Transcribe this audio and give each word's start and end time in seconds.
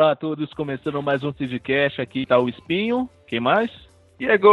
Olá, 0.00 0.12
a 0.12 0.16
todos, 0.16 0.50
começando 0.54 1.02
mais 1.02 1.22
um 1.22 1.30
Sidcast, 1.30 2.00
aqui 2.00 2.24
tá 2.24 2.38
o 2.38 2.48
Espinho, 2.48 3.06
quem 3.26 3.38
mais? 3.38 3.70
Diego! 4.18 4.46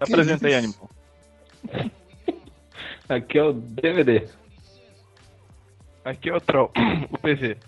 Apresenta 0.00 0.46
aí, 0.46 0.54
Animal. 0.54 0.88
Aqui 3.06 3.38
é 3.38 3.42
o 3.44 3.52
DVD. 3.52 4.26
Aqui 6.02 6.30
é 6.30 6.34
o 6.34 6.40
Troll, 6.40 6.72
o 7.12 7.18
PV. 7.18 7.58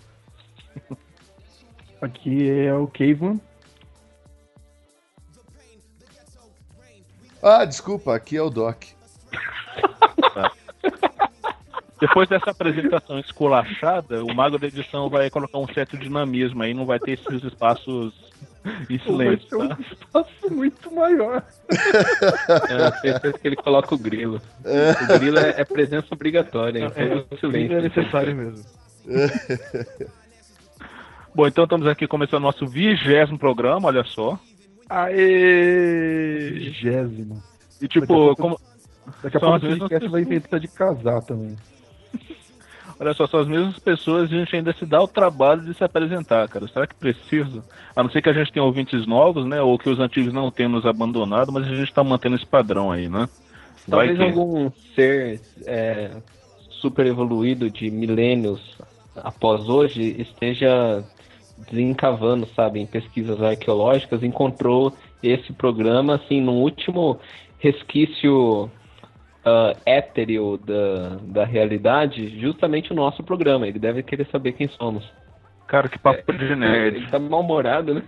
Aqui 2.01 2.49
é 2.49 2.73
o 2.73 2.87
Caveman. 2.87 3.39
Ah, 7.43 7.63
desculpa, 7.63 8.15
aqui 8.15 8.37
é 8.37 8.41
o 8.41 8.49
Doc. 8.49 8.85
Depois 11.99 12.29
dessa 12.29 12.51
apresentação 12.51 13.17
esculachada, 13.19 14.23
o 14.23 14.33
mago 14.33 14.59
da 14.59 14.67
edição 14.67 15.09
vai 15.09 15.29
colocar 15.29 15.57
um 15.57 15.67
certo 15.73 15.97
dinamismo 15.97 16.61
aí, 16.61 16.73
não 16.73 16.85
vai 16.85 16.99
ter 16.99 17.11
esses 17.11 17.43
espaços 17.43 18.13
em 18.89 18.99
silêncio, 18.99 19.57
Vai 19.57 19.67
ser 19.67 19.75
tá? 19.75 19.77
um 19.79 19.81
espaço 19.93 20.53
muito 20.53 20.93
maior. 20.93 21.43
É, 21.69 22.91
certeza 23.01 23.39
que 23.39 23.47
ele 23.47 23.55
coloca 23.55 23.95
o 23.95 23.97
grilo. 23.97 24.39
O 24.63 25.19
grilo 25.19 25.39
é, 25.39 25.61
é 25.61 25.65
presença 25.65 26.07
obrigatória. 26.11 26.85
Então, 26.85 27.03
É, 27.03 27.25
o 27.31 27.37
silêncio. 27.39 27.77
é 27.77 27.81
necessário 27.81 28.35
mesmo. 28.35 28.63
Bom, 31.33 31.47
então 31.47 31.63
estamos 31.63 31.87
aqui 31.87 32.07
começando 32.07 32.39
o 32.39 32.45
nosso 32.47 32.67
vigésimo 32.67 33.37
programa, 33.37 33.87
olha 33.87 34.03
só. 34.03 34.39
Aê! 34.89 36.49
Vigésimo. 36.51 37.41
E 37.81 37.87
tipo, 37.87 38.35
como, 38.35 38.59
Daqui 39.23 39.37
a 39.37 39.39
pouco 39.39 39.55
o 39.55 39.77
podcast 39.77 40.09
vai 40.09 40.21
inventar 40.21 40.59
de 40.59 40.67
casar 40.67 41.21
também. 41.21 41.55
Olha 42.99 43.13
só, 43.13 43.27
são 43.27 43.39
as 43.39 43.47
mesmas 43.47 43.77
pessoas 43.79 44.31
e 44.31 44.35
a 44.35 44.39
gente 44.39 44.55
ainda 44.55 44.73
se 44.73 44.85
dá 44.85 45.01
o 45.01 45.07
trabalho 45.07 45.61
de 45.61 45.73
se 45.73 45.83
apresentar, 45.83 46.47
cara. 46.47 46.67
Será 46.67 46.87
que 46.87 46.95
precisa? 46.95 47.63
A 47.95 48.03
não 48.03 48.09
ser 48.09 48.21
que 48.21 48.29
a 48.29 48.33
gente 48.33 48.51
tenha 48.51 48.63
ouvintes 48.65 49.05
novos, 49.05 49.45
né? 49.45 49.61
Ou 49.61 49.77
que 49.77 49.89
os 49.89 49.99
antigos 49.99 50.33
não 50.33 50.51
tenham 50.51 50.71
nos 50.71 50.85
abandonado, 50.85 51.51
mas 51.51 51.67
a 51.67 51.75
gente 51.75 51.93
tá 51.93 52.03
mantendo 52.03 52.35
esse 52.35 52.45
padrão 52.45 52.91
aí, 52.91 53.07
né? 53.07 53.27
Vai 53.87 54.07
Talvez 54.13 54.17
que- 54.17 54.23
algum 54.23 54.71
ser 54.95 55.41
é, 55.65 56.11
super 56.81 57.05
evoluído 57.05 57.69
de 57.69 57.89
milênios 57.89 58.59
após 59.15 59.67
hoje 59.67 60.15
esteja 60.19 61.03
desencavando, 61.71 62.47
sabe, 62.55 62.79
em 62.79 62.85
pesquisas 62.85 63.41
arqueológicas, 63.41 64.21
encontrou 64.23 64.93
esse 65.23 65.51
programa, 65.53 66.15
assim, 66.15 66.39
no 66.39 66.53
último 66.53 67.19
resquício 67.57 68.69
étereo 69.85 70.57
da, 70.57 71.17
da 71.21 71.45
realidade, 71.45 72.39
justamente 72.39 72.91
o 72.91 72.95
nosso 72.95 73.23
programa. 73.23 73.67
Ele 73.67 73.79
deve 73.79 74.03
querer 74.03 74.27
saber 74.31 74.53
quem 74.53 74.67
somos. 74.67 75.09
Cara, 75.67 75.89
que 75.89 75.99
papo 75.99 76.31
de 76.33 76.55
nerd. 76.55 76.97
Ele 76.97 77.07
tá 77.07 77.19
mal-humorado, 77.19 77.93
né? 77.93 78.03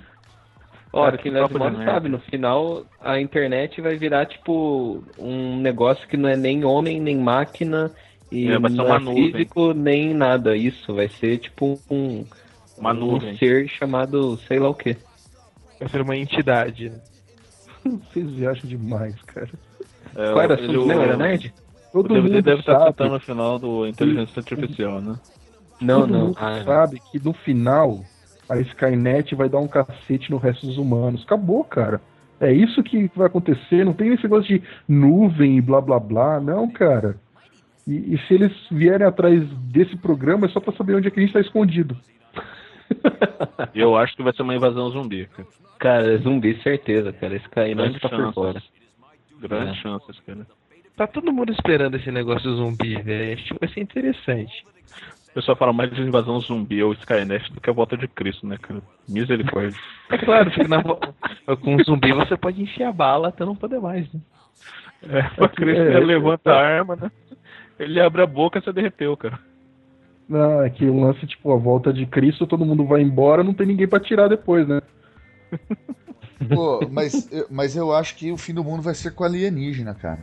Olha, 0.92 1.18
quem 1.18 1.32
que 1.32 1.38
leva 1.38 1.48
modo 1.60 1.78
merda. 1.78 1.92
sabe, 1.94 2.10
no 2.10 2.20
final 2.20 2.84
a 3.00 3.20
internet 3.20 3.80
vai 3.80 3.96
virar 3.96 4.26
tipo 4.26 5.04
um 5.20 5.58
negócio 5.60 6.08
que 6.08 6.18
não 6.18 6.28
é 6.28 6.36
nem 6.36 6.64
homem, 6.66 7.00
nem 7.00 7.16
máquina, 7.18 7.92
e 8.32 8.48
É, 8.50 8.58
não 8.58 8.96
é 8.96 9.00
nuvem. 9.00 9.32
físico, 9.32 9.74
nem 9.74 10.14
nada. 10.16 10.56
Isso 10.56 10.96
vai 10.96 11.08
ser 11.08 11.38
tipo 11.38 11.80
um, 11.92 12.26
Uma 12.78 12.92
um 12.92 12.96
nuvem. 12.96 13.38
ser 13.38 13.68
chamado 13.68 14.38
sei 14.48 14.58
lá 14.60 14.70
o 14.70 14.74
quê. 14.74 14.98
Vai 15.80 15.90
ser 15.90 16.02
uma 16.02 16.18
entidade. 16.18 16.92
Vocês 17.86 18.30
viajam 18.32 18.68
demais, 18.68 19.22
cara. 19.24 19.50
É, 20.16 20.32
Qual 20.32 20.42
era 20.42 20.54
ele- 20.54 20.64
assunto 20.64 20.88
mesmo? 20.88 21.02
Era 21.04 21.18
nerd? 21.18 21.54
Todo 21.92 22.06
O 22.06 22.14
DVD 22.14 22.36
mundo 22.36 22.44
deve 22.44 22.60
estar 22.60 22.88
citando 22.88 23.14
no 23.14 23.20
final 23.20 23.58
do 23.60 23.88
Inteligência 23.88 24.40
Artificial, 24.40 25.02
né? 25.02 25.16
Não, 25.82 26.02
todo 26.02 26.12
não. 26.14 26.20
mundo 26.28 26.38
Ah, 26.40 26.62
sabe 26.64 27.02
que 27.12 27.24
no 27.24 27.34
final 27.34 28.00
a 28.48 28.58
Skynet 28.60 29.34
vai 29.36 29.50
dar 29.50 29.60
um 29.60 29.68
cacete 29.68 30.30
no 30.30 30.38
resto 30.38 30.68
dos 30.68 30.78
humanos. 30.78 31.24
Acabou, 31.24 31.64
cara. 31.64 32.00
É 32.40 32.52
isso 32.54 32.82
que 32.84 33.10
vai 33.16 33.28
acontecer. 33.28 33.84
Não 33.84 33.94
tem 33.94 34.14
esse 34.14 34.24
negócio 34.24 34.48
de 34.48 34.64
nuvem 34.88 35.58
e 35.58 35.62
blá 35.62 35.82
blá 35.82 36.00
blá. 36.00 36.40
Não, 36.40 36.70
cara. 36.70 37.16
E, 37.88 38.14
e 38.14 38.18
se 38.28 38.34
eles 38.36 38.52
vierem 38.72 39.08
atrás 39.08 39.44
desse 39.72 39.96
programa 39.98 40.46
é 40.46 40.50
só 40.50 40.60
pra 40.60 40.74
saber 40.74 40.96
onde 40.96 41.08
é 41.08 41.12
que 41.12 41.20
a 41.20 41.24
gente 41.24 41.34
tá 41.34 41.40
escondido. 41.42 41.98
Eu 43.74 43.96
acho 43.98 44.16
que 44.16 44.24
vai 44.24 44.34
ser 44.34 44.42
uma 44.42 44.56
invasão 44.56 44.90
zumbi, 44.90 45.28
cara. 45.28 45.48
Cara, 45.80 46.18
zumbi, 46.18 46.62
certeza, 46.62 47.12
cara. 47.14 47.36
Esse 47.36 47.48
Grande 47.50 48.00
tá 48.00 48.10
por 48.10 48.34
fora. 48.34 48.62
Grandes 49.40 49.78
É. 49.78 49.82
chances, 49.82 50.20
cara. 50.22 50.46
Tá 50.96 51.08
todo 51.08 51.32
mundo 51.32 51.52
esperando 51.52 51.96
esse 51.96 52.12
negócio 52.12 52.56
zumbi, 52.56 53.02
velho. 53.02 53.34
Acho 53.34 53.54
que 53.54 53.60
vai 53.60 53.70
ser 53.70 53.80
interessante. 53.82 54.66
O 55.30 55.34
pessoal 55.34 55.56
fala 55.56 55.72
mais 55.72 55.92
de 55.92 56.02
invasão 56.02 56.42
zumbi 56.42 56.84
ou 56.84 56.92
Skynet 56.94 57.54
do 57.54 57.62
que 57.62 57.70
a 57.70 57.74
volta 57.74 57.96
de 57.96 58.08
Cristo, 58.08 58.46
né, 58.48 58.58
cara? 58.58 58.82
Misericórdia. 59.08 59.80
É 60.12 60.18
claro, 60.18 60.50
porque 60.50 60.68
na... 60.68 60.82
com 61.58 61.84
zumbi 61.84 62.12
você 62.12 62.36
pode 62.36 62.64
enfiar 62.64 62.92
bala 62.92 63.28
até 63.28 63.46
não 63.46 63.56
poder 63.56 63.80
mais, 63.80 64.12
né? 64.12 64.20
É, 65.04 65.22
pra 65.22 65.48
Cristo 65.48 65.84
é, 65.84 65.98
ele 65.98 66.06
levanta 66.06 66.52
a 66.52 66.60
arma, 66.60 66.96
né? 66.96 67.12
Ele 67.78 68.02
abre 68.02 68.24
a 68.24 68.26
boca 68.26 68.58
e 68.58 68.62
você 68.62 68.74
derreteu, 68.74 69.16
cara. 69.16 69.40
Não, 70.28 70.64
é 70.64 70.70
que 70.72 70.84
o 70.86 71.00
lance, 71.00 71.26
tipo, 71.28 71.54
a 71.54 71.58
volta 71.58 71.94
de 71.94 72.08
Cristo, 72.08 72.48
todo 72.48 72.66
mundo 72.66 72.86
vai 72.86 73.02
embora, 73.02 73.44
não 73.44 73.54
tem 73.54 73.68
ninguém 73.68 73.88
pra 73.88 74.00
tirar 74.00 74.28
depois, 74.28 74.68
né? 74.68 74.82
Pô, 76.48 76.88
mas, 76.90 77.28
eu- 77.32 77.48
mas 77.50 77.76
eu 77.76 77.94
acho 77.94 78.16
que 78.16 78.32
o 78.32 78.38
fim 78.38 78.54
do 78.54 78.64
mundo 78.64 78.82
vai 78.82 78.96
ser 78.96 79.12
com 79.12 79.24
alienígena, 79.24 79.94
cara. 79.94 80.20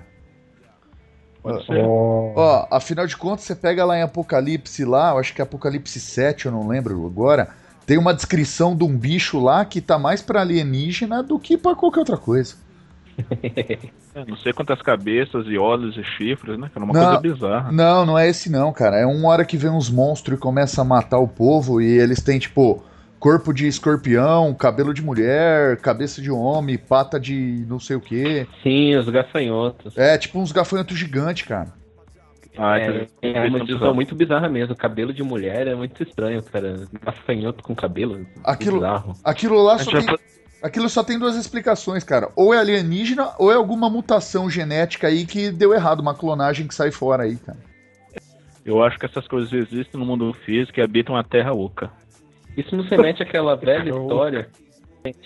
Pode 1.43 1.59
Ó, 1.59 1.63
ser. 1.63 1.85
Ó, 1.85 2.33
Ó, 2.35 2.67
afinal 2.71 3.07
de 3.07 3.17
contas, 3.17 3.45
você 3.45 3.55
pega 3.55 3.85
lá 3.85 3.97
em 3.99 4.03
Apocalipse 4.03 4.85
lá, 4.85 5.11
eu 5.13 5.19
acho 5.19 5.35
que 5.35 5.41
é 5.41 5.45
Apocalipse 5.45 6.01
7, 6.01 6.47
eu 6.47 6.53
não 6.53 6.67
lembro 6.67 7.05
agora, 7.07 7.49
tem 7.87 7.99
uma 7.99 8.15
descrição 8.15 8.75
de 8.75 8.83
um 8.85 8.97
bicho 8.97 9.39
lá 9.39 9.65
que 9.65 9.81
tá 9.81 9.99
mais 9.99 10.23
pra 10.23 10.41
alienígena 10.41 11.23
do 11.23 11.39
que 11.39 11.57
pra 11.57 11.75
qualquer 11.75 12.01
outra 12.01 12.17
coisa. 12.17 12.55
É, 14.17 14.25
não 14.25 14.37
sei 14.39 14.51
quantas 14.55 14.81
cabeças 14.81 15.45
e 15.47 15.59
olhos 15.59 15.95
e 15.99 16.03
chifres, 16.03 16.59
né, 16.59 16.71
cara? 16.73 16.87
Uma 16.87 16.95
Não. 16.95 17.05
coisa 17.05 17.21
bizarra. 17.21 17.71
Não, 17.71 18.07
não 18.07 18.19
é 18.19 18.27
esse 18.27 18.49
não, 18.49 18.73
cara. 18.73 18.97
É 18.97 19.05
uma 19.05 19.29
hora 19.29 19.45
que 19.45 19.59
vem 19.59 19.71
uns 19.71 19.91
monstros 19.91 20.39
e 20.39 20.41
começa 20.41 20.81
a 20.81 20.85
matar 20.87 21.19
o 21.19 21.29
povo 21.29 21.83
e 21.83 21.99
eles 21.99 22.23
têm, 22.23 22.39
tipo, 22.39 22.83
corpo 23.27 23.53
de 23.53 23.67
escorpião, 23.67 24.55
cabelo 24.55 24.95
de 24.95 25.03
mulher, 25.03 25.79
cabeça 25.79 26.23
de 26.23 26.31
homem, 26.31 26.79
pata 26.79 27.19
de 27.19 27.65
não 27.69 27.81
sei 27.81 27.97
o 27.97 28.01
quê. 28.01 28.47
Sim, 28.63 28.95
os 28.95 29.09
gafanhotos. 29.09 29.99
É, 29.99 30.17
tipo 30.17 30.39
uns 30.39 30.53
gafanhotos 30.53 30.97
gigantes, 30.97 31.45
cara. 31.45 31.73
Ah, 32.57 32.79
É, 32.79 33.09
é 33.23 33.49
uma 33.49 33.65
bizarro. 33.65 33.95
muito 33.97 34.15
bizarra 34.15 34.49
mesmo. 34.49 34.77
Cabelo 34.77 35.13
de 35.13 35.25
mulher 35.25 35.67
é 35.67 35.75
muito 35.75 36.01
estranho, 36.05 36.41
cara. 36.41 36.87
Gafanhoto 37.05 37.65
com 37.65 37.75
cabelo. 37.75 38.25
Aquilo- 38.45 38.77
Bizarro. 38.77 39.17
Aquilo 39.25 39.61
lá 39.61 39.77
só 39.81 39.91
tem, 39.91 40.17
aquilo 40.63 40.89
só 40.89 41.03
tem 41.03 41.19
duas 41.19 41.35
explicações, 41.35 42.05
cara. 42.05 42.31
Ou 42.37 42.55
é 42.55 42.59
alienígena 42.59 43.31
ou 43.41 43.51
é 43.51 43.57
alguma 43.57 43.91
mutação 43.91 44.49
genética 44.49 45.09
aí 45.09 45.27
que 45.27 45.51
deu 45.51 45.75
errado, 45.75 45.99
uma 45.99 46.15
clonagem 46.15 46.69
que 46.69 46.75
sai 46.77 46.93
fora 46.93 47.25
aí, 47.25 47.35
cara. 47.35 47.59
Eu 48.65 48.85
acho 48.85 48.97
que 49.01 49.07
essas 49.07 49.27
coisas 49.27 49.53
existem 49.53 49.99
no 49.99 50.07
mundo 50.07 50.33
físico 50.45 50.79
e 50.79 50.83
habitam 50.83 51.17
a 51.17 51.25
Terra 51.25 51.53
Oca. 51.53 51.91
Isso 52.57 52.75
não 52.77 52.85
se 52.85 52.97
mete 52.97 53.23
aquela 53.23 53.55
velha 53.57 53.91
história. 53.91 54.49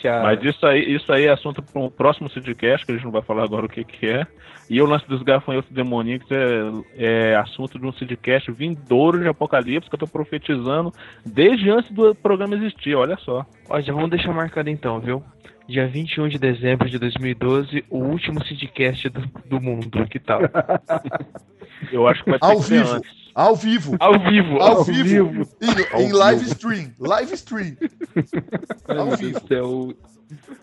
A- 0.04 0.22
Mas 0.24 0.42
isso 0.44 0.66
aí, 0.66 0.94
isso 0.94 1.10
aí 1.10 1.24
é 1.24 1.30
assunto 1.30 1.62
para 1.62 1.80
o 1.80 1.90
próximo 1.90 2.28
Sidcast, 2.28 2.84
que 2.84 2.92
a 2.92 2.94
gente 2.96 3.04
não 3.04 3.12
vai 3.12 3.22
falar 3.22 3.44
agora 3.44 3.64
o 3.64 3.68
que, 3.68 3.82
que 3.82 4.06
é. 4.06 4.26
E 4.68 4.80
o 4.80 4.84
lance 4.86 5.08
dos 5.08 5.22
gafanhotos 5.22 5.70
demoníacos 5.72 6.28
é, 6.30 7.30
é 7.32 7.36
assunto 7.36 7.78
de 7.78 7.86
um 7.86 7.92
Sidcast 7.92 8.52
vindouro 8.52 9.18
de 9.18 9.26
Apocalipse 9.28 9.88
que 9.88 9.94
eu 9.94 9.98
tô 9.98 10.06
profetizando 10.06 10.92
desde 11.24 11.70
antes 11.70 11.90
do 11.92 12.14
programa 12.14 12.54
existir, 12.56 12.94
olha 12.94 13.16
só. 13.18 13.44
Ó, 13.68 13.80
já 13.80 13.92
vamos 13.92 14.10
deixar 14.10 14.32
marcado 14.34 14.68
então, 14.68 15.00
viu? 15.00 15.22
Dia 15.70 15.86
21 15.86 16.28
de 16.30 16.36
dezembro 16.36 16.90
de 16.90 16.98
2012, 16.98 17.84
o 17.88 17.98
último 17.98 18.44
Sidcast 18.44 19.08
do, 19.08 19.20
do 19.46 19.60
mundo, 19.60 20.04
que 20.08 20.18
tal? 20.18 20.40
Eu 21.92 22.08
acho 22.08 22.24
que 22.24 22.30
vai 22.30 22.40
ter 22.40 22.46
Ao 22.46 22.56
que 22.56 22.64
ser 22.64 22.82
vivo. 22.82 22.94
antes. 22.96 23.10
Ao 23.32 23.54
vivo. 23.54 23.96
Ao 24.00 24.18
vivo! 24.18 24.56
Ao, 24.56 24.78
ao 24.78 24.84
vivo. 24.84 25.28
vivo. 25.30 25.48
Em, 25.62 25.94
Ao 25.94 26.00
em 26.00 26.12
live 26.12 26.40
vivo. 26.40 26.52
stream. 26.54 26.92
Live 26.98 27.34
stream. 27.34 27.76
Ao 28.88 29.06
meu 29.06 29.16
vivo. 29.16 29.30
Deus 29.30 29.42
do 29.42 29.46
céu, 29.48 29.94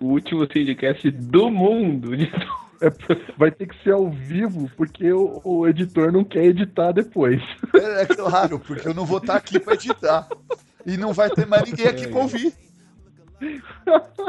o 0.02 0.06
último 0.08 0.46
Sidcast 0.52 1.10
do 1.10 1.50
mundo. 1.50 2.10
É, 2.80 2.92
vai 3.36 3.50
ter 3.50 3.66
que 3.66 3.84
ser 3.84 3.94
ao 3.94 4.08
vivo, 4.08 4.70
porque 4.78 5.12
o, 5.12 5.42
o 5.44 5.68
editor 5.68 6.12
não 6.12 6.24
quer 6.24 6.44
editar 6.46 6.92
depois. 6.92 7.42
É, 7.74 8.04
é 8.04 8.06
claro, 8.06 8.60
porque 8.60 8.88
eu 8.88 8.94
não 8.94 9.04
vou 9.04 9.18
estar 9.18 9.36
aqui 9.38 9.60
pra 9.60 9.74
editar. 9.74 10.28
E 10.86 10.96
não 10.96 11.12
vai 11.12 11.28
ter 11.32 11.48
mais 11.48 11.64
ninguém 11.64 11.88
aqui 11.88 12.08
pra 12.08 12.20
ouvir. 12.20 12.54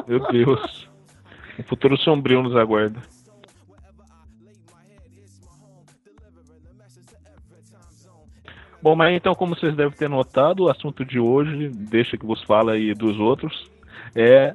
Meu 0.07 0.21
Deus. 0.31 0.89
O 1.59 1.63
futuro 1.65 1.97
sombrio 1.97 2.43
nos 2.43 2.57
aguarda. 2.57 3.01
Bom, 8.81 8.95
mas 8.95 9.13
então, 9.15 9.35
como 9.35 9.57
vocês 9.57 9.75
devem 9.75 9.97
ter 9.97 10.09
notado, 10.09 10.65
o 10.65 10.71
assunto 10.71 11.05
de 11.05 11.19
hoje, 11.19 11.69
deixa 11.69 12.17
que 12.17 12.25
vos 12.25 12.43
fala 12.45 12.73
aí 12.73 12.95
dos 12.95 13.19
outros, 13.19 13.69
é 14.15 14.55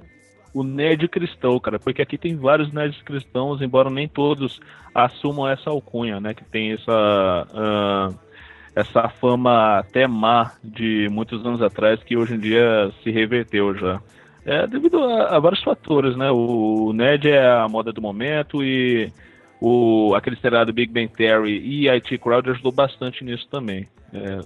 o 0.53 0.63
nerd 0.63 1.07
cristão, 1.09 1.59
cara, 1.59 1.77
porque 1.77 2.01
aqui 2.01 2.17
tem 2.17 2.37
vários 2.37 2.71
nerds 2.71 3.01
cristãos, 3.01 3.61
embora 3.61 3.89
nem 3.89 4.07
todos 4.07 4.61
assumam 4.95 5.47
essa 5.47 5.69
alcunha, 5.69 6.21
né, 6.21 6.33
que 6.33 6.45
tem 6.45 6.71
essa 6.71 7.47
ah, 7.53 8.09
essa 8.75 9.09
fama 9.09 9.79
até 9.79 10.07
má 10.07 10.53
de 10.63 11.07
muitos 11.11 11.45
anos 11.45 11.61
atrás 11.61 12.01
que 12.03 12.15
hoje 12.15 12.35
em 12.35 12.39
dia 12.39 12.91
se 13.03 13.11
reverteu 13.11 13.75
já. 13.75 14.01
É 14.45 14.67
devido 14.67 15.01
a, 15.03 15.35
a 15.35 15.39
vários 15.39 15.63
fatores, 15.63 16.15
né? 16.17 16.29
O 16.31 16.91
nerd 16.93 17.29
é 17.29 17.45
a 17.45 17.67
moda 17.67 17.93
do 17.93 18.01
momento 18.01 18.63
e 18.63 19.11
o, 19.61 20.13
aquele 20.15 20.35
seriado 20.35 20.73
Big 20.73 20.91
Bang 20.91 21.07
Theory 21.07 21.59
e 21.59 21.89
IT 21.89 22.17
Crowd 22.17 22.49
ajudou 22.49 22.71
bastante 22.71 23.23
nisso 23.23 23.47
também. 23.49 23.87
É, 24.13 24.39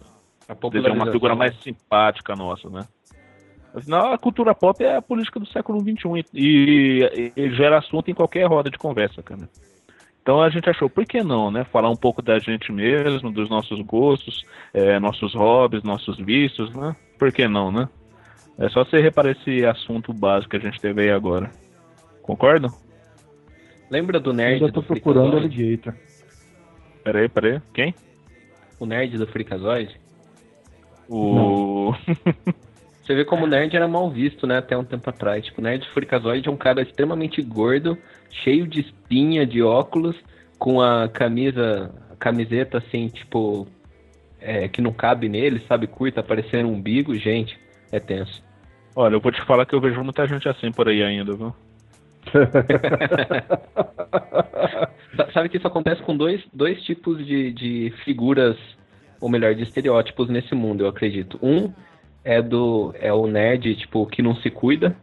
a 0.47 0.55
uma 0.93 1.11
figura 1.11 1.35
mais 1.35 1.55
simpática 1.61 2.35
nossa, 2.35 2.69
né? 2.69 2.85
Afinal, 3.73 4.13
a 4.13 4.17
cultura 4.17 4.55
pop 4.55 4.83
é 4.83 4.95
a 4.95 5.01
política 5.01 5.39
do 5.39 5.47
século 5.47 5.79
XXI 5.81 6.25
e, 6.33 7.31
e, 7.35 7.41
e 7.41 7.49
gera 7.51 7.79
assunto 7.79 8.09
em 8.09 8.13
qualquer 8.13 8.45
roda 8.47 8.69
de 8.69 8.77
conversa, 8.77 9.21
cara. 9.21 9.49
Então 10.21 10.41
a 10.41 10.49
gente 10.49 10.69
achou, 10.69 10.89
por 10.89 11.05
que 11.05 11.23
não, 11.23 11.49
né? 11.49 11.63
Falar 11.65 11.89
um 11.89 11.95
pouco 11.95 12.21
da 12.21 12.37
gente 12.37 12.71
mesmo, 12.71 13.31
dos 13.31 13.49
nossos 13.49 13.79
gostos, 13.81 14.43
é, 14.73 14.99
nossos 14.99 15.33
hobbies, 15.33 15.83
nossos 15.83 16.17
vícios, 16.17 16.73
né? 16.75 16.95
Por 17.17 17.31
que 17.31 17.47
não, 17.47 17.71
né? 17.71 17.87
É 18.57 18.69
só 18.69 18.83
você 18.83 18.99
reparar 18.99 19.31
esse 19.31 19.65
assunto 19.65 20.11
básico 20.13 20.51
que 20.51 20.57
a 20.57 20.59
gente 20.59 20.81
teve 20.81 21.01
aí 21.01 21.11
agora. 21.11 21.51
Concordam? 22.23 22.71
Lembra 23.89 24.19
do 24.19 24.33
nerd 24.33 24.61
Eu 24.61 24.71
tô 24.71 24.81
do 24.81 24.87
procurando 24.87 25.31
Freakazoid? 25.31 25.63
Alligator. 25.63 25.93
Peraí, 27.03 27.29
peraí. 27.29 27.61
Quem? 27.73 27.95
O 28.79 28.85
nerd 28.85 29.17
do 29.17 29.27
Freakazoid? 29.27 29.99
O. 31.07 31.93
Você 33.03 33.15
vê 33.15 33.23
como 33.23 33.45
o 33.45 33.47
nerd 33.47 33.73
era 33.73 33.87
mal 33.87 34.11
visto, 34.11 34.45
né, 34.45 34.57
até 34.57 34.75
um 34.75 34.83
tempo 34.83 35.09
atrás. 35.09 35.45
Tipo, 35.45 35.61
o 35.61 35.63
nerd 35.63 35.87
Freakazoid 35.93 36.47
é 36.47 36.51
um 36.51 36.57
cara 36.57 36.81
extremamente 36.81 37.41
gordo, 37.41 37.97
cheio 38.29 38.67
de 38.67 38.81
espinha, 38.81 39.45
de 39.45 39.63
óculos, 39.63 40.17
com 40.59 40.81
a 40.81 41.07
camisa, 41.07 41.89
a 42.11 42.15
camiseta 42.17 42.79
assim, 42.79 43.07
tipo, 43.07 43.65
é, 44.41 44.67
que 44.67 44.81
não 44.81 44.91
cabe 44.91 45.29
nele, 45.29 45.63
sabe, 45.67 45.87
curta, 45.87 46.21
parecendo 46.21 46.67
um 46.67 46.73
umbigo. 46.73 47.15
Gente, 47.15 47.57
é 47.93 47.99
tenso. 47.99 48.43
Olha, 48.99 49.13
eu 49.13 49.19
vou 49.21 49.31
te 49.31 49.39
falar 49.45 49.63
que 49.67 49.75
eu 49.75 49.79
vejo 49.79 50.03
muita 50.03 50.25
gente 50.25 50.49
assim 50.49 50.71
por 50.71 50.87
aí 50.89 51.03
ainda, 51.03 51.35
viu? 51.35 51.53
Sa- 55.15 55.31
Sabe 55.33 55.49
que 55.49 55.57
isso 55.57 55.67
acontece 55.67 56.01
com 56.01 56.17
dois, 56.17 56.43
dois 56.51 56.81
tipos 56.81 57.23
de, 57.23 57.51
de 57.53 57.93
figuras, 58.03 58.57
ou 59.21 59.29
melhor, 59.29 59.53
de 59.53 59.61
estereótipos 59.61 60.27
nesse 60.29 60.55
mundo, 60.55 60.83
eu 60.83 60.87
acredito. 60.87 61.37
Um 61.43 61.71
é 62.23 62.41
do 62.41 62.91
é 62.99 63.13
o 63.13 63.27
nerd, 63.27 63.75
tipo, 63.75 64.03
que 64.07 64.23
não 64.23 64.35
se 64.37 64.49
cuida, 64.49 64.95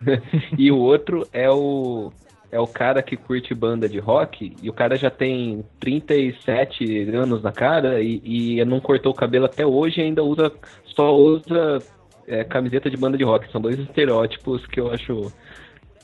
e 0.56 0.70
o 0.70 0.78
outro 0.78 1.28
é 1.32 1.50
o 1.50 2.12
é 2.52 2.60
o 2.60 2.68
cara 2.68 3.02
que 3.02 3.16
curte 3.16 3.52
banda 3.52 3.88
de 3.88 3.98
rock 3.98 4.56
e 4.62 4.70
o 4.70 4.72
cara 4.72 4.96
já 4.96 5.10
tem 5.10 5.64
37 5.80 7.10
anos 7.10 7.42
na 7.42 7.50
cara 7.50 8.00
e, 8.00 8.20
e 8.60 8.64
não 8.64 8.78
cortou 8.78 9.10
o 9.10 9.14
cabelo 9.16 9.46
até 9.46 9.66
hoje 9.66 10.00
e 10.00 10.04
ainda 10.04 10.22
usa 10.22 10.52
só 10.84 11.12
usa 11.16 11.82
é, 12.26 12.44
camiseta 12.44 12.90
de 12.90 12.96
banda 12.96 13.16
de 13.16 13.24
rock. 13.24 13.50
São 13.50 13.60
dois 13.60 13.78
estereótipos 13.78 14.66
que 14.66 14.80
eu 14.80 14.92
acho 14.92 15.32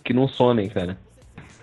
que 0.05 0.13
não 0.13 0.29
somem, 0.29 0.69
cara. 0.69 0.97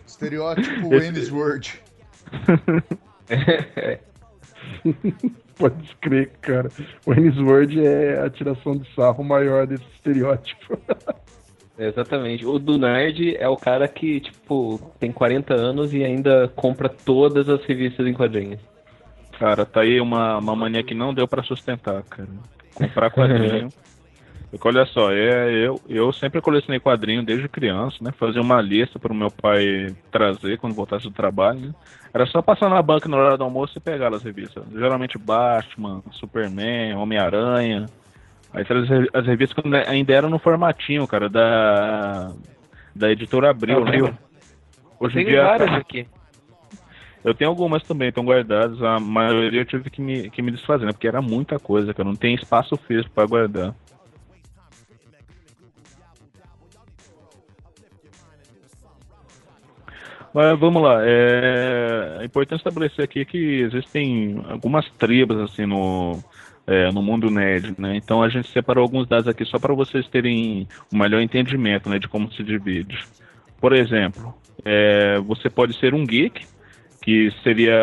Estereótipo 0.05 0.89
Wayne's 0.89 1.31
World. 1.31 1.81
Pode 5.57 5.95
crer, 6.01 6.29
cara. 6.41 6.69
O 7.05 7.13
Ennis 7.13 7.37
Word 7.37 7.83
é 7.83 8.19
a 8.21 8.29
tiração 8.29 8.77
de 8.77 8.87
sarro 8.93 9.23
maior 9.23 9.65
desse 9.65 9.85
estereótipo. 9.95 10.77
Exatamente. 11.77 12.45
O 12.45 12.59
do 12.59 12.77
nerd 12.77 13.35
é 13.37 13.47
o 13.47 13.57
cara 13.57 13.87
que, 13.87 14.19
tipo, 14.19 14.79
tem 14.99 15.11
40 15.11 15.53
anos 15.53 15.93
e 15.93 16.03
ainda 16.03 16.47
compra 16.55 16.89
todas 16.89 17.49
as 17.49 17.63
revistas 17.65 18.05
em 18.05 18.13
quadrinhos. 18.13 18.59
Cara, 19.39 19.65
tá 19.65 19.81
aí 19.81 19.99
uma, 19.99 20.37
uma 20.37 20.55
mania 20.55 20.83
que 20.83 20.95
não 20.95 21.13
deu 21.13 21.27
pra 21.27 21.43
sustentar, 21.43 22.03
cara. 22.03 22.29
Comprar 22.73 23.11
quadrinho. 23.11 23.69
Porque 24.49 24.67
olha 24.67 24.85
só, 24.85 25.11
é, 25.11 25.51
eu, 25.53 25.79
eu 25.89 26.11
sempre 26.13 26.39
colecionei 26.39 26.79
quadrinho 26.79 27.21
desde 27.23 27.49
criança, 27.49 27.97
né? 28.01 28.11
Fazia 28.17 28.41
uma 28.41 28.61
lista 28.61 28.97
para 28.97 29.11
o 29.11 29.15
meu 29.15 29.29
pai 29.29 29.93
trazer 30.09 30.57
quando 30.57 30.73
voltasse 30.73 31.03
do 31.03 31.11
trabalho. 31.11 31.59
né? 31.59 31.73
Era 32.13 32.25
só 32.25 32.41
passar 32.41 32.69
na 32.69 32.81
banca 32.81 33.09
na 33.09 33.17
hora 33.17 33.37
do 33.37 33.43
almoço 33.43 33.77
e 33.77 33.81
pegar 33.81 34.13
as 34.13 34.23
revistas. 34.23 34.63
Geralmente 34.71 35.17
Batman, 35.17 36.01
Superman, 36.11 36.95
Homem-Aranha. 36.95 37.87
Aí 38.53 38.65
as 39.13 39.25
revistas 39.25 39.61
quando 39.61 39.75
ainda 39.75 40.13
eram 40.13 40.29
no 40.29 40.39
formatinho, 40.39 41.05
cara, 41.05 41.27
da, 41.29 42.31
da 42.95 43.11
editora 43.11 43.49
Abril. 43.51 43.79
Abril. 43.79 44.05
né? 44.07 44.17
Hoje 44.99 45.19
em 45.19 45.23
Tem 45.25 45.33
dia. 45.33 45.43
várias 45.43 45.71
aqui. 45.73 46.07
Eu 47.23 47.33
tenho 47.33 47.49
algumas 47.49 47.83
também, 47.83 48.07
estão 48.07 48.23
guardadas. 48.23 48.81
A 48.81 48.99
maioria 48.99 49.61
eu 49.61 49.65
tive 49.65 49.89
que 49.89 50.01
me, 50.01 50.29
que 50.29 50.41
me 50.41 50.51
desfazer, 50.51 50.85
né? 50.85 50.93
Porque 50.93 51.07
era 51.07 51.21
muita 51.21 51.59
coisa, 51.59 51.93
cara. 51.93 52.07
Não 52.07 52.15
tem 52.15 52.33
espaço 52.33 52.77
físico 52.77 53.11
para 53.13 53.27
guardar. 53.27 53.75
Mas 60.33 60.59
vamos 60.59 60.81
lá. 60.81 60.99
É, 61.03 62.17
é 62.21 62.25
importante 62.25 62.59
estabelecer 62.59 63.03
aqui 63.03 63.25
que 63.25 63.61
existem 63.61 64.43
algumas 64.49 64.89
tribos 64.91 65.37
assim 65.39 65.65
no, 65.65 66.19
é, 66.65 66.91
no 66.91 67.01
mundo 67.01 67.31
nerd, 67.31 67.73
né? 67.77 67.95
Então 67.95 68.21
a 68.21 68.29
gente 68.29 68.49
separou 68.51 68.83
alguns 68.83 69.07
dados 69.07 69.27
aqui 69.27 69.45
só 69.45 69.57
para 69.57 69.73
vocês 69.73 70.07
terem 70.07 70.67
um 70.93 70.97
melhor 70.97 71.21
entendimento, 71.21 71.89
né, 71.89 71.97
de 71.97 72.07
como 72.07 72.31
se 72.31 72.43
divide. 72.43 72.99
Por 73.59 73.73
exemplo, 73.73 74.35
é, 74.63 75.17
você 75.19 75.49
pode 75.49 75.77
ser 75.79 75.93
um 75.93 76.05
geek, 76.05 76.45
que 77.07 77.31
seria 77.41 77.73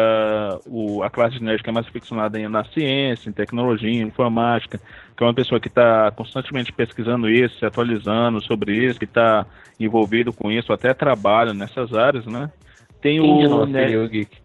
o, 0.66 1.02
a 1.02 1.08
classe 1.08 1.38
de 1.38 1.42
nerd 1.42 1.62
que 1.62 1.70
é 1.70 1.72
mais 1.72 1.86
ficcionada 1.88 2.38
em- 2.38 2.46
na 2.46 2.62
ciência, 2.62 3.30
em 3.30 3.32
tecnologia, 3.32 3.88
em 3.88 4.02
informática, 4.06 4.78
que 5.16 5.24
é 5.24 5.26
uma 5.26 5.32
pessoa 5.32 5.58
que 5.58 5.68
está 5.68 6.10
constantemente 6.10 6.70
pesquisando 6.70 7.26
isso, 7.30 7.58
se 7.58 7.64
atualizando 7.64 8.42
sobre 8.44 8.74
isso, 8.76 8.98
que 8.98 9.06
está 9.06 9.46
envolvido 9.80 10.30
com 10.30 10.52
isso, 10.52 10.74
até 10.74 10.92
trabalha 10.92 11.54
nessas 11.54 11.94
áreas, 11.94 12.26
né? 12.26 12.52
Tem 13.00 13.18
Quem 13.18 13.38
de 13.38 13.46
o 13.46 13.48
nós 13.48 13.70
nerd, 13.70 13.92
seria 13.92 14.04
o 14.04 14.08
geek? 14.10 14.36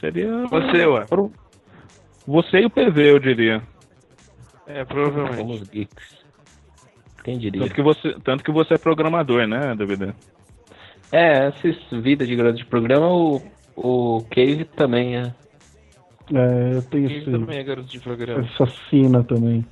seria 0.00 0.46
Você, 0.48 0.84
ué. 0.86 1.04
pro- 1.04 1.32
você 2.26 2.62
e 2.62 2.66
o 2.66 2.70
PV, 2.70 3.10
eu 3.12 3.20
diria. 3.20 3.62
É, 4.66 4.84
provavelmente. 4.84 5.36
Somos 5.36 5.62
geeks. 5.68 6.16
Quem 7.22 7.38
diria? 7.38 7.62
Tanto 7.62 7.74
que 7.76 7.82
você, 7.82 8.16
tanto 8.24 8.42
que 8.42 8.50
você 8.50 8.74
é 8.74 8.78
programador, 8.78 9.46
né, 9.46 9.72
DVD? 9.76 10.12
É, 11.12 11.46
essas 11.46 11.76
vidas 12.02 12.26
de 12.26 12.34
grande 12.34 12.64
programa, 12.64 13.06
o, 13.06 13.40
o 13.76 14.24
Cave 14.30 14.64
também 14.64 15.16
é. 15.16 15.34
É, 16.34 16.76
eu 16.76 16.82
tenho 16.82 17.04
Ele 17.08 17.18
esse, 17.18 17.30
também 17.30 17.58
é 17.58 17.62
garoto 17.62 17.88
de 17.88 18.00
programa. 18.00 18.44
essa 18.44 18.66
sina 18.90 19.22
também. 19.22 19.64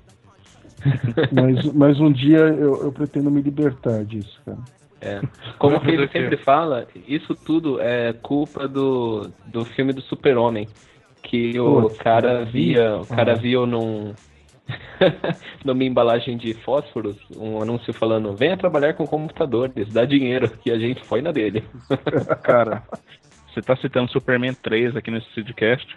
mas, 1.33 1.73
mas 1.73 2.01
um 2.01 2.13
dia 2.13 2.39
eu, 2.39 2.85
eu 2.85 2.93
pretendo 2.93 3.31
me 3.31 3.41
libertar 3.43 4.05
disso, 4.05 4.41
cara. 4.45 4.59
é. 5.01 5.21
Como 5.59 5.77
o 5.77 5.81
Cave 5.81 6.09
sempre 6.13 6.37
fala, 6.37 6.87
isso 7.09 7.35
tudo 7.35 7.81
é 7.81 8.13
culpa 8.13 8.69
do, 8.69 9.31
do 9.47 9.65
filme 9.65 9.93
do 9.93 10.03
Super-Homem. 10.03 10.69
Que 11.23 11.59
o 11.59 11.83
Putz, 11.83 11.97
cara 11.99 12.45
via. 12.45 12.97
O 12.99 13.07
cara 13.07 13.33
Ah. 13.33 13.37
via 13.37 13.65
num. 13.67 14.13
numa 15.65 15.85
embalagem 15.85 16.37
de 16.39 16.55
fósforos, 16.55 17.17
um 17.37 17.61
anúncio 17.61 17.93
falando, 17.93 18.35
venha 18.35 18.57
trabalhar 18.57 18.95
com 18.95 19.07
computadores, 19.07 19.93
dá 19.93 20.05
dinheiro, 20.07 20.51
e 20.65 20.71
a 20.71 20.79
gente 20.79 21.05
foi 21.05 21.21
na 21.21 21.33
dele. 21.33 21.63
Cara, 22.43 22.83
você 23.55 23.63
tá 23.63 23.77
citando 23.77 24.11
Superman 24.11 24.55
3 24.55 24.97
aqui 24.97 25.11
nesse 25.11 25.31
Sidcast? 25.33 25.97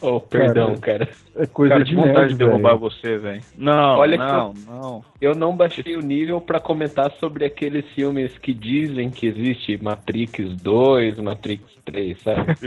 Oh, 0.00 0.20
perdão, 0.20 0.76
cara. 0.76 1.08
É 1.34 1.44
coisa 1.46 1.74
Cara, 1.74 1.84
de 1.84 1.94
vontade 1.94 2.18
nerd, 2.18 2.32
de 2.32 2.38
derrubar 2.38 2.76
velho. 2.76 2.78
você, 2.78 3.18
velho. 3.18 3.40
Não, 3.56 3.98
Olha 3.98 4.16
que 4.16 4.24
não, 4.24 4.54
não. 4.66 5.04
Eu 5.20 5.34
não 5.34 5.56
baixei 5.56 5.96
o 5.96 6.00
nível 6.00 6.40
pra 6.40 6.60
comentar 6.60 7.10
sobre 7.18 7.44
aqueles 7.44 7.84
filmes 7.94 8.36
que 8.38 8.54
dizem 8.54 9.10
que 9.10 9.26
existe 9.26 9.76
Matrix 9.82 10.54
2, 10.62 11.18
Matrix 11.18 11.64
3, 11.84 12.22
sabe? 12.22 12.54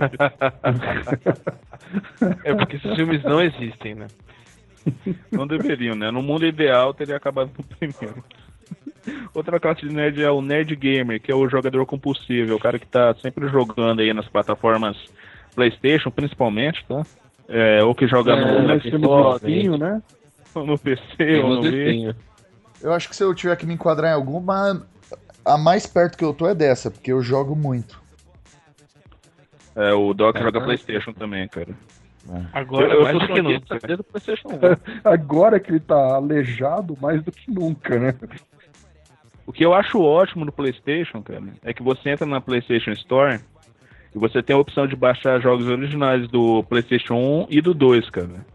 É 2.44 2.54
porque 2.54 2.76
esses 2.76 2.96
filmes 2.96 3.24
não 3.24 3.42
existem, 3.42 3.96
né? 3.96 4.08
Não 5.32 5.48
deveriam, 5.48 5.96
né? 5.96 6.12
No 6.12 6.22
mundo 6.22 6.46
ideal 6.46 6.94
teria 6.94 7.18
acabado 7.18 7.50
no 7.58 7.64
primeiro. 7.64 8.24
Outra 9.34 9.60
classe 9.60 9.88
de 9.88 9.94
nerd 9.94 10.22
é 10.22 10.30
o 10.30 10.42
nerd 10.42 10.76
gamer, 10.76 11.22
que 11.22 11.32
é 11.32 11.36
o 11.36 11.50
jogador 11.50 11.86
compulsivo, 11.86 12.52
é 12.52 12.56
o 12.56 12.60
cara 12.60 12.78
que 12.78 12.86
tá 12.86 13.14
sempre 13.16 13.48
jogando 13.48 14.02
aí 14.02 14.14
nas 14.14 14.28
plataformas 14.28 14.98
PlayStation, 15.56 16.12
principalmente, 16.12 16.86
tá? 16.88 17.04
É, 17.48 17.84
ou 17.84 17.94
que 17.94 18.08
joga 18.08 18.34
É, 18.34 18.62
no, 18.62 18.82
Xbox, 18.82 19.44
um 19.44 19.48
espinho, 19.48 19.78
né? 19.78 20.02
ou 20.56 20.66
no 20.66 20.78
PC, 20.78 21.40
ou 21.44 21.56
no 21.56 21.62
Wii. 21.62 22.16
Eu 22.82 22.94
acho 22.94 23.10
que 23.10 23.16
se 23.16 23.24
eu 23.24 23.34
tiver 23.34 23.56
que 23.56 23.66
me 23.66 23.74
enquadrar 23.74 24.12
em 24.12 24.16
alguma, 24.16 24.86
a 25.46 25.58
mais 25.58 25.86
perto 25.86 26.18
que 26.18 26.24
eu 26.24 26.34
tô 26.34 26.48
é 26.48 26.56
dessa, 26.56 26.90
porque 26.90 27.12
eu 27.12 27.22
jogo 27.22 27.56
muito. 27.56 28.02
É, 29.76 29.94
o 29.94 30.14
Doc 30.14 30.36
É, 30.36 30.42
joga 30.42 30.60
né? 30.60 30.66
PlayStation 30.66 31.14
também, 31.14 31.48
cara. 31.48 31.70
Agora, 32.54 32.94
eu, 32.94 33.00
eu 33.00 33.04
mais 33.04 33.20
do 33.20 33.34
que 33.34 33.42
nunca. 33.42 33.80
desde 33.80 34.02
o 34.02 34.04
PlayStation 34.04 34.48
1. 34.50 34.52
Agora 35.10 35.60
que 35.60 35.72
ele 35.72 35.80
tá 35.80 36.16
aleijado 36.16 36.98
mais 37.02 37.24
do 37.24 37.32
que 37.32 37.50
nunca, 37.50 37.98
né? 37.98 38.14
O 39.52 39.54
que 39.54 39.66
eu 39.66 39.74
acho 39.74 40.02
ótimo 40.02 40.46
no 40.46 40.52
PlayStation, 40.54 41.22
cara, 41.22 41.44
é 41.62 41.74
que 41.74 41.84
você 41.84 42.10
entra 42.10 42.26
na 42.26 42.40
PlayStation 42.40 42.92
Store 42.92 43.38
e 44.16 44.18
você 44.18 44.42
tem 44.42 44.56
a 44.56 44.60
opção 44.60 44.88
de 44.88 44.96
baixar 44.96 45.42
jogos 45.42 45.68
originais 45.68 46.26
do 46.30 46.64
PlayStation 46.64 47.16
1 47.16 47.48
e 47.50 47.60
do 47.60 47.74
2, 47.74 48.10
cara. 48.12 48.46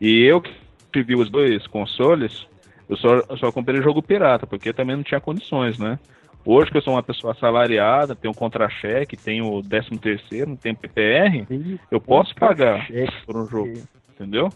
E 0.00 0.24
eu 0.24 0.40
que 0.40 0.52
tive 0.92 1.14
os 1.14 1.30
dois 1.30 1.68
consoles, 1.68 2.48
eu 2.88 2.96
só, 2.96 3.18
eu 3.28 3.36
só 3.36 3.52
comprei 3.52 3.80
jogo 3.80 4.02
pirata, 4.02 4.44
porque 4.44 4.72
também 4.72 4.96
não 4.96 5.04
tinha 5.04 5.20
condições, 5.20 5.78
né? 5.78 6.00
Hoje 6.44 6.68
que 6.72 6.78
eu 6.78 6.82
sou 6.82 6.94
uma 6.94 7.02
pessoa 7.04 7.32
assalariada, 7.32 8.16
tenho 8.16 8.34
contra-cheque, 8.34 9.16
tenho 9.16 9.62
13 9.62 9.98
terceiro, 10.00 10.56
tenho 10.56 10.74
PPR, 10.74 11.46
eu 11.92 12.00
posso 12.00 12.34
pagar 12.34 12.88
por 13.24 13.36
um 13.36 13.46
jogo, 13.46 13.80
entendeu? 14.16 14.52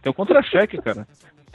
Tem 0.00 0.10
contra-cheque, 0.14 0.80
cara. 0.80 1.06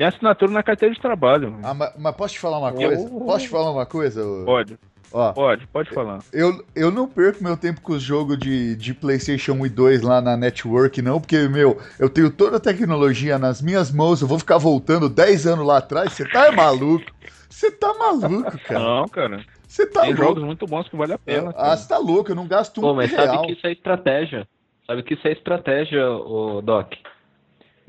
Tem 0.01 0.07
assinatura 0.07 0.51
na 0.51 0.63
carteira 0.63 0.95
de 0.95 0.99
trabalho. 0.99 1.59
Ah, 1.61 1.75
mas, 1.75 1.93
mas 1.95 2.15
posso 2.15 2.33
te 2.33 2.39
falar 2.39 2.57
uma 2.57 2.73
coisa? 2.73 3.07
Posso 3.07 3.45
te 3.45 3.49
falar 3.49 3.69
uma 3.71 3.85
coisa? 3.85 4.23
Pode, 4.45 4.75
Ó, 5.13 5.31
pode, 5.31 5.67
pode 5.67 5.91
falar. 5.91 6.21
eu, 6.33 6.65
eu 6.75 6.89
não 6.89 7.07
perco 7.07 7.43
meu 7.43 7.55
tempo 7.55 7.81
com 7.81 7.93
os 7.93 8.01
jogos 8.01 8.39
de, 8.39 8.75
de 8.75 8.95
PlayStation 8.95 9.51
1 9.51 9.65
e 9.67 9.69
2 9.69 10.01
lá 10.01 10.19
na 10.19 10.35
Network, 10.35 10.99
não, 11.03 11.21
porque, 11.21 11.47
meu, 11.47 11.79
eu 11.99 12.09
tenho 12.09 12.31
toda 12.31 12.57
a 12.57 12.59
tecnologia 12.59 13.37
nas 13.37 13.61
minhas 13.61 13.91
mãos, 13.91 14.23
eu 14.23 14.27
vou 14.27 14.39
ficar 14.39 14.57
voltando 14.57 15.07
10 15.07 15.45
anos 15.45 15.67
lá 15.67 15.77
atrás. 15.77 16.13
Você 16.13 16.27
tá 16.27 16.51
maluco? 16.51 17.05
Você 17.47 17.69
tá 17.69 17.93
maluco, 17.93 18.57
cara. 18.57 18.79
Não, 18.79 19.07
cara. 19.07 19.45
Você 19.67 19.85
tá 19.85 20.01
Tem 20.01 20.15
louco. 20.15 20.23
jogos 20.23 20.43
muito 20.43 20.65
bons 20.65 20.89
que 20.89 20.97
vale 20.97 21.13
a 21.13 21.19
pena. 21.19 21.53
Ah, 21.55 21.77
você 21.77 21.87
tá 21.87 21.99
louco, 21.99 22.31
eu 22.31 22.35
não 22.35 22.47
gasto 22.47 22.79
um 22.79 22.81
Pô, 22.81 22.95
mas 22.95 23.11
real. 23.11 23.27
sabe 23.27 23.45
que 23.45 23.53
isso 23.53 23.67
é 23.67 23.71
estratégia. 23.71 24.47
Sabe 24.87 25.03
que 25.03 25.13
isso 25.13 25.27
é 25.27 25.31
estratégia, 25.31 26.09
o 26.09 26.59
Doc. 26.63 26.91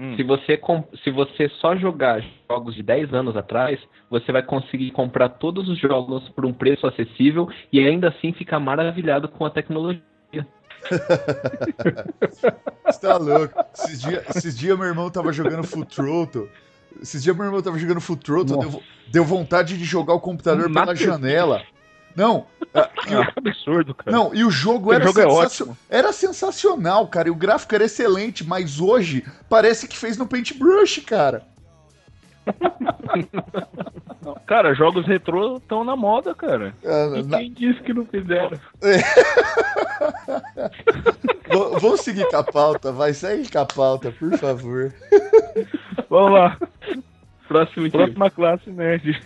Hum. 0.03 0.17
Se 0.17 0.25
você, 0.25 0.61
se 1.05 1.11
você 1.13 1.49
só 1.61 1.77
jogar 1.77 2.21
jogos 2.51 2.75
de 2.75 2.83
10 2.83 3.15
anos 3.15 3.37
atrás, 3.37 3.79
você 4.11 4.33
vai 4.33 4.43
conseguir 4.43 4.91
comprar 4.91 5.29
todos 5.29 5.69
os 5.69 5.79
jogos 5.79 6.29
por 6.31 6.45
um 6.45 6.53
preço 6.53 6.89
acessível 6.89 7.49
e 7.73 7.79
ainda 7.79 8.09
assim 8.09 8.33
ficar 8.33 8.59
maravilhado 8.59 9.29
com 9.29 9.47
a 9.47 9.51
tecnologia. 9.51 10.03
Você 12.85 13.01
tá 13.01 13.17
louco. 13.17 13.55
Esses 13.73 14.01
dias 14.01 14.37
esses 14.37 14.59
dia 14.59 14.77
meu 14.77 14.87
irmão 14.87 15.09
tava 15.09 15.33
jogando 15.33 15.63
Full 15.63 15.85
Throttle. 15.85 16.49
Esses 17.01 17.23
dias 17.23 17.37
meu 17.37 17.47
irmão 17.47 17.63
tava 17.63 17.79
jogando 17.79 18.01
Full 18.01 18.17
Throttle, 18.17 18.59
deu, 18.59 18.83
deu 19.07 19.25
vontade 19.25 19.79
de 19.79 19.85
jogar 19.85 20.15
o 20.15 20.21
computador 20.21 20.73
pela 20.73 20.97
janela. 20.97 21.63
Não, 22.17 22.47
ah, 22.81 22.89
e 23.09 23.13
É 23.15 23.19
um 23.21 23.25
absurdo, 23.37 23.95
cara. 23.95 24.11
não, 24.17 24.35
e 24.35 24.45
o 24.45 24.51
jogo 24.51 24.91
O 24.91 24.93
era 24.95 25.05
jogo 25.05 25.21
é. 25.21 25.27
Era 25.91 26.13
sensacional, 26.13 27.07
cara. 27.07 27.29
E 27.29 27.31
o 27.31 27.35
gráfico 27.35 27.75
era 27.75 27.85
excelente, 27.85 28.45
mas 28.45 28.81
hoje 28.81 29.25
parece 29.49 29.87
que 29.87 29.97
fez 29.97 30.17
no 30.17 30.27
Paintbrush, 30.27 31.01
cara. 31.03 31.43
Cara, 34.47 34.75
jogos 34.75 35.07
retrô 35.07 35.57
estão 35.59 35.85
na 35.85 35.95
moda, 35.97 36.35
cara. 36.35 36.75
Ah, 36.85 37.13
E 37.19 37.23
na- 37.23 37.39
quem 37.39 37.53
disse 37.53 37.81
que 37.83 37.93
não 37.93 38.05
fizeram? 38.07 38.59
v- 41.49 41.79
Vamos 41.81 42.01
seguir 42.01 42.27
com 42.29 42.37
a 42.37 42.43
pauta, 42.45 42.91
vai, 42.93 43.13
segue 43.15 43.51
com 43.51 43.59
a 43.59 43.67
pauta, 43.67 44.11
por 44.13 44.37
favor. 44.39 44.93
Vamos 46.09 46.33
lá. 46.33 46.59
Próximo 47.49 47.89
dia. 47.89 47.99
Próxima 47.99 48.31
classe 48.31 48.71
nerd. 48.71 49.21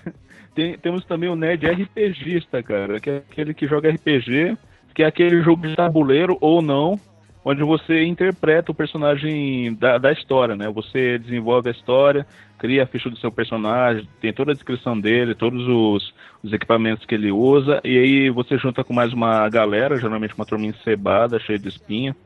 Tem- 0.56 0.78
temos 0.78 1.04
também 1.04 1.28
o 1.28 1.36
nerd 1.36 1.66
RPGista, 1.66 2.62
cara, 2.62 2.98
que 2.98 3.10
é 3.10 3.16
aquele 3.18 3.52
que 3.52 3.66
joga 3.66 3.90
RPG, 3.90 4.56
que 4.94 5.02
é 5.02 5.06
aquele 5.06 5.42
jogo 5.42 5.68
de 5.68 5.76
tabuleiro 5.76 6.38
ou 6.40 6.62
não, 6.62 6.98
onde 7.44 7.62
você 7.62 8.02
interpreta 8.04 8.72
o 8.72 8.75
personagem 8.75 9.75
da, 9.75 9.98
da 9.98 10.10
história, 10.10 10.56
né? 10.56 10.68
Você 10.70 11.18
desenvolve 11.18 11.68
a 11.68 11.72
história, 11.72 12.26
cria 12.58 12.82
a 12.84 12.86
ficha 12.86 13.10
do 13.10 13.18
seu 13.18 13.30
personagem, 13.30 14.08
tem 14.20 14.32
toda 14.32 14.52
a 14.52 14.54
descrição 14.54 14.98
dele, 14.98 15.34
todos 15.34 15.68
os, 15.68 16.14
os 16.42 16.52
equipamentos 16.52 17.04
que 17.04 17.14
ele 17.14 17.30
usa, 17.30 17.78
e 17.84 17.96
aí 17.98 18.30
você 18.30 18.56
junta 18.56 18.82
com 18.82 18.94
mais 18.94 19.12
uma 19.12 19.46
galera, 19.50 20.00
geralmente 20.00 20.34
uma 20.34 20.46
turminha 20.46 20.70
encebada, 20.70 21.38
cheia 21.38 21.58
de 21.58 21.68
espinha, 21.68 22.16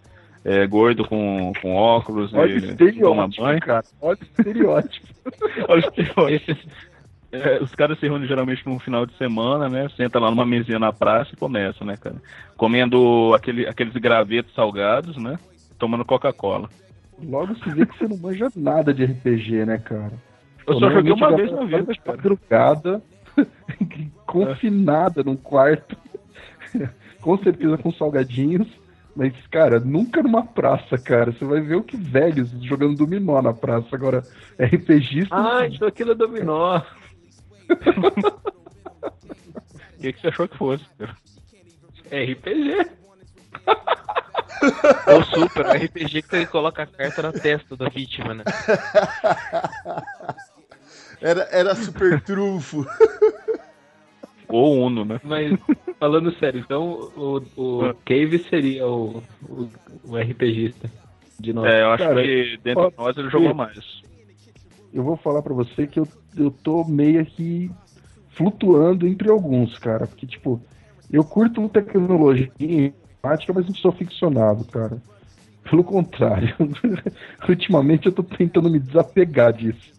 é, 0.44 0.66
gordo 0.66 1.04
com, 1.04 1.52
com 1.60 1.74
óculos 1.74 2.32
Olha 2.32 2.54
o 2.54 2.58
e 2.58 2.60
toma 2.60 3.26
estereótipo, 3.26 3.42
banho. 3.42 3.60
cara. 3.60 3.84
Olha 4.00 4.16
o 4.20 4.24
estereótipo. 4.24 5.06
Olha 5.68 5.76
o 5.76 5.88
estereótipo. 5.88 6.89
É, 7.32 7.62
os 7.62 7.74
caras 7.74 7.98
se 7.98 8.06
reúnem 8.06 8.26
geralmente 8.26 8.66
num 8.66 8.78
final 8.78 9.06
de 9.06 9.16
semana, 9.16 9.68
né? 9.68 9.88
Senta 9.96 10.18
lá 10.18 10.30
numa 10.30 10.44
mesinha 10.44 10.78
na 10.78 10.92
praça 10.92 11.30
e 11.32 11.36
começa, 11.36 11.84
né, 11.84 11.96
cara? 11.96 12.16
Comendo 12.56 13.32
aquele, 13.34 13.68
aqueles 13.68 13.94
gravetos 13.94 14.52
salgados, 14.54 15.16
né? 15.16 15.38
Tomando 15.78 16.04
Coca-Cola. 16.04 16.68
Logo 17.22 17.54
se 17.56 17.70
vê 17.70 17.86
que 17.86 17.96
você 17.96 18.08
não 18.08 18.16
manja 18.16 18.48
nada 18.56 18.92
de 18.92 19.04
RPG, 19.04 19.64
né, 19.64 19.78
cara? 19.78 20.12
Eu 20.66 20.78
só 20.78 20.90
joguei 20.90 21.12
uma 21.12 21.36
vez 21.36 21.52
na 21.52 21.64
vida, 21.64 21.94
tá 21.94 22.02
cara. 22.02 22.18
Drogada, 22.18 23.02
confinada 24.26 25.22
num 25.22 25.36
quarto, 25.36 25.96
com 27.20 27.38
certeza 27.38 27.78
com 27.78 27.92
salgadinhos. 27.92 28.66
Mas, 29.14 29.34
cara, 29.50 29.78
nunca 29.80 30.22
numa 30.22 30.44
praça, 30.44 30.96
cara. 30.96 31.32
Você 31.32 31.44
vai 31.44 31.60
ver 31.60 31.76
o 31.76 31.82
que 31.82 31.96
velhos 31.96 32.50
jogando 32.62 32.96
dominó 32.96 33.42
na 33.42 33.52
praça. 33.52 33.88
Agora, 33.92 34.22
RPGista. 34.58 35.34
Ah, 35.34 35.66
então 35.66 35.88
aquilo 35.88 36.12
é 36.12 36.14
dominó. 36.14 36.80
O 40.00 40.02
que, 40.02 40.14
que 40.14 40.20
você 40.22 40.28
achou 40.28 40.48
que 40.48 40.56
fosse? 40.56 40.82
É 42.10 42.24
RPG. 42.24 42.90
É 45.06 45.14
o 45.14 45.22
super, 45.24 45.66
o 45.66 45.72
RPG 45.72 46.22
que 46.22 46.28
você 46.28 46.46
coloca 46.46 46.82
a 46.82 46.86
carta 46.86 47.20
na 47.20 47.32
testa 47.32 47.76
da 47.76 47.86
vítima, 47.90 48.32
né? 48.32 48.44
Era, 51.20 51.46
era 51.52 51.74
super 51.74 52.18
trufo. 52.22 52.86
Ou 54.48 54.86
Uno, 54.86 55.04
né? 55.04 55.20
Mas, 55.22 55.52
falando 55.98 56.34
sério, 56.38 56.60
então 56.60 57.12
o, 57.14 57.42
o 57.56 57.94
Cave 58.06 58.38
seria 58.48 58.86
o, 58.86 59.22
o, 59.42 59.70
o 60.04 60.16
RPGista 60.16 60.90
de 61.38 61.52
nós. 61.52 61.70
É, 61.70 61.82
eu 61.82 61.90
acho 61.90 62.04
Cara, 62.04 62.22
que 62.22 62.58
dentro 62.64 62.90
de 62.90 62.96
nós 62.96 63.16
ele 63.18 63.28
jogou 63.28 63.54
mais. 63.54 64.02
Eu 64.92 65.02
vou 65.02 65.16
falar 65.16 65.42
pra 65.42 65.54
você 65.54 65.86
que 65.86 66.00
eu, 66.00 66.08
eu 66.36 66.50
tô 66.50 66.84
meio 66.84 67.24
que 67.24 67.70
flutuando 68.30 69.06
entre 69.06 69.30
alguns, 69.30 69.78
cara. 69.78 70.06
Porque, 70.06 70.26
tipo, 70.26 70.60
eu 71.10 71.24
curto 71.24 71.68
tecnologia 71.68 72.50
informática, 72.58 73.52
mas 73.52 73.66
não 73.66 73.74
sou 73.74 73.92
ficcionado, 73.92 74.64
cara. 74.64 74.98
Pelo 75.68 75.84
contrário. 75.84 76.54
Ultimamente 77.48 78.06
eu 78.06 78.12
tô 78.12 78.22
tentando 78.22 78.70
me 78.70 78.78
desapegar 78.78 79.52
disso. 79.52 79.92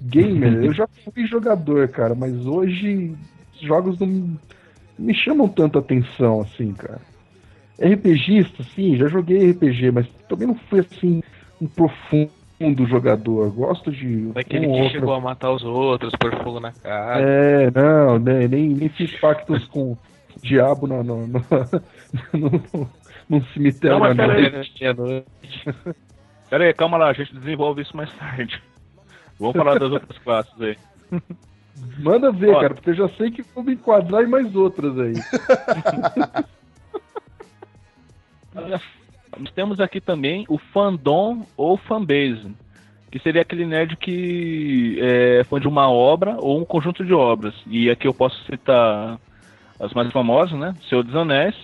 Gamer, 0.00 0.64
eu 0.64 0.72
já 0.72 0.86
fui 1.04 1.26
jogador, 1.26 1.88
cara, 1.88 2.14
mas 2.14 2.46
hoje 2.46 3.16
os 3.54 3.60
jogos 3.60 3.98
não 3.98 4.38
me 4.98 5.14
chamam 5.14 5.48
tanta 5.48 5.78
atenção 5.78 6.40
assim, 6.40 6.72
cara. 6.72 7.00
RPGista, 7.80 8.62
sim, 8.74 8.96
já 8.96 9.08
joguei 9.08 9.50
RPG, 9.50 9.90
mas 9.92 10.08
também 10.28 10.46
não 10.48 10.54
fui 10.54 10.80
assim 10.80 11.22
um 11.60 11.66
profundo 11.66 12.30
jogador. 12.86 13.50
Gosto 13.50 13.90
de. 13.92 14.32
Daquele 14.32 14.66
um 14.66 14.72
que 14.72 14.78
outro- 14.80 14.92
chegou 14.92 15.14
a 15.14 15.20
matar 15.20 15.52
os 15.52 15.62
outros, 15.62 16.12
pôr 16.18 16.34
fogo 16.42 16.58
na 16.60 16.72
cara. 16.72 17.20
É, 17.22 17.70
não, 17.70 18.18
né, 18.18 18.48
nem, 18.48 18.68
nem 18.70 18.88
fiz 18.88 19.12
pactos 19.20 19.64
com 19.66 19.92
o 19.92 19.98
diabo 20.42 20.86
no, 20.86 21.04
no, 21.04 21.26
no, 21.26 21.40
no- 22.34 22.90
num 23.28 23.42
cemitério 23.52 23.98
Não, 23.98 24.00
mas 24.00 24.18
à 24.18 24.26
noite. 24.94 25.26
Pera 26.50 26.64
aí, 26.64 26.72
calma 26.74 26.96
lá, 26.96 27.10
a 27.10 27.12
gente 27.12 27.34
desenvolve 27.34 27.82
isso 27.82 27.96
mais 27.96 28.10
tarde. 28.14 28.60
Vamos 29.38 29.54
falar 29.56 29.78
das 29.78 29.92
outras 29.92 30.18
classes 30.24 30.60
aí. 30.60 30.76
Manda 31.98 32.32
ver, 32.32 32.56
Ó. 32.56 32.60
cara, 32.60 32.74
porque 32.74 32.90
eu 32.90 32.94
já 32.94 33.08
sei 33.10 33.30
que 33.30 33.42
vou 33.54 33.62
me 33.62 33.74
enquadrar 33.74 34.24
em 34.24 34.28
mais 34.28 34.52
outras 34.56 34.98
aí. 34.98 35.14
Nós 39.38 39.50
temos 39.52 39.80
aqui 39.80 40.00
também 40.00 40.44
o 40.48 40.58
fandom 40.58 41.46
ou 41.56 41.76
fanbase, 41.76 42.54
que 43.10 43.18
seria 43.18 43.42
aquele 43.42 43.64
nerd 43.64 43.96
que 43.96 44.98
é 45.00 45.44
fã 45.44 45.60
de 45.60 45.68
uma 45.68 45.90
obra 45.90 46.36
ou 46.38 46.60
um 46.60 46.64
conjunto 46.64 47.04
de 47.04 47.14
obras. 47.14 47.54
E 47.66 47.88
aqui 47.90 48.06
eu 48.06 48.14
posso 48.14 48.42
citar 48.44 49.18
as 49.78 49.92
mais 49.94 50.10
famosas, 50.12 50.58
né? 50.58 50.74
Senhor 50.88 51.02
dos 51.04 51.14
Anéis, 51.14 51.54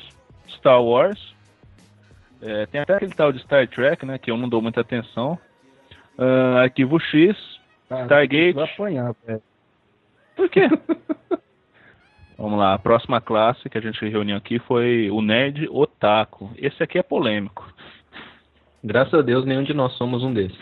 Star 0.49 0.83
Wars, 0.83 1.35
é, 2.41 2.67
tem 2.67 2.81
até 2.81 2.95
aquele 2.95 3.15
tal 3.15 3.33
de 3.33 3.41
Star 3.41 3.67
Trek, 3.67 4.05
né? 4.05 4.19
Que 4.19 4.31
eu 4.31 4.37
não 4.37 4.49
dou 4.49 4.61
muita 4.63 4.81
atenção. 4.81 5.39
Ah, 6.17 6.61
Arquivo 6.63 7.01
X, 7.01 7.37
Ah, 7.91 8.03
Stargate. 8.05 8.53
Vai 8.53 8.65
apanhar, 8.65 9.15
velho. 9.27 9.43
Por 10.37 10.49
quê? 10.49 10.69
Vamos 12.37 12.59
lá, 12.59 12.75
a 12.75 12.79
próxima 12.79 13.21
classe 13.21 13.69
que 13.69 13.79
a 13.79 13.81
gente 13.81 14.05
reuniu 14.09 14.37
aqui 14.37 14.59
foi 14.59 15.09
o 15.11 15.23
Nerd 15.23 15.69
Otaku. 15.71 16.51
Esse 16.57 16.83
aqui 16.83 16.99
é 16.99 17.03
polêmico. 17.03 17.73
Graças 18.83 19.15
a 19.15 19.23
Deus, 19.23 19.47
nenhum 19.47 19.63
de 19.63 19.73
nós 19.73 19.93
somos 19.95 20.23
um 20.23 20.33
desses. 20.33 20.59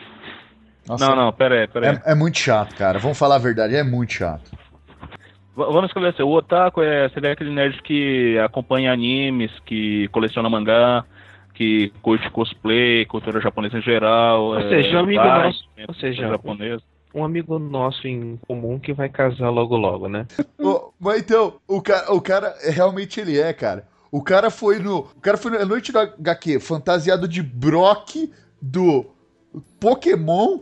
Nossa, 0.87 1.07
Não, 1.07 1.17
não, 1.17 1.33
pera 1.33 1.61
aí, 1.61 1.67
pera 1.69 1.91
aí. 1.91 1.97
É, 2.07 2.13
é 2.13 2.15
muito 2.15 2.39
chato, 2.39 2.75
cara. 2.77 2.99
Vamos 2.99 3.19
falar 3.19 3.37
a 3.37 3.39
verdade, 3.39 3.75
é 3.75 3.83
muito 3.83 4.13
chato. 4.13 4.51
V- 5.57 5.65
Vamos 5.65 5.87
esclarecer. 5.87 6.25
O 6.27 6.33
otaku 6.33 6.83
é, 6.83 7.09
seria 7.11 7.33
aquele 7.33 7.51
nerd 7.51 7.81
que 7.83 8.39
acompanha 8.39 8.93
animes, 8.93 9.51
que 9.61 10.09
coleciona 10.09 10.49
mangá, 10.51 11.05
que 11.55 11.91
curte 12.03 12.29
cosplay, 12.31 13.05
cultura 13.07 13.41
japonesa 13.41 13.79
em 13.79 13.83
geral. 13.83 14.43
Ou 14.43 14.59
é, 14.61 14.69
seja, 14.69 14.97
um 14.97 15.01
amigo 15.01 15.23
vai, 15.23 15.47
nosso- 15.47 15.65
é, 15.77 15.85
ou 15.89 15.95
seja, 15.95 16.29
japonesa. 16.29 16.83
Um 17.15 17.25
amigo 17.25 17.59
nosso 17.59 18.07
em 18.07 18.39
comum 18.49 18.79
que 18.79 18.93
vai 18.93 19.09
casar 19.09 19.51
logo 19.51 19.77
logo, 19.77 20.09
né? 20.09 20.27
Mas 20.99 21.21
então, 21.21 21.55
o 21.69 21.81
cara, 21.83 22.13
o 22.13 22.21
cara 22.21 22.57
realmente 22.63 23.21
ele 23.21 23.39
é, 23.39 23.53
cara. 23.53 23.87
O 24.11 24.23
cara 24.23 24.51
foi 24.51 24.79
no. 24.79 24.99
O 25.01 25.21
cara 25.21 25.37
foi 25.39 25.51
na 25.53 25.65
noite 25.65 25.91
do 25.91 25.99
HQ, 25.99 26.61
fantasiado 26.61 27.27
de 27.27 27.43
Brock 27.43 28.31
do 28.61 29.07
Pokémon 29.81 30.61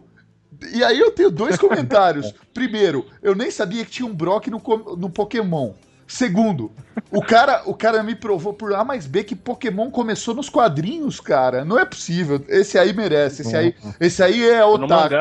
E 0.73 0.83
aí 0.83 0.99
eu 0.99 1.11
tenho 1.11 1.31
dois 1.31 1.57
comentários. 1.57 2.33
Primeiro, 2.55 3.07
eu 3.23 3.35
nem 3.35 3.51
sabia 3.51 3.85
que 3.85 3.91
tinha 3.91 4.07
um 4.07 4.15
Brock 4.15 4.49
no, 4.49 4.63
no 4.97 5.11
Pokémon. 5.11 5.73
Segundo, 6.11 6.73
o 7.09 7.23
cara, 7.23 7.63
o 7.67 7.73
cara 7.73 8.03
me 8.03 8.17
provou 8.17 8.53
por 8.53 8.75
A 8.75 8.83
mais 8.83 9.07
B 9.07 9.23
que 9.23 9.37
Pokémon 9.37 9.93
começou 9.93 10.35
nos 10.35 10.49
quadrinhos, 10.49 11.21
cara. 11.21 11.65
Não 11.65 11.79
é 11.79 11.85
possível. 11.85 12.45
Esse 12.49 12.77
aí 12.77 12.93
merece. 12.93 13.43
Esse 13.43 13.57
aí, 13.57 13.75
esse 14.01 14.21
aí 14.21 14.45
é 14.45 14.65
otaku. 14.65 15.15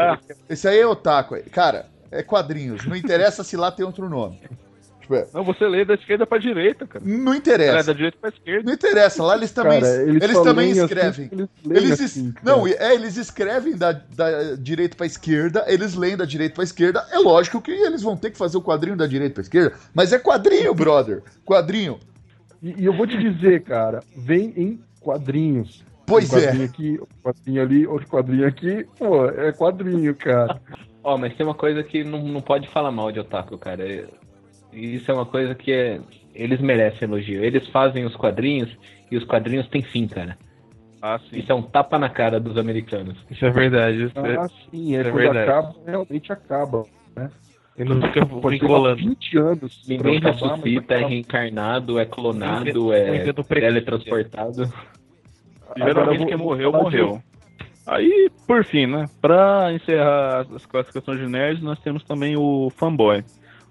Esse 0.49 0.67
aí 0.67 0.79
é 0.79 0.87
otaku. 0.87 1.35
Cara, 1.51 1.85
é 2.09 2.23
quadrinhos. 2.23 2.87
Não 2.87 2.95
interessa 2.95 3.43
se 3.43 3.55
lá 3.55 3.71
tem 3.71 3.85
outro 3.85 4.09
nome. 4.09 4.41
Tipo, 5.09 5.15
é, 5.15 5.27
Não, 5.33 5.43
você 5.43 5.67
lê 5.67 5.83
da 5.83 5.95
esquerda 5.95 6.27
pra 6.27 6.37
direita, 6.37 6.85
cara. 6.85 7.03
não 7.03 7.23
Ela 7.27 7.33
é 7.33 7.37
interessa. 7.37 7.83
da 7.83 7.93
direita 7.93 8.17
pra 8.21 8.29
esquerda. 8.29 8.63
Não 8.65 8.73
interessa. 8.73 9.23
Lá 9.23 9.35
eles 9.35 9.51
também, 9.51 9.81
Cara, 9.81 10.03
eles 10.03 10.31
só 10.31 10.43
também 10.43 10.71
assim 10.71 10.81
escrevem. 10.83 11.27
porque 11.29 11.41
eles 11.65 11.83
Eles, 11.83 11.99
es- 11.99 12.11
assim, 12.11 12.33
não, 12.43 12.67
é, 12.67 12.93
eles 12.93 13.17
escrevem 13.17 13.75
da, 13.75 13.91
da 13.91 14.55
direita 14.55 14.95
pra 14.95 15.05
esquerda, 15.07 15.65
eles 15.67 15.95
leem 15.95 16.15
da 16.15 16.25
direita 16.25 16.55
pra 16.55 16.63
esquerda. 16.63 17.05
É 17.11 17.17
lógico 17.17 17.59
que 17.59 17.71
eles 17.71 18.03
vão 18.03 18.15
ter 18.15 18.29
que 18.31 18.37
fazer 18.37 18.57
o 18.57 18.61
quadrinho 18.61 18.95
da 18.95 19.07
direita 19.07 19.33
pra 19.33 19.41
esquerda, 19.41 19.73
mas 19.95 20.13
é 20.13 20.19
quadrinho, 20.19 20.73
brother. 20.75 21.23
Quadrinho. 21.45 21.99
E, 22.61 22.81
e 22.81 22.85
eu 22.85 22.93
vou 22.95 23.07
te 23.07 23.17
dizer, 23.17 23.63
cara, 23.63 24.01
vem 24.15 24.53
em 24.55 24.79
quadrinhos. 24.99 25.83
Pois 26.05 26.31
um 26.31 26.37
é. 26.37 26.41
quadrinho 26.45 26.65
aqui, 26.65 26.97
outro 26.99 27.17
quadrinho 27.23 27.61
ali, 27.61 27.87
outro 27.87 28.07
quadrinho 28.07 28.47
aqui. 28.47 28.85
Pô, 28.97 29.25
é 29.27 29.51
quadrinho, 29.53 30.13
cara. 30.15 30.59
Ó, 31.03 31.17
mas 31.17 31.33
tem 31.35 31.45
uma 31.45 31.55
coisa 31.55 31.81
que 31.81 32.03
não, 32.03 32.21
não 32.21 32.41
pode 32.41 32.67
falar 32.67 32.91
mal 32.91 33.11
de 33.11 33.19
otaku, 33.19 33.57
cara. 33.57 33.83
É- 34.73 34.77
Isso 34.77 35.09
é 35.11 35.13
uma 35.13 35.25
coisa 35.25 35.55
que 35.55 35.71
é, 35.71 35.99
eles 36.33 36.59
merecem 36.61 37.07
elogio. 37.07 37.43
Eles 37.43 37.67
fazem 37.69 38.05
os 38.05 38.15
quadrinhos 38.15 38.69
e 39.11 39.17
os 39.17 39.23
quadrinhos 39.23 39.67
têm 39.67 39.81
fim, 39.81 40.07
cara. 40.07 40.37
Ah, 41.01 41.19
sim. 41.29 41.39
Isso 41.39 41.51
é 41.51 41.55
um 41.55 41.61
tapa 41.61 41.97
na 41.97 42.09
cara 42.09 42.39
dos 42.39 42.57
americanos. 42.57 43.17
Isso 43.31 43.45
é 43.45 43.49
verdade. 43.51 44.03
Isso 44.05 44.19
é... 44.19 44.35
Ah, 44.35 44.47
sim, 44.69 44.95
é, 44.95 44.99
é 44.99 45.03
quando 45.05 45.15
verdade. 45.15 45.49
acaba, 45.49 45.75
realmente 45.85 46.33
acaba. 46.33 46.85
E 47.77 47.83
não 47.85 48.01
fica 48.01 48.25
vinculando. 48.49 48.97
20 48.97 49.37
anos. 49.37 49.85
Ninguém 49.87 50.17
acabar, 50.17 50.55
ressuscita, 50.55 50.93
é 50.95 51.05
reencarnado, 51.05 51.97
é 51.97 52.05
clonado, 52.05 52.93
é 52.93 53.05
prequício. 53.31 53.33
teletransportado. 53.47 54.65
Vou- 54.65 56.25
quem 56.27 56.35
vou 56.35 56.47
morreu, 56.47 56.71
morreu. 56.73 57.21
Aí, 57.87 58.29
por 58.45 58.65
fim, 58.65 58.85
né? 58.85 59.09
Pra 59.21 59.71
encerrar 59.73 60.45
as 60.53 60.65
classificações 60.65 61.19
de 61.19 61.27
nerds, 61.27 61.63
nós 61.63 61.79
temos 61.79 62.03
também 62.03 62.35
o 62.35 62.69
fanboy. 62.75 63.23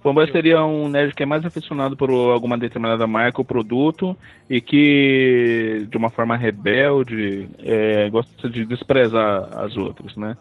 Fanboy 0.02 0.30
seria 0.30 0.64
um 0.64 0.88
nerd 0.88 1.14
que 1.14 1.22
é 1.22 1.26
mais 1.26 1.44
aficionado 1.44 1.96
por 1.96 2.10
alguma 2.10 2.56
determinada 2.56 3.06
marca 3.06 3.40
ou 3.40 3.44
produto 3.44 4.16
e 4.48 4.60
que, 4.60 5.86
de 5.90 5.96
uma 5.96 6.08
forma 6.08 6.36
rebelde, 6.36 7.48
é, 7.58 8.08
gosta 8.08 8.48
de 8.48 8.64
desprezar 8.64 9.48
as 9.58 9.76
outras, 9.76 10.16
né? 10.16 10.36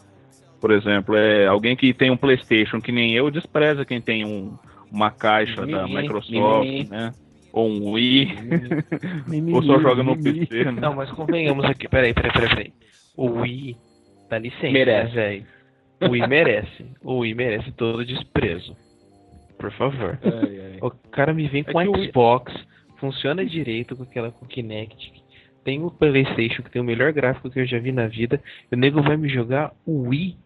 Por 0.61 0.71
exemplo, 0.71 1.15
é 1.15 1.47
alguém 1.47 1.75
que 1.75 1.93
tem 1.93 2.11
um 2.11 2.17
PlayStation 2.17 2.79
que 2.79 2.91
nem 2.91 3.13
eu 3.13 3.31
despreza 3.31 3.85
quem 3.85 3.99
tem 3.99 4.25
um, 4.25 4.57
uma 4.91 5.11
caixa 5.11 5.65
da 5.65 5.87
Microsoft, 5.87 6.89
né? 6.89 7.11
Ou 7.51 7.69
um 7.69 7.91
Wii, 7.91 8.35
ou 9.53 9.63
só 9.63 9.79
joga 9.79 10.03
no. 10.03 10.15
PC, 10.15 10.65
né? 10.65 10.81
Não, 10.81 10.93
mas 10.95 11.09
convenhamos 11.11 11.65
aqui. 11.65 11.87
Peraí, 11.87 12.13
peraí, 12.13 12.31
peraí, 12.31 12.49
peraí. 12.49 12.73
O 13.15 13.41
Wii, 13.41 13.75
dá 14.29 14.37
licença, 14.37 14.71
Merece. 14.71 15.15
né, 15.15 15.21
velho? 15.21 15.45
O 15.99 16.09
Wii 16.11 16.27
merece. 16.27 16.85
O 17.01 17.17
Wii 17.19 17.33
merece 17.33 17.71
todo 17.71 18.05
desprezo. 18.05 18.75
Por 19.57 19.71
favor. 19.71 20.19
O 20.81 20.91
cara 21.11 21.33
me 21.33 21.47
vem 21.47 21.63
É 21.65 21.71
com 21.71 21.79
o 21.79 22.03
Xbox, 22.03 22.53
funciona 22.97 23.45
direito 23.45 23.95
com 23.95 24.03
aquela 24.03 24.31
com 24.31 24.45
Kinect. 24.45 25.13
Tem 25.63 25.83
o 25.83 25.91
PlayStation 25.91 26.63
que 26.63 26.71
tem 26.71 26.81
o 26.81 26.85
melhor 26.85 27.11
gráfico 27.11 27.49
que 27.49 27.59
eu 27.59 27.65
já 27.65 27.77
vi 27.79 27.91
na 27.91 28.07
vida. 28.07 28.41
E 28.71 28.75
o 28.75 28.77
nego 28.77 29.01
vai 29.01 29.17
me 29.17 29.27
jogar 29.27 29.73
o 29.85 30.07
Wii. 30.09 30.37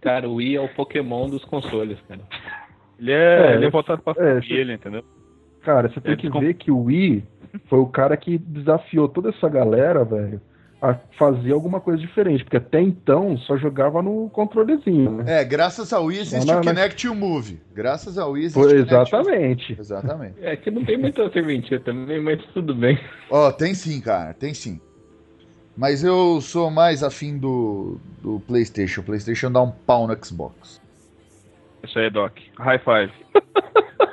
Cara, 0.00 0.28
o 0.28 0.34
Wii 0.36 0.56
é 0.56 0.60
o 0.60 0.68
Pokémon 0.68 1.28
dos 1.28 1.44
consoles, 1.44 1.98
cara. 2.08 2.20
Ele 2.98 3.12
é, 3.12 3.52
É, 3.52 3.54
ele 3.54 3.66
é 3.66 3.70
voltado 3.70 4.02
pra 4.02 4.12
é, 4.16 4.40
família, 4.40 4.74
entendeu? 4.74 5.04
Cara, 5.62 5.88
você 5.88 6.00
tem 6.00 6.12
É, 6.12 6.16
que 6.16 6.28
ver 6.30 6.54
que 6.54 6.70
o 6.70 6.84
Wii 6.84 7.24
foi 7.66 7.78
o 7.78 7.86
cara 7.86 8.16
que 8.16 8.38
desafiou 8.38 9.08
toda 9.08 9.28
essa 9.28 9.48
galera, 9.48 10.04
velho, 10.04 10.40
a 10.82 10.94
fazer 11.16 11.52
alguma 11.52 11.80
coisa 11.80 12.00
diferente. 12.00 12.42
Porque 12.42 12.56
até 12.56 12.80
então 12.80 13.36
só 13.38 13.56
jogava 13.56 14.02
no 14.02 14.28
controlezinho, 14.30 15.12
né? 15.12 15.40
É, 15.40 15.44
graças 15.44 15.92
ao 15.92 16.06
Wii 16.06 16.18
existe 16.18 16.46
Não, 16.46 16.54
o 16.54 16.56
não, 16.56 16.62
Kinect 16.74 17.06
e 17.06 17.08
o 17.08 17.14
Move. 17.14 17.60
Graças 17.72 18.18
ao 18.18 18.32
Wii 18.32 18.44
existe 18.46 18.68
Kinect 18.68 18.82
o- 18.82 18.98
exatamente. 18.98 19.76
Exatamente. 19.78 20.34
É 20.42 20.56
que 20.56 20.70
não 20.70 20.84
tem 20.84 20.98
muita 20.98 21.30
serventia 21.30 21.78
também, 21.78 22.20
mas 22.20 22.44
tudo 22.52 22.74
bem. 22.74 22.98
Ó, 23.30 23.52
tem 23.52 23.72
sim, 23.74 24.00
cara, 24.00 24.34
tem 24.34 24.52
sim. 24.52 24.80
Mas 25.76 26.02
eu 26.04 26.40
sou 26.40 26.70
mais 26.70 27.02
afim 27.02 27.38
do, 27.38 27.98
do 28.20 28.40
PlayStation. 28.40 29.00
O 29.00 29.04
PlayStation 29.04 29.50
dá 29.50 29.62
um 29.62 29.70
pau 29.70 30.06
no 30.06 30.24
Xbox. 30.24 30.82
Isso 31.82 31.98
aí, 31.98 32.10
Doc. 32.10 32.36
High 32.58 32.78
five. 32.80 33.12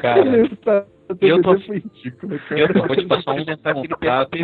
Cara, 0.00 0.48
tá- 0.64 0.86
Eu 1.20 1.40
tô- 1.42 1.58
foi 1.60 1.78
ridículo, 1.78 2.38
cara. 2.48 2.60
Eu 2.60 2.72
tô 2.72 2.86
vou 2.86 2.96
te 2.96 3.06
passar 3.06 3.32
um 3.32 3.44
tentar 3.44 3.70
aquele 3.70 3.88
contato. 3.94 4.38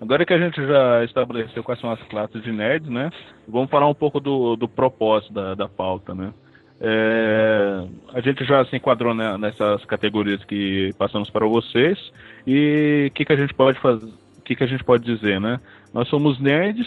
Agora 0.00 0.26
que 0.26 0.34
a 0.34 0.38
gente 0.38 0.56
já 0.66 1.04
estabeleceu 1.04 1.62
quais 1.62 1.80
são 1.80 1.90
as 1.90 2.02
classes 2.04 2.42
de 2.42 2.52
nerds, 2.52 2.88
né? 2.88 3.10
Vamos 3.48 3.70
falar 3.70 3.88
um 3.88 3.94
pouco 3.94 4.20
do, 4.20 4.54
do 4.56 4.68
propósito 4.68 5.32
da, 5.32 5.54
da 5.54 5.68
pauta, 5.68 6.14
né? 6.14 6.32
É, 6.78 7.86
a 8.12 8.20
gente 8.20 8.44
já 8.44 8.62
se 8.66 8.76
enquadrou 8.76 9.14
né, 9.14 9.38
nessas 9.38 9.82
categorias 9.86 10.44
que 10.44 10.92
passamos 10.98 11.30
para 11.30 11.46
vocês 11.46 11.98
e 12.46 13.06
o 13.08 13.14
que, 13.14 13.24
que 13.24 13.32
a 13.32 13.36
gente 13.36 13.54
pode 13.54 13.80
fazer, 13.80 14.04
o 14.36 14.42
que, 14.42 14.54
que 14.54 14.62
a 14.62 14.66
gente 14.66 14.84
pode 14.84 15.02
dizer, 15.02 15.40
né? 15.40 15.58
Nós 15.94 16.06
somos 16.08 16.38
nerds, 16.38 16.86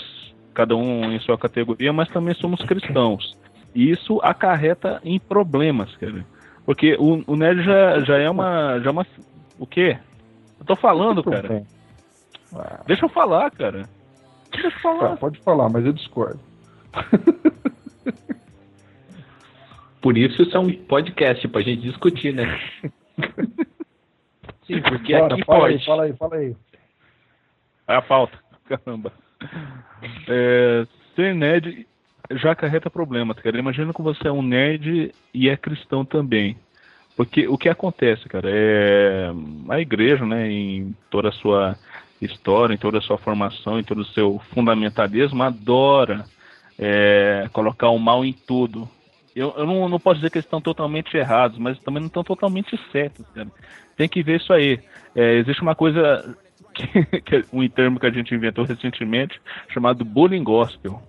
cada 0.54 0.76
um 0.76 1.12
em 1.12 1.20
sua 1.20 1.38
categoria, 1.38 1.92
mas 1.92 2.08
também 2.10 2.36
somos 2.36 2.64
cristãos. 2.64 3.36
E 3.74 3.90
isso 3.90 4.20
acarreta 4.22 5.02
em 5.04 5.20
problemas, 5.20 5.96
cara. 5.98 6.24
Porque 6.66 6.96
o, 7.00 7.24
o 7.26 7.36
nerd 7.36 7.64
já, 7.64 8.00
já 8.02 8.18
é 8.18 8.30
uma, 8.30 8.80
já 8.80 8.90
é 8.90 8.92
uma, 8.92 9.08
o 9.58 9.66
quê? 9.66 9.98
Eu 10.60 10.66
tô 10.66 10.76
falando, 10.76 11.24
cara. 11.24 11.64
Ah, 12.56 12.84
Deixa 12.88 13.06
eu 13.06 13.10
falar, 13.10 13.52
cara. 13.52 13.88
Deixa 14.52 14.68
eu 14.68 14.72
tá, 14.72 14.80
falar. 14.80 15.18
pode 15.18 15.40
falar, 15.40 15.70
mas 15.70 15.86
eu 15.86 15.94
discordo. 15.94 16.40
por 20.02 20.18
isso 20.18 20.42
isso 20.42 20.56
é 20.56 20.60
um 20.60 20.72
podcast 20.86 21.48
pra 21.48 21.62
gente 21.62 21.82
discutir, 21.82 22.34
né? 22.34 22.46
Sim, 24.66 24.82
porque 24.82 25.14
Bora, 25.18 25.34
aqui 25.34 25.46
fala 25.46 25.60
pode. 25.60 25.74
aí, 25.74 25.86
fala 25.86 26.04
aí, 26.04 26.14
fala 26.14 26.36
aí. 26.36 26.56
É 27.88 27.96
a 27.96 28.02
pauta. 28.02 28.38
Caramba. 28.66 29.12
É, 30.28 30.86
ser 31.16 31.34
nerd 31.34 31.88
já 32.32 32.52
acarreta 32.52 32.90
problemas, 32.90 33.38
cara. 33.40 33.58
Imagina 33.58 33.94
que 33.94 34.02
você 34.02 34.28
é 34.28 34.32
um 34.32 34.44
nerd 34.44 35.12
e 35.34 35.50
é 35.50 35.58
cristão 35.58 36.06
também. 36.06 36.56
Porque 37.16 37.48
o 37.48 37.58
que 37.58 37.68
acontece, 37.68 38.30
cara, 38.30 38.50
é 38.50 39.32
a 39.68 39.80
igreja, 39.80 40.26
né, 40.26 40.50
em 40.50 40.96
toda 41.10 41.30
a 41.30 41.34
sua 41.34 41.76
história, 42.22 42.74
em 42.74 42.78
toda 42.78 42.98
a 42.98 43.02
sua 43.02 43.18
formação, 43.18 43.80
em 43.80 43.84
todo 43.84 44.00
o 44.00 44.06
seu 44.06 44.40
fundamentalismo, 44.54 45.42
adora 45.44 46.26
é, 46.78 47.50
colocar 47.52 47.90
o 47.90 48.00
mal 48.00 48.24
em 48.24 48.34
tudo. 48.34 48.88
Eu, 49.36 49.54
eu 49.58 49.66
não, 49.66 49.88
não 49.88 50.00
posso 50.00 50.16
dizer 50.16 50.32
que 50.32 50.38
eles 50.38 50.46
estão 50.46 50.62
totalmente 50.62 51.16
errados, 51.16 51.58
mas 51.58 51.80
também 51.80 52.02
não 52.02 52.08
estão 52.08 52.24
totalmente 52.24 52.80
certos, 52.92 53.26
cara. 53.30 53.50
Tem 53.96 54.08
que 54.08 54.24
ver 54.24 54.40
isso 54.42 54.52
aí. 54.52 54.80
É, 55.16 55.36
existe 55.36 55.62
uma 55.62 55.76
coisa 55.76 56.38
que, 56.74 57.22
que 57.22 57.36
é 57.36 57.44
um 57.52 57.68
termo 57.68 58.00
que 58.00 58.06
a 58.06 58.12
gente 58.12 58.34
inventou 58.34 58.66
recentemente 58.66 59.40
chamado 59.70 60.06
bullying 60.06 60.44
gospel. 60.44 61.02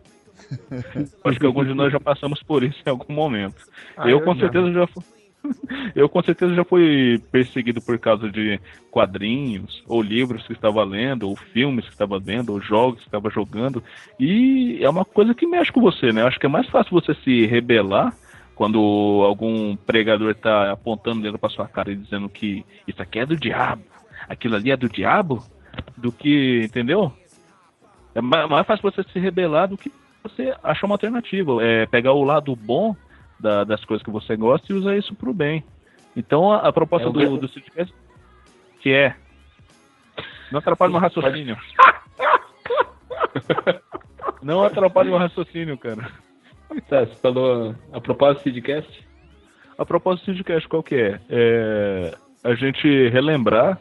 Acho 1.25 1.39
que 1.39 1.47
alguns 1.47 1.69
de 1.69 1.75
nós 1.75 1.93
já 1.93 2.01
passamos 2.01 2.43
por 2.43 2.65
isso 2.65 2.79
em 2.85 2.91
algum 2.91 3.13
momento. 3.13 3.63
Ah, 3.97 4.09
eu 4.09 4.19
eu 4.19 4.21
com 4.23 4.35
já. 4.35 4.41
certeza 4.41 4.73
já 4.73 4.87
fui. 4.87 5.03
Eu 5.95 6.09
com 6.09 6.23
certeza 6.23 6.55
já 6.55 6.65
fui 6.65 7.21
perseguido 7.31 7.81
por 7.81 7.99
causa 7.99 8.31
de 8.31 8.61
quadrinhos, 8.91 9.83
ou 9.87 10.03
livros 10.03 10.47
que 10.47 10.53
estava 10.53 10.85
lendo, 10.85 11.29
ou 11.29 11.37
filmes 11.37 11.85
que 11.85 11.93
estava 11.93 12.19
vendo, 12.19 12.53
ou 12.53 12.61
jogos 12.61 13.01
que 13.01 13.07
estava 13.07 13.31
jogando. 13.31 13.83
E 14.19 14.79
é 14.83 14.89
uma 14.89 15.05
coisa 15.05 15.35
que 15.35 15.47
mexe 15.47 15.73
com 15.73 15.81
você, 15.81 16.13
né? 16.13 16.23
Acho 16.23 16.39
que 16.39 16.47
é 16.47 16.49
mais 16.49 16.69
fácil 16.69 16.93
você 16.93 17.15
se 17.15 17.47
rebelar 17.47 18.15
quando 18.55 18.79
algum 19.25 19.75
pregador 19.75 20.33
está 20.33 20.73
apontando 20.73 21.23
dedo 21.23 21.39
para 21.39 21.49
sua 21.49 21.67
cara 21.67 21.91
e 21.93 21.97
dizendo 21.97 22.29
que 22.29 22.65
isso 22.87 23.01
aqui 23.01 23.19
é 23.21 23.27
do 23.27 23.37
diabo, 23.37 23.83
aquilo 24.29 24.57
ali 24.57 24.71
é 24.71 24.77
do 24.77 24.89
diabo, 24.89 25.43
do 25.97 26.13
que, 26.13 26.63
entendeu? 26.65 27.11
É 28.15 28.21
ma- 28.21 28.47
mais 28.47 28.67
fácil 28.67 28.91
você 28.91 29.03
se 29.05 29.19
rebelar 29.19 29.69
do 29.69 29.79
que 29.79 29.91
você 30.23 30.55
achar 30.63 30.87
uma 30.87 30.95
alternativa. 30.95 31.63
É 31.63 31.87
pegar 31.87 32.13
o 32.13 32.25
lado 32.25 32.55
bom 32.55 32.95
da- 33.41 33.65
das 33.65 33.85
coisas 33.85 34.05
que 34.05 34.11
você 34.11 34.37
gosta 34.37 34.73
e 34.73 34.77
usar 34.77 34.97
isso 34.97 35.15
pro 35.15 35.33
bem. 35.35 35.63
Então 36.17 36.51
a, 36.53 36.69
a 36.69 36.73
proposta 36.73 37.07
É 37.07 37.11
o 37.11 37.13
do, 37.13 37.19
grande- 37.21 37.39
do 37.41 37.49
Sidcast 37.49 37.95
que 38.81 38.91
é. 38.93 39.15
Não 40.51 40.59
atrapalhe 40.59 40.93
meu 40.93 41.01
raciocínio. 41.01 41.57
Não 44.43 44.63
atrapalhe 44.65 45.11
meu 45.11 45.19
raciocínio, 45.19 45.77
cara. 45.79 46.11
Tá, 46.89 47.01
você 47.01 47.15
falou 47.17 47.75
a 47.93 48.01
propósito 48.01 48.45
do 48.45 48.55
Sidcast? 48.55 49.09
A 49.79 49.85
propósito 49.85 50.27
do 50.31 50.37
Sidcast 50.37 50.69
qual 50.69 50.83
que 50.83 50.95
é? 50.95 51.21
É, 51.29 52.15
A 52.45 52.55
gente 52.55 53.09
relembrar 53.09 53.79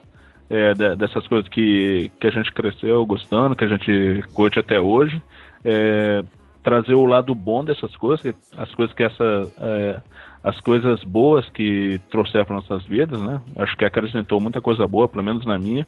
é, 0.49 0.73
de- 0.73 0.95
dessas 0.95 1.27
coisas 1.27 1.47
que, 1.49 2.11
que 2.19 2.27
a 2.27 2.31
gente 2.31 2.51
cresceu 2.51 3.05
gostando, 3.05 3.55
que 3.55 3.63
a 3.63 3.67
gente 3.67 4.23
curte 4.33 4.59
até 4.59 4.79
hoje. 4.79 5.21
é, 5.63 6.23
trazer 6.63 6.93
o 6.93 7.05
lado 7.05 7.33
bom 7.33 7.63
dessas 7.63 7.95
coisas, 7.95 8.33
as 8.57 8.73
coisas 8.75 8.95
que 8.95 9.03
essa. 9.03 9.51
É, 9.59 10.01
as 10.43 10.59
coisas 10.61 11.03
boas 11.03 11.49
que 11.49 11.99
trouxeram 12.09 12.45
para 12.45 12.55
nossas 12.55 12.85
vidas, 12.85 13.21
né? 13.21 13.41
Acho 13.57 13.75
que 13.75 13.83
acrescentou 13.83 14.39
muita 14.39 14.61
coisa 14.61 14.87
boa, 14.87 15.07
pelo 15.07 15.23
menos 15.23 15.45
na 15.45 15.59
minha. 15.59 15.85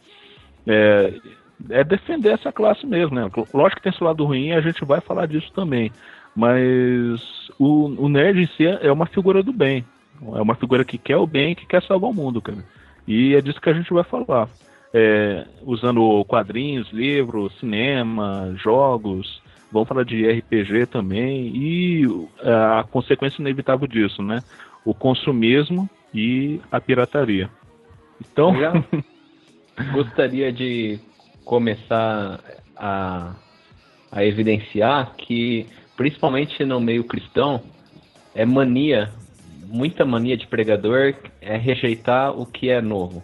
É, 0.67 1.13
é 1.69 1.83
defender 1.83 2.33
essa 2.33 2.51
classe 2.51 2.85
mesmo, 2.85 3.15
né? 3.15 3.29
Lógico 3.53 3.77
que 3.77 3.83
tem 3.83 3.91
esse 3.91 4.03
lado 4.03 4.25
ruim 4.25 4.47
e 4.47 4.53
a 4.53 4.61
gente 4.61 4.83
vai 4.83 4.99
falar 4.99 5.25
disso 5.25 5.51
também. 5.53 5.91
Mas 6.35 7.49
o, 7.57 8.05
o 8.05 8.09
nerd 8.09 8.41
em 8.41 8.47
si 8.47 8.65
é 8.65 8.91
uma 8.91 9.05
figura 9.05 9.41
do 9.41 9.53
bem. 9.53 9.85
É 10.35 10.41
uma 10.41 10.55
figura 10.55 10.85
que 10.85 10.97
quer 10.97 11.17
o 11.17 11.27
bem, 11.27 11.55
que 11.55 11.65
quer 11.65 11.81
salvar 11.83 12.09
o 12.09 12.13
mundo, 12.13 12.41
cara. 12.41 12.63
E 13.07 13.35
é 13.35 13.41
disso 13.41 13.59
que 13.59 13.69
a 13.69 13.73
gente 13.73 13.91
vai 13.91 14.03
falar. 14.03 14.47
É, 14.93 15.45
usando 15.63 16.23
quadrinhos, 16.25 16.91
livros, 16.91 17.57
cinema, 17.59 18.53
jogos, 18.57 19.41
vamos 19.71 19.87
falar 19.87 20.03
de 20.03 20.29
RPG 20.29 20.87
também 20.87 21.47
e 21.55 22.03
é, 22.41 22.51
a 22.51 22.85
consequência 22.89 23.41
inevitável 23.41 23.87
disso, 23.87 24.21
né? 24.21 24.39
O 24.83 24.93
consumismo 24.93 25.89
e 26.13 26.59
a 26.71 26.81
pirataria. 26.81 27.49
Então, 28.19 28.53
gostaria 29.93 30.51
de 30.51 30.99
começar 31.45 32.39
a, 32.75 33.35
a 34.11 34.25
evidenciar 34.25 35.13
que, 35.15 35.67
principalmente 35.95 36.63
no 36.65 36.79
meio 36.79 37.03
cristão, 37.03 37.61
é 38.35 38.45
mania, 38.45 39.11
muita 39.67 40.05
mania 40.05 40.37
de 40.37 40.47
pregador 40.47 41.13
é 41.41 41.57
rejeitar 41.57 42.37
o 42.37 42.45
que 42.45 42.69
é 42.69 42.81
novo. 42.81 43.23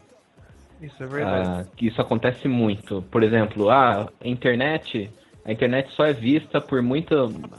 Isso 0.82 1.02
é 1.04 1.08
verdade. 1.08 1.50
Ah, 1.50 1.66
isso 1.82 2.02
acontece 2.02 2.48
muito. 2.48 3.04
Por 3.10 3.24
exemplo, 3.24 3.70
ah, 3.70 4.10
a 4.24 4.28
internet, 4.28 5.10
a 5.48 5.52
internet 5.52 5.90
só 5.94 6.06
é 6.06 6.14
vista 6.14 6.60
por 6.60 6.82
muita 6.82 7.16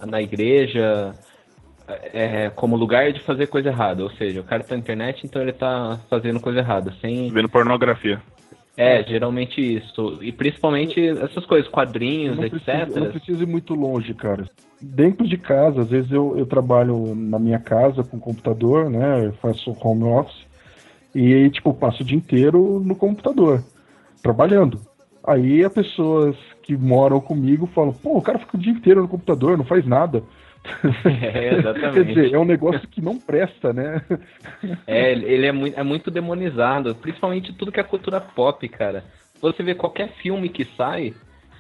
na 0.07 0.21
igreja 0.21 1.15
é, 2.13 2.51
como 2.51 2.77
lugar 2.77 3.13
de 3.13 3.21
fazer 3.21 3.47
coisa 3.47 3.71
errada. 3.71 4.03
Ou 4.03 4.11
seja, 4.11 4.41
o 4.41 4.45
cara 4.45 4.63
tá 4.63 4.75
na 4.75 4.81
internet, 4.81 5.25
então 5.25 5.41
ele 5.41 5.53
tá 5.53 5.99
fazendo 6.11 6.39
coisa 6.39 6.59
errada, 6.59 6.93
sem 7.01 7.31
vendo 7.31 7.49
pornografia. 7.49 8.21
É, 8.77 9.03
geralmente 9.03 9.61
isso. 9.61 10.19
E 10.21 10.31
principalmente 10.31 11.01
essas 11.01 11.45
coisas, 11.47 11.69
quadrinhos, 11.69 12.37
não 12.37 12.45
etc. 12.45 12.63
Preciso, 12.63 13.01
não 13.01 13.11
precisa 13.11 13.43
ir 13.43 13.47
muito 13.47 13.75
longe, 13.75 14.15
cara. 14.15 14.49
Dentro 14.81 15.27
de 15.27 15.37
casa, 15.37 15.81
às 15.81 15.89
vezes 15.89 16.13
eu, 16.13 16.39
eu 16.39 16.47
trabalho 16.47 17.15
na 17.15 17.39
minha 17.39 17.59
casa 17.59 18.05
com 18.05 18.21
computador, 18.21 18.89
né? 18.89 19.27
Eu 19.27 19.33
faço 19.33 19.77
home 19.83 20.05
office. 20.05 20.47
E 21.13 21.35
aí, 21.35 21.51
tipo, 21.51 21.75
passo 21.75 22.03
o 22.03 22.07
dia 22.07 22.17
inteiro 22.17 22.81
no 22.85 22.95
computador, 22.95 23.65
trabalhando. 24.23 24.79
Aí 25.29 25.63
as 25.63 25.73
pessoas 25.73 26.35
que 26.63 26.75
moram 26.75 27.21
comigo 27.21 27.67
falam, 27.75 27.93
pô, 27.93 28.17
o 28.17 28.23
cara 28.23 28.39
fica 28.39 28.57
o 28.57 28.61
dia 28.61 28.73
inteiro 28.73 29.03
no 29.03 29.09
computador, 29.09 29.59
não 29.59 29.65
faz 29.65 29.87
nada. 29.87 30.23
É, 31.05 31.55
exatamente. 31.55 31.95
Quer 31.95 32.05
dizer, 32.05 32.35
é 32.35 32.39
um 32.39 32.45
negócio 32.45 32.87
que 32.89 33.01
não 33.01 33.19
presta, 33.19 33.73
né? 33.73 34.03
É, 34.87 35.13
ele 35.13 35.47
é 35.47 35.53
muito, 35.53 35.79
é 35.79 35.83
muito 35.83 36.11
demonizado, 36.11 36.95
principalmente 36.95 37.53
tudo 37.53 37.71
que 37.71 37.79
é 37.81 37.83
cultura 37.83 38.21
pop, 38.21 38.69
cara. 38.69 39.05
Você 39.41 39.63
vê 39.63 39.75
qualquer 39.75 40.09
filme 40.15 40.49
que 40.49 40.65
sai, 40.77 41.15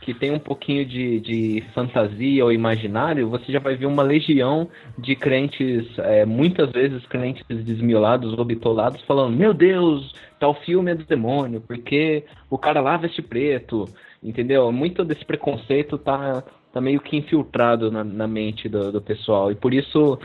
que 0.08 0.14
tem 0.14 0.30
um 0.30 0.38
pouquinho 0.38 0.86
de, 0.86 1.20
de 1.20 1.62
fantasia 1.74 2.42
ou 2.42 2.50
imaginário, 2.50 3.28
você 3.28 3.52
já 3.52 3.58
vai 3.58 3.76
ver 3.76 3.84
uma 3.84 4.02
legião 4.02 4.66
de 4.96 5.14
crentes, 5.14 5.86
é, 5.98 6.24
muitas 6.24 6.72
vezes 6.72 7.04
crentes 7.04 7.44
desmiolados 7.46 8.32
ou 8.32 8.42
bitolados, 8.42 9.02
falando: 9.02 9.36
Meu 9.36 9.52
Deus, 9.52 10.14
tal 10.40 10.54
filme 10.62 10.92
é 10.92 10.94
do 10.94 11.04
demônio, 11.04 11.60
porque 11.60 12.24
o 12.48 12.56
cara 12.56 12.80
lá 12.80 12.96
veste 12.96 13.20
preto, 13.20 13.84
entendeu? 14.22 14.72
Muito 14.72 15.04
desse 15.04 15.26
preconceito 15.26 15.98
tá, 15.98 16.42
tá 16.72 16.80
meio 16.80 17.00
que 17.00 17.14
infiltrado 17.14 17.90
na, 17.90 18.02
na 18.02 18.26
mente 18.26 18.66
do, 18.66 18.90
do 18.90 19.02
pessoal, 19.02 19.52
e 19.52 19.54
por 19.54 19.74
isso 19.74 20.18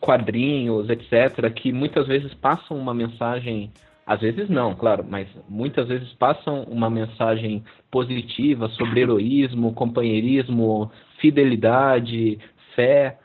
quadrinhos, 0.00 0.90
etc., 0.90 1.52
que 1.54 1.72
muitas 1.72 2.08
vezes 2.08 2.34
passam 2.34 2.76
uma 2.76 2.92
mensagem 2.92 3.70
às 4.06 4.20
vezes 4.20 4.48
não, 4.48 4.74
claro, 4.74 5.04
mas 5.08 5.28
muitas 5.48 5.88
vezes 5.88 6.12
passam 6.14 6.64
uma 6.64 6.90
mensagem 6.90 7.64
positiva 7.90 8.68
sobre 8.70 9.00
heroísmo, 9.00 9.74
companheirismo, 9.74 10.90
fidelidade, 11.20 12.38
fé, 12.74 13.18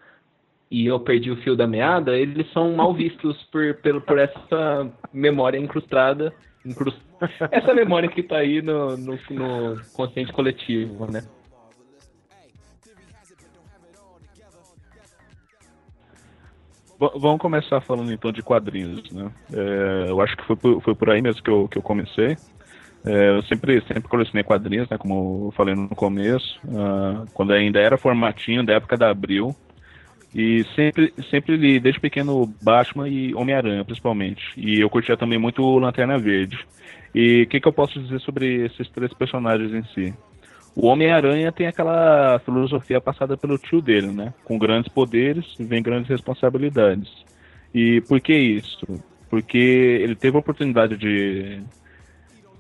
e 0.69 0.85
eu 0.85 0.99
perdi 0.99 1.31
o 1.31 1.37
fio 1.37 1.55
da 1.55 1.65
meada, 1.65 2.17
eles 2.17 2.51
são 2.51 2.75
mal 2.75 2.93
vistos 2.93 3.41
por, 3.51 3.73
por, 3.75 4.01
por 4.01 4.19
essa 4.19 4.91
memória 5.13 5.57
incrustada, 5.57 6.33
incrust... 6.65 6.99
essa 7.51 7.73
memória 7.73 8.09
que 8.09 8.21
está 8.21 8.37
aí 8.37 8.61
no, 8.61 8.97
no, 8.97 9.17
no 9.31 9.81
consciente 9.93 10.31
coletivo, 10.33 11.09
né? 11.11 11.21
Vamos 16.99 17.39
começar 17.39 17.79
falando 17.81 18.11
então 18.11 18.31
de 18.31 18.41
quadrinhos, 18.41 19.11
né? 19.11 19.31
É, 19.53 20.09
eu 20.09 20.19
acho 20.19 20.35
que 20.35 20.43
foi 20.45 20.55
por, 20.55 20.81
foi 20.81 20.95
por 20.95 21.09
aí 21.11 21.21
mesmo 21.21 21.43
que 21.43 21.49
eu, 21.49 21.67
que 21.67 21.77
eu 21.77 21.81
comecei. 21.81 22.35
É, 23.05 23.37
eu 23.37 23.43
sempre, 23.43 23.79
sempre 23.81 24.09
colecionei 24.09 24.43
quadrinhos, 24.43 24.89
né? 24.89 24.97
Como 24.97 25.47
eu 25.47 25.51
falei 25.51 25.75
no 25.75 25.89
começo, 25.89 26.59
uh, 26.65 27.25
quando 27.33 27.53
ainda 27.53 27.79
era 27.79 27.97
formatinho, 27.97 28.65
da 28.65 28.73
época 28.73 28.97
da 28.97 29.09
Abril. 29.09 29.55
E 30.35 30.65
sempre, 30.75 31.13
sempre 31.29 31.55
li, 31.55 31.79
desde 31.79 32.01
pequeno, 32.01 32.51
Batman 32.61 33.07
e 33.07 33.33
Homem-Aranha, 33.33 33.85
principalmente. 33.85 34.43
E 34.57 34.79
eu 34.79 34.89
curtia 34.89 35.15
também 35.15 35.39
muito 35.39 35.77
Lanterna 35.77 36.17
Verde. 36.17 36.59
E 37.13 37.43
o 37.43 37.47
que, 37.47 37.59
que 37.59 37.67
eu 37.67 37.73
posso 37.73 37.99
dizer 37.99 38.19
sobre 38.21 38.65
esses 38.65 38.89
três 38.89 39.13
personagens 39.13 39.71
em 39.71 39.83
si? 39.93 40.13
O 40.79 40.85
Homem-Aranha 40.85 41.51
tem 41.51 41.65
aquela 41.65 42.37
filosofia 42.45 43.01
passada 43.01 43.35
pelo 43.35 43.57
tio 43.57 43.81
dele, 43.81 44.11
né? 44.11 44.31
Com 44.43 44.59
grandes 44.59 44.87
poderes 44.87 45.43
vem 45.59 45.81
grandes 45.81 46.07
responsabilidades. 46.07 47.11
E 47.73 47.99
por 48.01 48.21
que 48.21 48.37
isso? 48.37 48.85
Porque 49.27 49.57
ele 49.57 50.15
teve 50.15 50.37
a 50.37 50.39
oportunidade 50.39 50.95
de, 50.95 51.63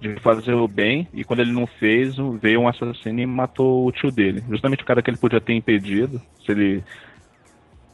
de 0.01 0.19
fazer 0.19 0.55
o 0.55 0.67
bem 0.67 1.07
e 1.13 1.23
quando 1.23 1.41
ele 1.41 1.51
não 1.51 1.67
fez, 1.67 2.15
veio 2.41 2.61
um 2.61 2.67
assassino 2.67 3.19
e 3.19 3.25
matou 3.27 3.85
o 3.85 3.91
tio 3.91 4.11
dele. 4.11 4.43
Justamente 4.49 4.81
o 4.81 4.85
cara 4.87 5.03
que 5.03 5.11
ele 5.11 5.17
podia 5.17 5.39
ter 5.39 5.53
impedido, 5.53 6.19
se 6.43 6.51
ele 6.51 6.83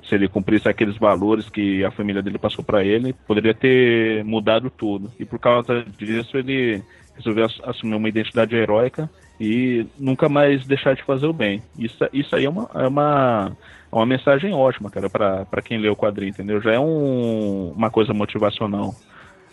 se 0.08 0.16
ele 0.16 0.30
cumprisse 0.30 0.70
aqueles 0.70 0.98
valores 0.98 1.50
que 1.50 1.84
a 1.84 1.92
família 1.92 2.22
dele 2.22 2.38
passou 2.38 2.64
para 2.64 2.82
ele, 2.82 3.12
poderia 3.28 3.54
ter 3.54 4.24
mudado 4.24 4.70
tudo. 4.70 5.12
E 5.20 5.26
por 5.26 5.38
causa 5.38 5.84
disso 5.98 6.38
ele 6.38 6.82
resolveu 7.14 7.46
assumir 7.66 7.96
uma 7.96 8.08
identidade 8.08 8.56
heróica 8.56 9.10
e 9.40 9.86
nunca 10.00 10.30
mais 10.30 10.66
deixar 10.66 10.96
de 10.96 11.04
fazer 11.04 11.26
o 11.26 11.34
bem. 11.34 11.62
Isso, 11.78 11.98
isso 12.12 12.36
aí 12.36 12.46
é 12.46 12.50
uma, 12.50 12.70
é 12.74 12.88
uma, 12.88 13.52
é 13.92 13.96
uma 13.96 14.06
mensagem 14.06 14.54
ótima, 14.54 14.90
cara, 14.90 15.10
para 15.10 15.62
quem 15.62 15.78
lê 15.78 15.90
o 15.90 15.96
quadrinho, 15.96 16.30
entendeu? 16.30 16.62
Já 16.62 16.74
é 16.74 16.80
um, 16.80 17.72
uma 17.76 17.90
coisa 17.90 18.14
motivacional. 18.14 18.94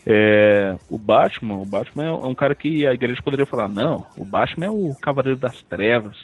É, 0.07 0.77
o 0.89 0.99
Batman, 0.99 1.57
o 1.57 1.67
Batman 1.67 2.05
é 2.05 2.13
um 2.13 2.35
cara 2.35 2.55
que 2.55 2.87
a 2.87 2.95
igreja 2.95 3.23
poderia 3.23 3.47
falar, 3.47 3.69
não, 3.69 4.07
o 4.17 4.25
Batman 4.25 4.67
é 4.67 4.71
o 4.71 4.95
Cavaleiro 5.01 5.39
das 5.39 5.63
Trevas. 5.63 6.17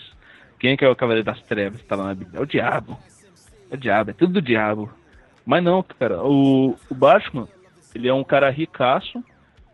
Quem 0.59 0.73
é 0.73 0.77
que 0.77 0.85
é 0.85 0.89
o 0.89 0.97
Cavaleiro 0.97 1.27
das 1.27 1.43
Trevas? 1.43 1.83
Tá 1.83 1.97
lá 1.97 2.07
na 2.07 2.15
Bíblia. 2.15 2.41
É 2.41 2.43
o 2.43 2.47
diabo. 2.47 2.99
É 3.71 3.75
o 3.75 3.79
diabo, 3.79 4.11
é 4.11 4.15
tudo 4.15 4.35
do 4.35 4.43
diabo. 4.43 4.91
Mas 5.45 5.63
não, 5.63 5.83
cara, 5.83 6.23
o, 6.23 6.75
o 6.91 6.95
Batman, 6.95 7.47
ele 7.95 8.09
é 8.09 8.15
um 8.15 8.25
cara 8.25 8.51
ricaço 8.51 9.23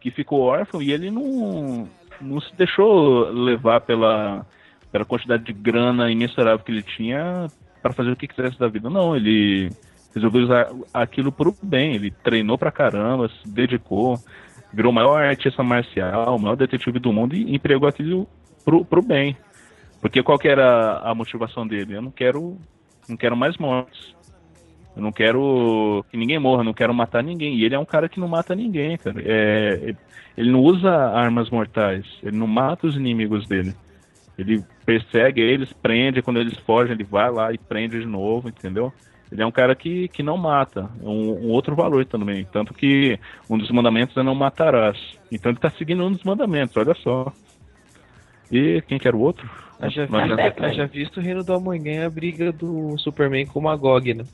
que 0.00 0.10
ficou 0.10 0.40
órfão 0.40 0.82
e 0.82 0.90
ele 0.90 1.10
não 1.10 1.88
não 2.22 2.40
se 2.40 2.54
deixou 2.56 3.30
levar 3.30 3.80
pela, 3.80 4.46
pela 4.90 5.04
quantidade 5.04 5.44
de 5.44 5.52
grana 5.52 6.10
imensurável 6.10 6.64
que 6.64 6.72
ele 6.72 6.82
tinha 6.82 7.46
para 7.82 7.92
fazer 7.92 8.12
o 8.12 8.16
que 8.16 8.28
quisesse 8.28 8.58
da 8.58 8.68
vida. 8.68 8.88
Não, 8.88 9.16
ele 9.16 9.70
resolveu 10.14 10.42
usar 10.42 10.70
aquilo 10.92 11.32
pro 11.32 11.54
bem. 11.62 11.94
Ele 11.94 12.10
treinou 12.10 12.56
pra 12.56 12.70
caramba, 12.70 13.28
se 13.28 13.48
dedicou, 13.48 14.18
virou 14.72 14.92
o 14.92 14.94
maior 14.94 15.22
artista 15.22 15.62
marcial, 15.62 16.36
o 16.36 16.38
maior 16.38 16.56
detetive 16.56 16.98
do 16.98 17.12
mundo 17.12 17.34
e 17.34 17.54
empregou 17.54 17.88
aquilo 17.88 18.28
pro, 18.64 18.84
pro 18.84 19.02
bem. 19.02 19.36
Porque 20.00 20.22
qual 20.22 20.38
que 20.38 20.48
era 20.48 20.98
a 20.98 21.14
motivação 21.14 21.66
dele? 21.66 21.96
Eu 21.96 22.02
não 22.02 22.10
quero, 22.10 22.58
não 23.08 23.16
quero 23.16 23.36
mais 23.36 23.56
mortes. 23.56 24.14
Eu 24.94 25.02
não 25.02 25.12
quero 25.12 26.04
que 26.10 26.16
ninguém 26.16 26.38
morra, 26.38 26.62
não 26.62 26.74
quero 26.74 26.92
matar 26.92 27.22
ninguém. 27.22 27.56
E 27.56 27.64
ele 27.64 27.74
é 27.74 27.78
um 27.78 27.84
cara 27.84 28.08
que 28.08 28.20
não 28.20 28.28
mata 28.28 28.54
ninguém, 28.54 28.96
cara. 28.98 29.22
É, 29.24 29.94
ele 30.36 30.50
não 30.50 30.60
usa 30.60 30.90
armas 30.90 31.50
mortais, 31.50 32.04
ele 32.22 32.36
não 32.36 32.46
mata 32.46 32.86
os 32.86 32.96
inimigos 32.96 33.46
dele. 33.46 33.74
Ele 34.38 34.64
persegue 34.84 35.40
eles, 35.40 35.72
prende, 35.72 36.22
quando 36.22 36.40
eles 36.40 36.56
fogem, 36.58 36.92
ele 36.92 37.04
vai 37.04 37.30
lá 37.30 37.52
e 37.52 37.58
prende 37.58 38.00
de 38.00 38.06
novo, 38.06 38.48
entendeu? 38.48 38.92
Ele 39.30 39.42
é 39.42 39.46
um 39.46 39.50
cara 39.50 39.74
que, 39.74 40.08
que 40.08 40.22
não 40.22 40.36
mata. 40.36 40.90
É 41.02 41.08
um, 41.08 41.46
um 41.46 41.50
outro 41.50 41.74
valor 41.74 42.04
também. 42.04 42.44
Tanto 42.44 42.74
que 42.74 43.18
um 43.48 43.56
dos 43.56 43.70
mandamentos 43.70 44.16
é 44.16 44.22
não 44.22 44.34
matarás. 44.34 44.98
Então 45.30 45.50
ele 45.50 45.58
está 45.58 45.70
seguindo 45.70 46.04
um 46.04 46.12
dos 46.12 46.22
mandamentos, 46.22 46.76
olha 46.76 46.94
só. 46.94 47.32
E 48.50 48.82
quem 48.86 48.98
que 48.98 49.08
era 49.08 49.16
o 49.16 49.20
outro? 49.20 49.48
já, 49.88 50.68
vi, 50.68 50.74
já 50.74 50.84
visto 50.84 51.16
o 51.16 51.20
Reino 51.22 51.42
do 51.42 51.54
Amanhã 51.54 52.06
a 52.06 52.10
briga 52.10 52.52
do 52.52 52.96
Superman 52.98 53.46
com 53.46 53.58
o 53.58 53.62
Magog, 53.62 54.12
né? 54.12 54.24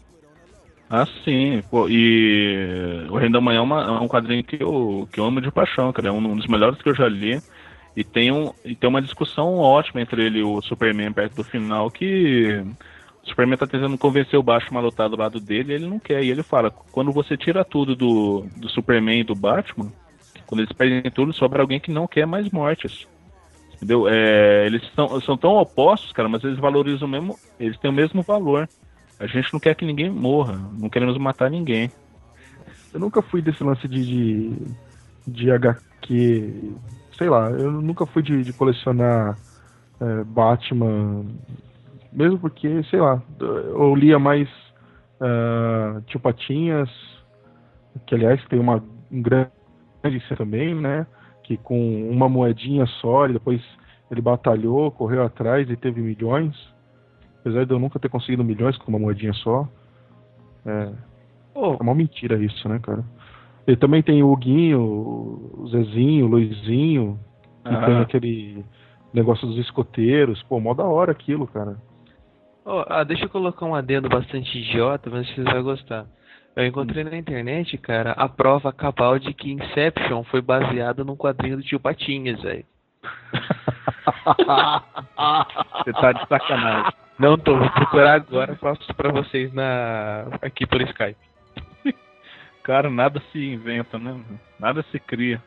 Ah, 0.91 1.07
sim. 1.25 1.63
Pô, 1.71 1.89
e 1.89 3.07
O 3.11 3.17
Reino 3.19 3.35
da 3.35 3.41
Manhã 3.41 3.59
é, 3.59 3.61
uma, 3.61 3.83
é, 3.83 3.91
um 4.01 4.09
quadrinho 4.09 4.43
que 4.43 4.63
eu, 4.63 5.09
que 5.13 5.21
eu 5.21 5.25
amo 5.25 5.41
de 5.41 5.51
paixão, 5.51 5.93
cara. 5.93 6.09
É 6.09 6.13
um, 6.13 6.37
dos 6.37 6.47
melhores 6.47 6.81
que 6.81 6.89
eu 6.89 6.95
já 6.95 7.09
li. 7.09 7.43
E 7.95 8.05
tem, 8.05 8.33
um, 8.33 8.53
e 8.65 8.75
tem 8.75 8.89
uma 8.89 9.03
discussão 9.03 9.57
ótima 9.59 10.01
entre 10.01 10.25
ele 10.25 10.39
e 10.39 10.43
o 10.43 10.63
Superman 10.63 11.13
perto 11.13 11.35
do 11.35 11.45
final 11.45 11.91
que 11.91 12.63
o 13.25 13.29
Superman 13.29 13.59
tá 13.59 13.67
tentando 13.67 13.99
convencer 13.99 14.39
o 14.39 14.43
Batman 14.43 14.81
a 14.81 14.83
lutar 14.85 15.09
do 15.09 15.17
lado 15.17 15.41
dele 15.41 15.75
ele 15.75 15.87
não 15.87 15.99
quer. 15.99 16.23
E 16.23 16.31
ele 16.31 16.43
fala, 16.43 16.71
quando 16.71 17.13
você 17.13 17.37
tira 17.37 17.65
tudo 17.65 17.97
do, 17.97 18.47
do 18.57 18.69
Superman 18.69 19.21
e 19.21 19.25
do 19.25 19.35
Batman, 19.35 19.93
quando 20.47 20.61
eles 20.61 20.73
perdem 20.73 21.11
tudo, 21.11 21.33
sobra 21.33 21.63
alguém 21.63 21.81
que 21.81 21.91
não 21.91 22.07
quer 22.07 22.27
mais 22.27 22.49
mortes. 22.51 23.07
Entendeu? 23.77 24.09
É, 24.09 24.67
eles 24.67 24.83
são, 24.95 25.21
são 25.21 25.37
tão 25.37 25.57
opostos, 25.57 26.13
cara, 26.13 26.29
mas 26.29 26.43
eles 26.45 26.59
valorizam 26.59 27.07
mesmo. 27.09 27.39
Eles 27.61 27.79
têm 27.79 27.91
o 27.91 27.95
mesmo 27.95 28.23
valor. 28.23 28.69
A 29.19 29.27
gente 29.27 29.53
não 29.53 29.59
quer 29.59 29.75
que 29.75 29.85
ninguém 29.85 30.11
morra, 30.11 30.57
não 30.79 30.89
queremos 30.89 31.19
matar 31.19 31.51
ninguém. 31.51 31.91
Eu 32.93 33.01
nunca 33.01 33.21
fui 33.21 33.43
desse 33.43 33.63
lance 33.63 33.87
de, 33.89 34.05
de, 34.05 34.57
de 35.27 35.51
HQ. 35.51 36.73
Sei 37.17 37.29
lá, 37.29 37.51
eu 37.51 37.71
nunca 37.71 38.07
fui 38.07 38.23
de, 38.23 38.43
de 38.43 38.53
colecionar 38.53 39.37
é, 40.01 40.25
Batman. 40.25 41.27
Mesmo 42.13 42.39
porque, 42.39 42.83
sei 42.85 43.01
lá, 43.01 43.21
eu 43.41 43.95
lia 43.95 44.19
mais 44.19 44.49
uh, 45.21 46.01
Tio 46.07 46.21
Patinhas, 46.21 46.89
que 48.07 48.15
aliás 48.15 48.43
tem 48.47 48.59
uma, 48.59 48.83
um 49.11 49.21
grande 49.21 49.51
também, 50.37 50.75
né? 50.75 51.07
Que 51.43 51.57
com 51.57 52.09
uma 52.11 52.29
moedinha 52.29 52.87
só, 53.01 53.27
e 53.27 53.33
depois 53.33 53.61
ele 54.11 54.21
batalhou, 54.21 54.91
correu 54.91 55.23
atrás 55.23 55.69
e 55.69 55.77
teve 55.77 56.01
milhões. 56.01 56.55
Apesar 57.49 57.65
de 57.65 57.73
eu 57.73 57.79
nunca 57.79 57.99
ter 57.99 58.11
conseguido 58.11 58.45
milhões 58.45 58.77
com 58.77 58.91
uma 58.91 58.99
moedinha 58.99 59.33
só. 59.33 59.67
É, 60.67 60.93
oh. 61.55 61.79
é 61.81 61.83
uma 61.83 61.95
mentira 61.95 62.37
isso, 62.37 62.69
né, 62.69 62.79
cara? 62.79 63.03
Ele 63.67 63.79
também 63.79 64.03
tem 64.03 64.23
o 64.23 64.31
Huguinho, 64.31 64.83
o 64.83 65.67
Zezinho, 65.71 66.27
o 66.27 66.29
Luizinho, 66.29 67.19
que 67.65 67.75
ah. 67.75 67.87
tem 67.87 67.97
aquele 68.01 68.65
negócio 69.15 69.49
dos 69.49 69.57
escoteiros. 69.57 70.43
Pô, 70.43 70.61
mó 70.61 70.75
da 70.75 70.85
hora 70.85 71.11
aquilo, 71.11 71.47
cara. 71.47 71.79
Oh, 72.67 72.85
ah, 72.87 73.03
deixa 73.03 73.25
eu 73.25 73.31
colocar 73.31 73.65
um 73.65 73.75
adendo 73.75 74.11
bastante 74.11 74.59
idiota, 74.59 75.09
mas 75.09 75.27
vocês 75.29 75.51
vão 75.51 75.63
gostar. 75.63 76.05
Eu 76.55 76.67
encontrei 76.67 77.03
na 77.03 77.17
internet, 77.17 77.79
cara, 77.79 78.13
a 78.13 78.29
prova 78.29 78.71
cabal 78.75 79.19
de 79.19 79.33
que 79.33 79.51
Inception 79.51 80.23
foi 80.25 80.43
baseada 80.43 81.03
num 81.03 81.17
quadrinho 81.17 81.57
do 81.57 81.63
tio 81.63 81.81
Patinhas, 81.81 82.43
velho. 82.43 82.67
Você 85.85 85.93
tá 85.95 86.13
de 86.13 86.29
sacanagem. 86.29 87.08
Não 87.19 87.37
tô, 87.37 87.59
vou 87.59 87.71
procurar 87.71 88.15
agora, 88.15 88.55
passo 88.55 88.95
pra 88.95 89.11
vocês 89.11 89.53
na 89.53 90.27
aqui 90.41 90.65
por 90.65 90.81
Skype. 90.81 91.17
Cara, 92.63 92.89
nada 92.89 93.21
se 93.33 93.39
inventa, 93.39 93.99
né? 93.99 94.17
Nada 94.59 94.85
se 94.93 95.01
cria. 95.01 95.43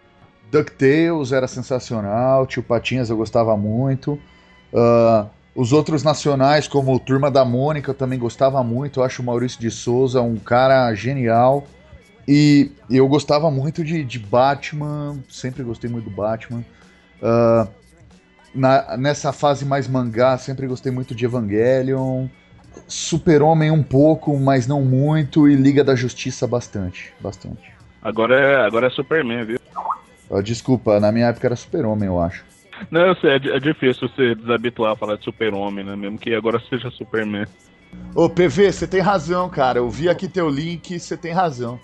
DuckTales 0.51 1.31
era 1.31 1.47
sensacional, 1.47 2.45
Tio 2.45 2.61
Patinhas 2.61 3.09
eu 3.09 3.15
gostava 3.15 3.55
muito. 3.55 4.19
Uh, 4.73 5.29
os 5.55 5.71
outros 5.71 6.03
nacionais, 6.03 6.67
como 6.67 6.99
Turma 6.99 7.31
da 7.31 7.45
Mônica, 7.45 7.91
eu 7.91 7.95
também 7.95 8.19
gostava 8.19 8.61
muito. 8.63 8.99
Eu 8.99 9.03
acho 9.05 9.21
o 9.21 9.25
Maurício 9.25 9.59
de 9.59 9.71
Souza 9.71 10.21
um 10.21 10.35
cara 10.35 10.93
genial. 10.93 11.65
E 12.27 12.71
eu 12.89 13.07
gostava 13.07 13.49
muito 13.49 13.83
de, 13.83 14.03
de 14.03 14.19
Batman, 14.19 15.19
sempre 15.29 15.63
gostei 15.63 15.89
muito 15.89 16.09
do 16.09 16.15
Batman. 16.15 16.63
Uh, 17.21 17.67
na, 18.53 18.97
nessa 18.97 19.31
fase 19.31 19.65
mais 19.65 19.87
mangá, 19.87 20.37
sempre 20.37 20.67
gostei 20.67 20.91
muito 20.91 21.15
de 21.15 21.25
Evangelion. 21.25 22.27
Super-Homem 22.87 23.71
um 23.71 23.83
pouco, 23.83 24.37
mas 24.37 24.67
não 24.67 24.81
muito. 24.81 25.49
E 25.49 25.55
Liga 25.55 25.83
da 25.83 25.95
Justiça 25.95 26.47
bastante. 26.47 27.13
Bastante. 27.19 27.71
Agora 28.01 28.39
é, 28.39 28.65
agora 28.65 28.87
é 28.87 28.89
Superman, 28.89 29.45
viu? 29.45 29.59
Desculpa, 30.43 30.99
na 30.99 31.11
minha 31.11 31.27
época 31.27 31.47
era 31.47 31.55
Super-Homem, 31.55 32.07
eu 32.07 32.19
acho. 32.19 32.45
Não, 32.89 33.01
eu 33.01 33.15
sei, 33.15 33.31
é, 33.31 33.35
é 33.35 33.59
difícil 33.59 34.09
você 34.09 34.33
desabituar 34.33 34.93
a 34.93 34.95
falar 34.95 35.17
de 35.17 35.23
Super-Homem, 35.23 35.85
né? 35.85 35.95
Mesmo 35.95 36.17
que 36.17 36.33
agora 36.33 36.59
seja 36.69 36.89
Superman. 36.91 37.45
Ô, 38.15 38.29
PV, 38.29 38.71
você 38.71 38.87
tem 38.87 39.01
razão, 39.01 39.49
cara. 39.49 39.79
Eu 39.79 39.89
vi 39.89 40.09
aqui 40.09 40.27
teu 40.27 40.49
link, 40.49 40.99
você 40.99 41.17
tem 41.17 41.33
razão. 41.33 41.79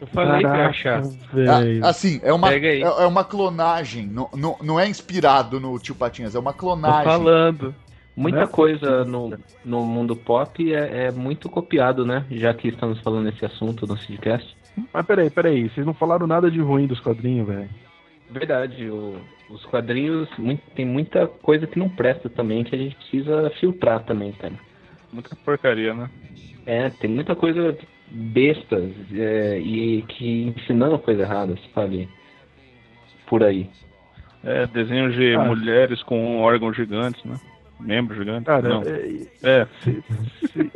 Eu 0.00 0.06
falei 0.08 0.42
Caraca, 0.42 1.02
que. 1.02 1.48
Ah, 1.48 1.88
assim, 1.88 2.20
é 2.22 2.32
uma, 2.32 2.52
é, 2.52 2.80
é, 2.80 3.06
uma 3.06 3.24
clonagem. 3.24 4.06
Não, 4.06 4.28
não, 4.36 4.56
não 4.62 4.80
é 4.80 4.86
inspirado 4.86 5.58
no 5.58 5.78
Tio 5.78 5.94
Patinhas, 5.94 6.34
é 6.34 6.38
uma 6.38 6.52
clonagem. 6.52 7.04
Tô 7.04 7.10
falando. 7.10 7.74
Muita 8.14 8.40
é 8.40 8.46
coisa 8.46 9.04
no, 9.04 9.38
no 9.62 9.84
mundo 9.84 10.16
pop 10.16 10.74
é, 10.74 11.06
é, 11.06 11.10
muito 11.10 11.50
copiado, 11.50 12.06
né? 12.06 12.24
Já 12.30 12.54
que 12.54 12.68
estamos 12.68 12.98
falando 13.00 13.24
nesse 13.24 13.44
assunto 13.44 13.86
no 13.86 13.96
Sidcast. 13.98 14.56
Mas 14.92 15.06
peraí, 15.06 15.28
peraí, 15.28 15.68
vocês 15.68 15.86
não 15.86 15.92
falaram 15.92 16.26
nada 16.26 16.50
de 16.50 16.58
ruim 16.58 16.86
dos 16.86 17.00
quadrinhos, 17.00 17.46
velho. 17.46 17.68
Verdade, 18.30 18.88
o, 18.88 19.20
os 19.50 19.64
quadrinhos 19.66 20.28
muito, 20.38 20.62
tem 20.74 20.84
muita 20.86 21.26
coisa 21.26 21.66
que 21.66 21.78
não 21.78 21.88
presta 21.88 22.28
também, 22.28 22.64
que 22.64 22.74
a 22.74 22.78
gente 22.78 22.96
precisa 22.96 23.50
filtrar 23.60 24.02
também, 24.04 24.32
cara. 24.32 24.54
Muita 25.12 25.36
porcaria, 25.36 25.94
né? 25.94 26.10
É, 26.64 26.90
tem 26.90 27.10
muita 27.10 27.36
coisa 27.36 27.76
bestas 28.10 28.92
é, 29.12 29.58
e 29.58 30.02
que 30.02 30.54
ensinando 30.56 30.98
coisa 30.98 31.22
errada, 31.22 31.56
sabe? 31.74 32.08
Por 33.26 33.42
aí. 33.42 33.68
É, 34.44 34.66
desenhos 34.66 35.14
de 35.14 35.34
ah. 35.34 35.44
mulheres 35.44 36.02
com 36.02 36.40
órgãos 36.40 36.76
gigantes, 36.76 37.22
né? 37.24 37.38
Membros 37.80 38.18
gigantes. 38.18 38.46
Cara, 38.46 38.68
Não. 38.68 38.82
é. 38.82 39.26
é. 39.42 39.66
Se, 39.82 40.02
se, 40.46 40.70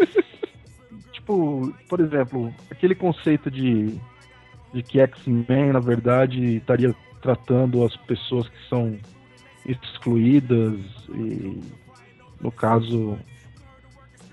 tipo, 1.13 1.73
por 1.89 2.01
exemplo, 2.01 2.53
aquele 2.71 2.95
conceito 2.95 3.51
de, 3.51 3.99
de 4.73 4.83
que 4.83 5.01
X-Men, 5.01 5.73
na 5.73 5.81
verdade, 5.81 6.57
estaria 6.57 6.95
tratando 7.23 7.85
as 7.85 7.97
pessoas 7.97 8.49
que 8.49 8.69
são 8.69 8.99
excluídas 9.67 10.79
e, 11.15 11.61
no 12.41 12.51
caso, 12.51 13.19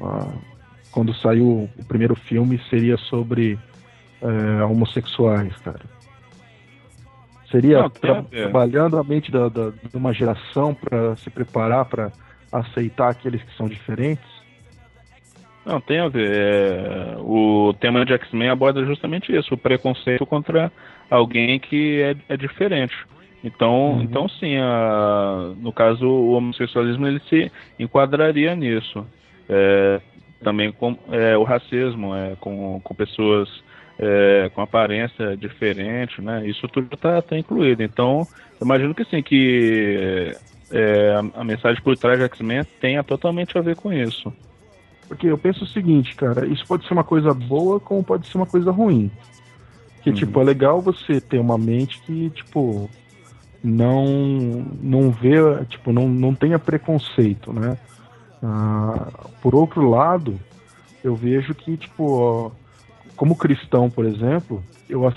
a 0.01 0.33
quando 0.91 1.13
saiu 1.15 1.69
o 1.77 1.85
primeiro 1.85 2.15
filme, 2.15 2.59
seria 2.69 2.97
sobre 2.97 3.57
é, 4.21 4.63
homossexuais, 4.63 5.55
cara. 5.57 5.81
Seria 7.51 7.83
Não, 7.83 7.89
tra 7.89 8.23
trabalhando 8.23 8.97
a 8.97 9.03
mente 9.03 9.31
da, 9.31 9.47
da, 9.47 9.69
de 9.69 9.95
uma 9.95 10.13
geração 10.13 10.73
para 10.73 11.15
se 11.15 11.29
preparar 11.29 11.85
para 11.85 12.11
aceitar 12.51 13.09
aqueles 13.09 13.41
que 13.41 13.55
são 13.55 13.67
diferentes? 13.67 14.25
Não, 15.65 15.81
tem 15.81 15.99
a 15.99 16.07
ver. 16.07 16.31
É, 16.31 17.15
o 17.19 17.73
tema 17.79 18.05
de 18.05 18.13
X-Men 18.13 18.49
aborda 18.49 18.85
justamente 18.85 19.35
isso, 19.35 19.53
o 19.53 19.57
preconceito 19.57 20.25
contra 20.25 20.71
alguém 21.09 21.59
que 21.59 22.01
é, 22.01 22.15
é 22.33 22.37
diferente. 22.37 22.95
Então, 23.43 23.91
uhum. 23.91 24.01
então 24.01 24.27
sim, 24.27 24.57
a, 24.57 25.53
no 25.57 25.71
caso, 25.71 26.07
o 26.07 26.31
homossexualismo 26.31 27.07
ele 27.07 27.21
se 27.29 27.51
enquadraria 27.79 28.55
nisso. 28.55 29.05
É, 29.49 30.01
também 30.41 30.71
com 30.71 30.97
é, 31.09 31.37
o 31.37 31.43
racismo, 31.43 32.15
é, 32.15 32.35
com, 32.39 32.79
com 32.83 32.95
pessoas 32.95 33.49
é, 33.99 34.51
com 34.53 34.61
aparência 34.61 35.35
diferente, 35.35 36.21
né? 36.21 36.47
Isso 36.47 36.67
tudo 36.67 36.93
está 36.93 37.21
tá 37.21 37.37
incluído. 37.37 37.81
Então, 37.81 38.27
imagino 38.61 38.93
que 38.93 39.03
sim, 39.05 39.21
que 39.23 40.35
é, 40.71 41.15
a, 41.15 41.41
a, 41.41 41.43
mensagem 41.43 41.81
por 41.81 41.97
trás 41.97 42.19
de 42.19 42.25
X-Men 42.25 42.63
tenha 42.79 43.03
totalmente 43.03 43.57
a 43.57 43.61
ver 43.61 43.75
com 43.75 43.91
isso. 43.91 44.31
Porque 45.07 45.27
eu 45.27 45.37
penso 45.37 45.63
o 45.63 45.67
seguinte, 45.67 46.15
cara, 46.15 46.45
isso 46.45 46.65
pode 46.67 46.85
ser 46.85 46.93
uma 46.93 47.03
coisa 47.03 47.33
boa 47.33 47.79
como 47.79 48.03
pode 48.03 48.27
ser 48.27 48.37
uma 48.37 48.45
coisa 48.45 48.71
ruim. 48.71 49.09
Que, 50.03 50.09
uhum. 50.09 50.15
tipo, 50.15 50.39
é 50.41 50.43
legal 50.43 50.81
você 50.81 51.19
ter 51.19 51.39
uma 51.39 51.57
mente 51.57 51.99
que, 52.01 52.29
tipo, 52.31 52.89
não 53.63 54.05
não 54.81 55.09
vê, 55.09 55.37
tipo, 55.69 55.91
não, 55.91 56.07
não 56.07 56.35
tenha 56.35 56.59
preconceito, 56.59 57.51
né? 57.51 57.77
Ah, 58.41 59.11
por 59.41 59.55
outro 59.55 59.89
lado, 59.89 60.39
eu 61.03 61.15
vejo 61.15 61.55
que, 61.55 61.77
tipo, 61.77 62.51
como 63.15 63.35
cristão, 63.35 63.89
por 63.89 64.05
exemplo, 64.05 64.63
eu, 64.89 65.11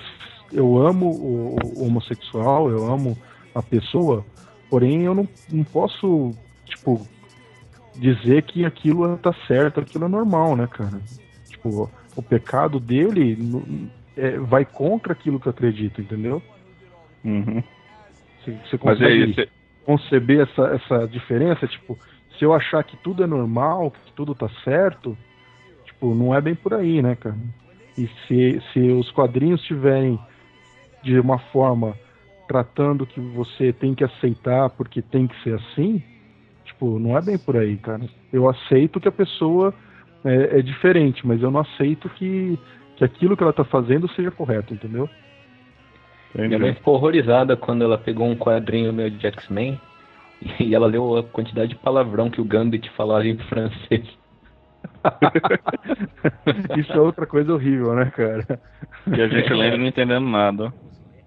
eu 0.52 0.78
amo 0.78 1.11
o, 1.11 1.56
o 1.76 1.87
homossexual, 1.87 2.70
eu 2.70 2.90
amo 2.90 3.16
a 3.54 3.62
pessoa, 3.62 4.24
porém 4.68 5.02
eu 5.02 5.14
não, 5.14 5.28
não 5.52 5.64
posso, 5.64 6.33
tipo, 6.64 7.06
dizer 7.94 8.42
que 8.42 8.64
aquilo 8.64 9.16
tá 9.18 9.35
certo, 9.46 9.80
aquilo 9.80 10.06
é 10.06 10.09
normal, 10.09 10.56
né, 10.56 10.66
cara? 10.66 11.00
Tipo, 11.48 11.90
o 12.16 12.22
pecado 12.22 12.80
dele 12.80 13.90
é, 14.16 14.38
vai 14.38 14.64
contra 14.64 15.12
aquilo 15.12 15.38
que 15.38 15.46
eu 15.46 15.50
acredito, 15.50 16.00
entendeu? 16.00 16.42
Uhum. 17.24 17.62
Você, 18.44 18.59
você 18.64 18.78
consegue 18.78 19.24
aí, 19.24 19.35
você... 19.35 19.48
conceber 19.85 20.48
essa, 20.48 20.62
essa 20.74 21.06
diferença? 21.06 21.66
Tipo, 21.66 21.98
se 22.40 22.44
eu 22.46 22.55
achar 22.55 22.83
que 22.83 22.96
tudo 22.96 23.22
é 23.22 23.26
normal, 23.26 23.90
que 23.90 24.12
tudo 24.14 24.35
tá 24.35 24.48
certo, 24.64 25.16
tipo, 25.85 26.14
não 26.14 26.35
é 26.35 26.40
bem 26.40 26.55
por 26.55 26.72
aí, 26.72 27.03
né, 27.03 27.14
cara? 27.14 27.37
E 27.98 28.09
se, 28.26 28.62
se 28.72 28.81
os 28.92 29.11
quadrinhos 29.12 29.62
tiverem 29.62 30.18
de 31.03 31.20
uma 31.20 31.38
forma 31.38 31.94
tratando 32.48 33.07
que 33.07 33.20
você 33.20 33.74
tem 33.74 33.94
que 33.94 34.03
aceitar 34.03 34.70
porque 34.70 35.03
tem 35.03 35.26
que 35.26 35.38
ser 35.42 35.55
assim, 35.55 36.03
tipo, 36.64 36.98
não 36.98 37.16
é 37.16 37.20
bem 37.20 37.37
por 37.37 37.59
aí, 37.59 37.76
cara. 37.76 38.09
Eu 38.33 38.48
aceito 38.48 38.98
que 38.98 39.09
a 39.09 39.12
pessoa 39.12 39.74
é, 40.24 40.61
é 40.61 40.62
diferente, 40.62 41.26
mas 41.26 41.42
eu 41.42 41.50
não 41.50 41.61
aceito 41.61 42.09
que, 42.09 42.59
que 42.96 43.05
aquilo 43.05 43.37
que 43.37 43.42
ela 43.42 43.53
tá 43.53 43.64
fazendo 43.64 44.09
seja 44.12 44.31
correto, 44.31 44.72
entendeu? 44.72 45.09
Minha 46.35 46.59
mãe 46.59 46.74
ficou 46.74 46.94
horrorizada 46.94 47.55
quando 47.55 47.85
ela 47.85 47.98
pegou 47.98 48.26
um 48.26 48.37
quadrinho 48.37 48.94
meu 48.94 49.11
de 49.11 49.26
X-Men 49.26 49.79
e 50.61 50.74
ela 50.74 50.87
leu 50.87 51.16
a 51.16 51.22
quantidade 51.24 51.70
de 51.70 51.76
palavrão 51.81 52.31
que 52.31 52.40
o 52.40 52.44
Gambit 52.44 52.90
falava 52.92 53.26
em 53.26 53.38
francês. 53.38 54.07
Isso 56.76 56.92
é 56.92 57.00
outra 57.00 57.26
coisa 57.26 57.53
horrível, 57.53 57.94
né, 57.94 58.11
cara? 58.11 58.61
E 59.07 59.20
a 59.20 59.29
gente 59.29 59.53
lendo 59.53 59.76
e 59.76 59.79
não 59.79 59.87
entendendo 59.87 60.26
nada. 60.26 60.72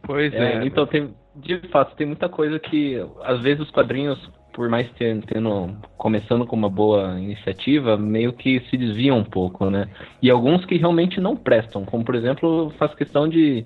Pois 0.03 0.33
É, 0.33 0.63
é. 0.63 0.65
então 0.65 0.85
tem, 0.85 1.15
de 1.35 1.59
fato, 1.69 1.95
tem 1.95 2.07
muita 2.07 2.27
coisa 2.29 2.59
que 2.59 2.97
às 3.23 3.41
vezes 3.41 3.61
os 3.61 3.71
quadrinhos, 3.71 4.19
por 4.53 4.69
mais 4.69 4.91
ter- 4.93 5.23
tendo 5.25 5.77
começando 5.97 6.45
com 6.45 6.55
uma 6.55 6.69
boa 6.69 7.19
iniciativa, 7.19 7.97
meio 7.97 8.33
que 8.33 8.59
se 8.69 8.77
desviam 8.77 9.17
um 9.17 9.23
pouco, 9.23 9.69
né? 9.69 9.89
E 10.21 10.29
alguns 10.29 10.65
que 10.65 10.77
realmente 10.77 11.21
não 11.21 11.35
prestam, 11.35 11.85
como 11.85 12.03
por 12.03 12.15
exemplo, 12.15 12.71
faço 12.77 12.95
questão 12.97 13.27
de 13.27 13.63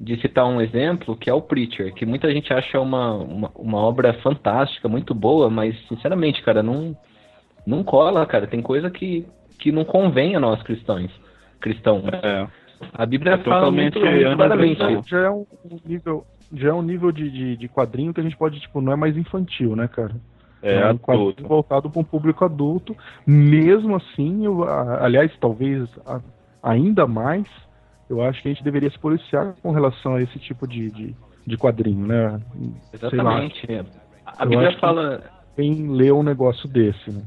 de 0.00 0.20
citar 0.20 0.46
um 0.46 0.60
exemplo 0.60 1.16
que 1.16 1.30
é 1.30 1.34
o 1.34 1.40
Preacher, 1.42 1.92
que 1.94 2.04
muita 2.04 2.30
gente 2.32 2.52
acha 2.52 2.80
uma, 2.80 3.14
uma, 3.14 3.50
uma 3.54 3.78
obra 3.78 4.12
fantástica, 4.14 4.88
muito 4.88 5.14
boa, 5.14 5.48
mas 5.48 5.76
sinceramente, 5.88 6.42
cara, 6.42 6.62
não 6.62 6.96
não 7.66 7.82
cola, 7.82 8.26
cara. 8.26 8.46
Tem 8.46 8.60
coisa 8.60 8.90
que, 8.90 9.26
que 9.58 9.72
não 9.72 9.84
convém 9.84 10.36
a 10.36 10.40
nós 10.40 10.62
cristãos. 10.62 11.10
Cristãos. 11.60 12.04
É. 12.22 12.46
A 12.92 13.06
Bíblia 13.06 13.34
É 13.34 13.38
fala 13.38 13.70
muito, 13.70 13.94
totalmente 13.94 14.24
muito 14.26 14.36
claramente. 14.36 15.08
Já 15.10 15.18
é 15.20 15.30
um 15.30 15.46
nível, 15.86 16.26
já 16.52 16.68
é 16.68 16.72
um 16.72 16.82
nível 16.82 17.10
de, 17.10 17.30
de, 17.30 17.56
de 17.56 17.68
quadrinho 17.68 18.12
que 18.12 18.20
a 18.20 18.22
gente 18.22 18.36
pode, 18.36 18.60
tipo, 18.60 18.80
não 18.82 18.92
é 18.92 18.96
mais 18.96 19.16
infantil, 19.16 19.74
né, 19.74 19.88
cara? 19.88 20.14
É, 20.62 20.90
um 20.90 20.98
quadrinho 20.98 21.28
adulto. 21.30 21.48
voltado 21.48 21.90
para 21.90 22.00
um 22.00 22.04
público 22.04 22.44
adulto. 22.44 22.94
Mesmo 23.26 23.96
assim, 23.96 24.44
eu, 24.44 24.64
a- 24.64 25.04
aliás, 25.04 25.30
talvez 25.40 25.88
a- 26.06 26.20
ainda 26.62 27.06
mais, 27.06 27.46
eu 28.08 28.22
acho 28.22 28.42
que 28.42 28.48
a 28.48 28.52
gente 28.52 28.64
deveria 28.64 28.90
se 28.90 28.98
policiar 28.98 29.54
com 29.62 29.70
relação 29.70 30.14
a 30.14 30.22
esse 30.22 30.38
tipo 30.38 30.66
de, 30.66 30.90
de, 30.90 31.16
de 31.46 31.56
quadrinho, 31.56 32.06
né? 32.06 32.40
Exatamente. 32.92 33.66
A 34.26 34.44
Bíblia 34.46 34.72
que- 34.72 34.80
fala, 34.80 35.22
quem 35.56 35.88
lê 35.90 36.10
um 36.12 36.22
negócio 36.22 36.68
desse, 36.68 37.10
né? 37.10 37.22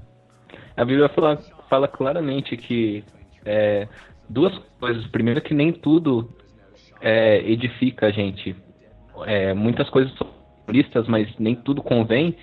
a 0.75 0.85
Bíblia 0.85 1.09
fala, 1.09 1.37
fala 1.69 1.87
claramente 1.87 2.55
que 2.55 3.03
é, 3.45 3.87
duas 4.29 4.55
coisas. 4.79 5.05
Primeiro, 5.07 5.41
que 5.41 5.53
nem 5.53 5.71
tudo 5.71 6.29
é, 7.01 7.39
edifica 7.49 8.07
a 8.07 8.11
gente. 8.11 8.55
É, 9.25 9.53
muitas 9.53 9.89
coisas 9.89 10.13
são 10.17 10.27
listas, 10.69 11.07
mas 11.07 11.27
nem 11.39 11.55
tudo 11.55 11.81
convém. 11.81 12.35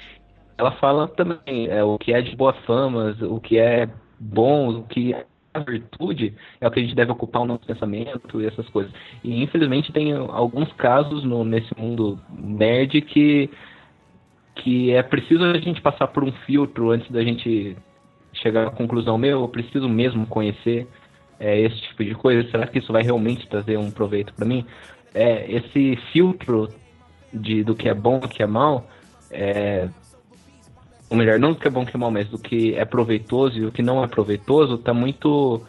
Ela 0.59 0.73
fala 0.73 1.07
também 1.09 1.69
é, 1.69 1.83
o 1.85 1.99
que 1.99 2.13
é 2.13 2.21
de 2.21 2.35
boa 2.35 2.53
fama, 2.65 3.15
o 3.23 3.41
que 3.41 3.59
é 3.59 3.89
bom, 4.19 4.79
o 4.79 4.83
que 4.85 5.13
é 5.13 5.27
virtude, 5.61 6.35
é 6.61 6.67
o 6.67 6.71
que 6.71 6.81
a 6.81 6.83
gente 6.83 6.95
deve 6.95 7.13
ocupar 7.13 7.43
o 7.43 7.47
nosso 7.47 7.67
pensamento 7.67 8.41
e 8.41 8.47
essas 8.47 8.69
coisas. 8.69 8.93
E 9.23 9.43
infelizmente 9.43 9.93
tem 9.93 10.13
alguns 10.13 10.73
casos 10.73 11.25
no, 11.25 11.45
nesse 11.45 11.71
mundo 11.79 12.19
nerd 12.31 13.01
que 13.03 13.51
que 14.57 14.93
é 14.93 15.03
preciso 15.03 15.45
a 15.45 15.59
gente 15.59 15.81
passar 15.81 16.07
por 16.07 16.23
um 16.23 16.31
filtro 16.47 16.91
antes 16.91 17.11
da 17.11 17.23
gente 17.23 17.77
chegar 18.33 18.69
à 18.69 18.71
conclusão, 18.71 19.19
meu, 19.19 19.41
eu 19.41 19.49
preciso 19.49 19.89
mesmo 19.89 20.27
conhecer 20.27 20.87
é, 21.39 21.61
esse 21.61 21.77
tipo 21.83 22.05
de 22.05 22.15
coisa, 22.15 22.49
será 22.51 22.67
que 22.67 22.79
isso 22.79 22.93
vai 22.93 23.03
realmente 23.03 23.49
trazer 23.49 23.77
um 23.79 23.91
proveito 23.91 24.33
para 24.35 24.47
mim? 24.47 24.65
É, 25.13 25.51
esse 25.51 25.97
filtro 26.13 26.69
de, 27.33 27.65
do 27.65 27.75
que 27.75 27.89
é 27.89 27.95
bom 27.95 28.19
e 28.19 28.21
do 28.21 28.29
que 28.29 28.43
é 28.43 28.47
mal, 28.47 28.87
é, 29.31 29.89
ou 31.11 31.17
melhor, 31.17 31.39
não 31.39 31.53
do 31.53 31.59
que 31.59 31.69
é 31.69 31.71
bom 31.71 31.85
do 31.85 31.91
que 31.91 31.97
é 31.97 32.01
mal, 32.01 32.11
mas 32.11 32.29
do 32.29 32.39
que 32.39 32.75
é 32.75 32.85
proveitoso 32.85 33.59
e 33.59 33.67
o 33.67 33.73
que 33.73 33.83
não 33.83 34.03
é 34.03 34.07
proveitoso, 34.07 34.79
tá 34.79 34.95
muito 34.95 35.63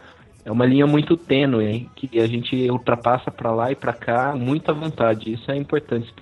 é 0.45 0.51
uma 0.51 0.65
linha 0.65 0.85
muito 0.85 1.17
tênue, 1.17 1.65
hein, 1.65 1.89
que 1.95 2.19
a 2.19 2.27
gente 2.27 2.69
ultrapassa 2.69 3.31
para 3.31 3.51
lá 3.51 3.71
e 3.71 3.75
para 3.75 3.91
cá 3.91 4.35
muito 4.35 4.69
à 4.69 4.73
vontade. 4.73 5.33
Isso 5.33 5.49
é 5.49 5.55
importante. 5.55 6.13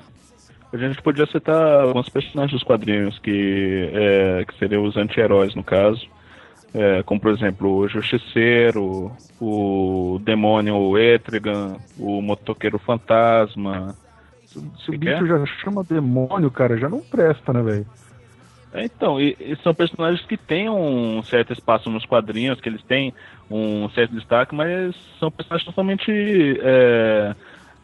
A 0.71 0.77
gente 0.77 1.01
podia 1.01 1.25
citar 1.25 1.81
alguns 1.81 2.07
personagens 2.07 2.53
dos 2.53 2.63
quadrinhos 2.63 3.19
que, 3.19 3.91
é, 3.93 4.45
que 4.45 4.57
seriam 4.57 4.85
os 4.85 4.95
anti-heróis, 4.95 5.53
no 5.53 5.63
caso. 5.63 6.07
É, 6.73 7.03
como, 7.03 7.19
por 7.19 7.31
exemplo, 7.31 7.75
o 7.75 7.87
Justiceiro, 7.87 9.11
o 9.39 10.19
Demônio 10.23 10.97
Etrigan, 10.97 11.75
o 11.99 12.21
Motoqueiro 12.21 12.79
Fantasma. 12.79 13.93
Se 14.45 14.89
o 14.89 14.93
Que 14.93 14.97
bicho 14.97 15.27
já 15.27 15.45
chama 15.45 15.83
demônio, 15.83 16.49
cara, 16.49 16.77
já 16.77 16.89
não 16.89 17.01
presta, 17.01 17.53
né, 17.53 17.61
velho? 17.61 17.85
É, 18.73 18.85
Então, 18.85 19.21
e, 19.21 19.37
e 19.39 19.55
são 19.63 19.73
personagens 19.73 20.25
que 20.25 20.35
têm 20.35 20.69
um 20.69 21.21
certo 21.23 21.53
espaço 21.53 21.89
nos 21.89 22.05
quadrinhos, 22.05 22.59
que 22.59 22.67
eles 22.67 22.83
têm 22.83 23.13
um 23.49 23.87
certo 23.89 24.15
destaque, 24.15 24.55
mas 24.55 24.95
são 25.19 25.29
personagens 25.29 25.65
totalmente 25.65 26.11
é, 26.61 27.35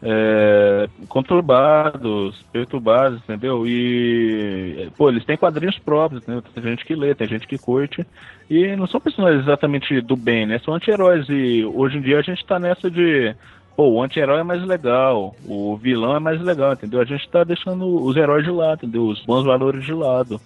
é, 0.02 0.88
conturbados, 1.08 2.42
perturbados, 2.52 3.20
entendeu? 3.20 3.66
E, 3.66 4.90
pô, 4.96 5.08
eles 5.08 5.24
têm 5.24 5.36
quadrinhos 5.36 5.78
próprios, 5.78 6.22
entendeu? 6.22 6.42
Tem 6.42 6.62
gente 6.62 6.84
que 6.84 6.94
lê, 6.94 7.14
tem 7.14 7.28
gente 7.28 7.46
que 7.46 7.58
curte, 7.58 8.04
e 8.48 8.74
não 8.76 8.86
são 8.86 9.00
personagens 9.00 9.42
exatamente 9.42 10.00
do 10.00 10.16
bem, 10.16 10.46
né? 10.46 10.58
São 10.58 10.74
anti-heróis, 10.74 11.26
e 11.28 11.64
hoje 11.64 11.98
em 11.98 12.00
dia 12.00 12.18
a 12.18 12.22
gente 12.22 12.44
tá 12.44 12.58
nessa 12.58 12.90
de. 12.90 13.34
Pô, 13.76 13.88
o 13.88 14.02
anti-herói 14.02 14.40
é 14.40 14.42
mais 14.42 14.62
legal, 14.62 15.34
o 15.46 15.76
vilão 15.76 16.16
é 16.16 16.18
mais 16.18 16.40
legal, 16.42 16.72
entendeu? 16.72 17.00
A 17.00 17.04
gente 17.04 17.26
tá 17.30 17.44
deixando 17.44 17.86
os 18.04 18.16
heróis 18.16 18.44
de 18.44 18.50
lado, 18.50 18.80
entendeu? 18.82 19.06
Os 19.06 19.24
bons 19.24 19.44
valores 19.44 19.84
de 19.84 19.92
lado. 19.94 20.40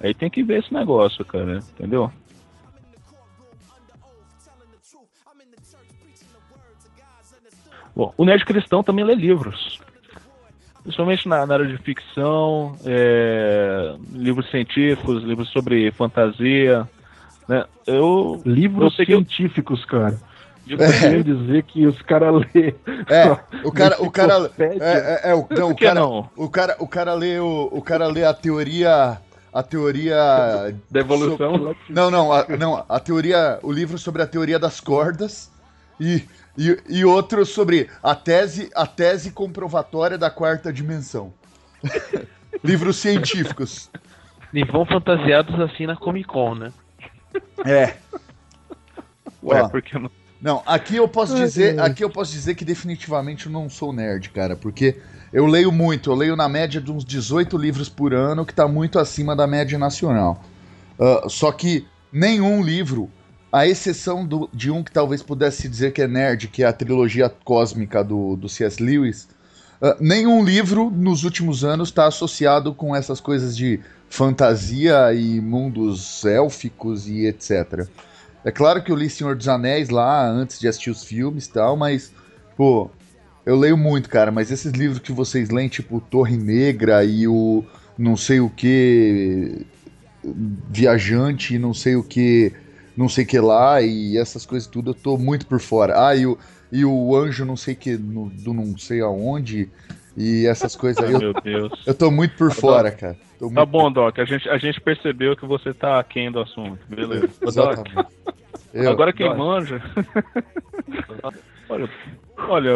Aí 0.00 0.14
tem 0.14 0.30
que 0.30 0.42
ver 0.42 0.60
esse 0.60 0.72
negócio, 0.72 1.24
cara, 1.24 1.58
entendeu? 1.58 2.10
Bom, 7.94 8.14
o 8.16 8.24
Nerd 8.24 8.44
Cristão 8.44 8.82
também 8.82 9.04
lê 9.04 9.14
livros. 9.14 9.78
Principalmente 10.82 11.28
na, 11.28 11.44
na 11.44 11.54
área 11.54 11.66
de 11.66 11.76
ficção, 11.76 12.74
é, 12.86 13.94
livros 14.12 14.50
científicos, 14.50 15.22
livros 15.22 15.50
sobre 15.50 15.90
fantasia. 15.92 16.88
Né? 17.46 17.64
Eu, 17.86 18.40
Livros 18.46 18.98
Eu 18.98 19.04
científicos, 19.04 19.84
cara. 19.84 20.18
Eu 20.66 20.78
queria 20.78 21.24
dizer 21.24 21.64
que 21.64 21.86
os 21.86 22.00
caras 22.02 22.34
lê. 22.54 22.74
É, 23.08 23.30
o 23.64 23.72
cara, 23.72 24.02
o 24.02 24.10
cara, 24.10 24.50
é, 24.58 24.64
é, 24.64 25.30
é, 25.30 25.34
o, 25.34 25.46
não, 25.50 25.70
o 25.70 25.76
cara, 25.76 25.94
não? 26.00 26.30
o 26.36 26.48
cara, 26.48 26.76
o 26.78 26.86
cara 26.86 27.14
lê 27.14 27.38
o, 27.38 27.68
o 27.72 27.82
cara 27.82 28.06
lê 28.06 28.24
a 28.24 28.32
teoria, 28.32 29.18
a 29.52 29.62
teoria 29.62 30.16
Da 30.90 31.00
evolução. 31.00 31.74
Não, 31.88 32.10
não, 32.10 32.32
a, 32.32 32.46
não, 32.56 32.84
a 32.88 33.00
teoria, 33.00 33.58
o 33.62 33.72
livro 33.72 33.98
sobre 33.98 34.22
a 34.22 34.26
teoria 34.26 34.58
das 34.58 34.80
cordas 34.80 35.50
e, 35.98 36.24
e, 36.56 36.78
e 36.88 37.04
outro 37.04 37.44
sobre 37.44 37.88
a 38.02 38.14
tese, 38.14 38.70
a 38.74 38.86
tese 38.86 39.30
comprovatória 39.30 40.16
da 40.16 40.30
quarta 40.30 40.72
dimensão. 40.72 41.32
Livros 42.64 42.96
científicos. 42.96 43.90
E 44.52 44.64
vão 44.64 44.84
fantasiados 44.84 45.58
assim 45.60 45.86
na 45.86 45.96
Comic 45.96 46.26
Con, 46.26 46.54
né? 46.56 46.72
É. 47.64 47.96
Ué, 49.42 49.62
Ó. 49.62 49.68
porque 49.68 49.98
não. 49.98 50.10
Não, 50.40 50.62
aqui 50.64 50.96
eu 50.96 51.06
posso 51.06 51.36
dizer, 51.36 51.78
aqui 51.78 52.02
eu 52.02 52.08
posso 52.08 52.32
dizer 52.32 52.54
que 52.54 52.64
definitivamente 52.64 53.44
eu 53.44 53.52
não 53.52 53.68
sou 53.68 53.92
nerd, 53.92 54.30
cara, 54.30 54.56
porque 54.56 54.98
eu 55.32 55.46
leio 55.46 55.70
muito, 55.72 56.10
eu 56.10 56.14
leio 56.14 56.36
na 56.36 56.48
média 56.48 56.80
de 56.80 56.90
uns 56.90 57.04
18 57.04 57.56
livros 57.56 57.88
por 57.88 58.12
ano, 58.14 58.44
que 58.44 58.54
tá 58.54 58.66
muito 58.66 58.98
acima 58.98 59.34
da 59.36 59.46
média 59.46 59.78
nacional. 59.78 60.42
Ah, 60.98 61.26
só 61.28 61.52
que 61.52 61.86
nenhum 62.12 62.62
livro, 62.62 63.08
à 63.52 63.66
exceção 63.66 64.24
do- 64.26 64.48
de 64.52 64.70
um 64.70 64.82
que 64.82 64.92
talvez 64.92 65.22
pudesse 65.22 65.68
dizer 65.68 65.92
que 65.92 66.02
é 66.02 66.08
nerd, 66.08 66.48
que 66.48 66.62
é 66.62 66.66
a 66.66 66.72
trilogia 66.72 67.28
cósmica 67.44 68.02
do, 68.04 68.36
do 68.36 68.48
C.S. 68.48 68.82
Lewis, 68.82 69.28
ah, 69.80 69.96
nenhum 70.00 70.44
livro 70.44 70.90
nos 70.90 71.24
últimos 71.24 71.64
anos 71.64 71.88
está 71.88 72.06
associado 72.06 72.74
com 72.74 72.94
essas 72.94 73.20
coisas 73.20 73.56
de 73.56 73.80
fantasia 74.08 75.12
e 75.14 75.40
mundos 75.40 76.24
élficos 76.24 77.08
e 77.08 77.26
etc. 77.26 77.86
É 78.44 78.50
claro 78.50 78.82
que 78.82 78.90
eu 78.90 78.96
li 78.96 79.08
Senhor 79.08 79.36
dos 79.36 79.48
Anéis 79.48 79.88
lá 79.90 80.26
antes 80.28 80.58
de 80.58 80.66
assistir 80.66 80.90
os 80.90 81.04
filmes 81.04 81.46
e 81.46 81.52
tal, 81.52 81.76
mas, 81.76 82.12
pô, 82.56 82.90
eu 83.50 83.56
leio 83.58 83.76
muito, 83.76 84.08
cara, 84.08 84.30
mas 84.30 84.50
esses 84.50 84.72
livros 84.72 85.00
que 85.00 85.10
vocês 85.12 85.50
leem, 85.50 85.68
tipo 85.68 86.00
Torre 86.00 86.36
Negra 86.36 87.04
e 87.04 87.26
o 87.26 87.64
não 87.98 88.16
sei 88.16 88.40
o 88.40 88.48
que, 88.48 89.66
Viajante 90.22 91.54
e 91.54 91.58
não 91.58 91.74
sei 91.74 91.96
o 91.96 92.02
que, 92.04 92.52
não 92.96 93.08
sei 93.08 93.24
o 93.24 93.26
que 93.26 93.40
lá, 93.40 93.82
e 93.82 94.16
essas 94.16 94.46
coisas 94.46 94.68
tudo, 94.68 94.90
eu 94.90 94.94
tô 94.94 95.18
muito 95.18 95.46
por 95.46 95.60
fora. 95.60 96.06
Ah, 96.08 96.14
e 96.14 96.26
o, 96.26 96.38
e 96.70 96.84
o 96.84 97.16
Anjo 97.16 97.44
não 97.44 97.56
sei 97.56 97.74
que, 97.74 97.96
no- 97.96 98.30
do 98.30 98.54
não 98.54 98.78
sei 98.78 99.00
aonde, 99.00 99.68
e 100.16 100.46
essas 100.46 100.76
coisas 100.76 101.02
aí, 101.02 101.12
eu, 101.12 101.18
Meu 101.20 101.34
Deus. 101.34 101.72
eu 101.86 101.94
tô 101.94 102.10
muito 102.10 102.36
por 102.36 102.52
fora, 102.52 102.90
cara. 102.90 103.16
Tô 103.38 103.48
Tá 103.48 103.54
muito 103.54 103.66
bom, 103.70 103.90
Doc. 103.90 104.18
A 104.18 104.24
gente, 104.24 104.48
a 104.48 104.58
gente 104.58 104.80
percebeu 104.80 105.34
que 105.36 105.46
você 105.46 105.74
tá 105.74 105.98
aquém 105.98 106.30
do 106.30 106.40
assunto. 106.40 106.78
Beleza. 106.88 107.28
Exatamente. 107.44 108.06
Eu- 108.72 108.90
Agora 108.90 109.12
quem 109.12 109.26
Doc. 109.26 109.38
manja. 109.38 109.82
olha, 111.68 111.88
olha, 112.50 112.70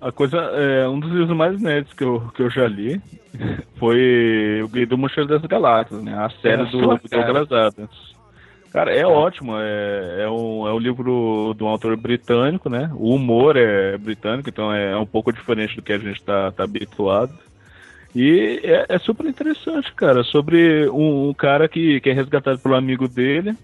a 0.00 0.12
coisa. 0.12 0.36
É, 0.36 0.88
um 0.88 1.00
dos 1.00 1.10
livros 1.10 1.36
mais 1.36 1.60
nerds 1.60 1.92
que 1.92 2.04
eu, 2.04 2.20
que 2.34 2.42
eu 2.42 2.50
já 2.50 2.66
li 2.66 3.00
foi 3.78 4.60
o 4.62 4.68
Guia 4.68 4.86
do 4.86 4.98
Mochileiro 4.98 5.38
das 5.38 5.48
Galáxias, 5.48 6.02
né? 6.02 6.14
A 6.14 6.28
série 6.40 6.62
É, 6.62 6.64
do, 6.66 6.78
do 6.80 7.08
cara. 7.08 7.72
Cara, 8.72 8.94
é 8.94 9.06
ótimo. 9.06 9.54
É, 9.56 10.24
é, 10.24 10.28
um, 10.28 10.66
é 10.66 10.72
um 10.72 10.78
livro 10.78 11.54
de 11.56 11.64
um 11.64 11.68
autor 11.68 11.96
britânico, 11.96 12.68
né? 12.68 12.90
O 12.94 13.14
humor 13.14 13.56
é 13.56 13.96
britânico, 13.96 14.50
então 14.50 14.70
é, 14.72 14.92
é 14.92 14.96
um 14.96 15.06
pouco 15.06 15.32
diferente 15.32 15.76
do 15.76 15.82
que 15.82 15.94
a 15.94 15.98
gente 15.98 16.16
está 16.16 16.52
tá 16.52 16.64
habituado. 16.64 17.32
E 18.14 18.60
é, 18.62 18.86
é, 18.88 18.98
super 18.98 19.26
interessante, 19.26 19.92
cara, 19.94 20.22
sobre 20.24 20.88
um, 20.88 21.28
um, 21.28 21.34
cara 21.34 21.68
que, 21.68 22.00
que 22.00 22.10
é 22.10 22.12
resgatado 22.12 22.58
pelo 22.58 22.74
amigo 22.74 23.06
dele, 23.08 23.54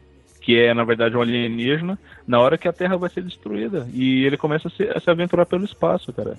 que 0.43 0.59
é, 0.59 0.75
na 0.75 0.85
verdade, 0.85 1.17
um 1.17 1.23
alienígena, 1.23 1.99
na 2.27 2.41
hora 2.41 2.59
que 2.59 2.69
a 2.69 2.73
Terra 2.73 2.97
vai 2.97 3.09
ser 3.09 3.23
destruída. 3.23 3.89
E 3.95 4.25
ele 4.25 4.37
começa 4.37 4.69
a 4.69 4.71
se, 4.71 4.83
a 4.83 5.01
se 5.01 5.09
aventurar 5.09 5.47
pelo 5.47 5.65
espaço, 5.65 6.13
cara. 6.13 6.37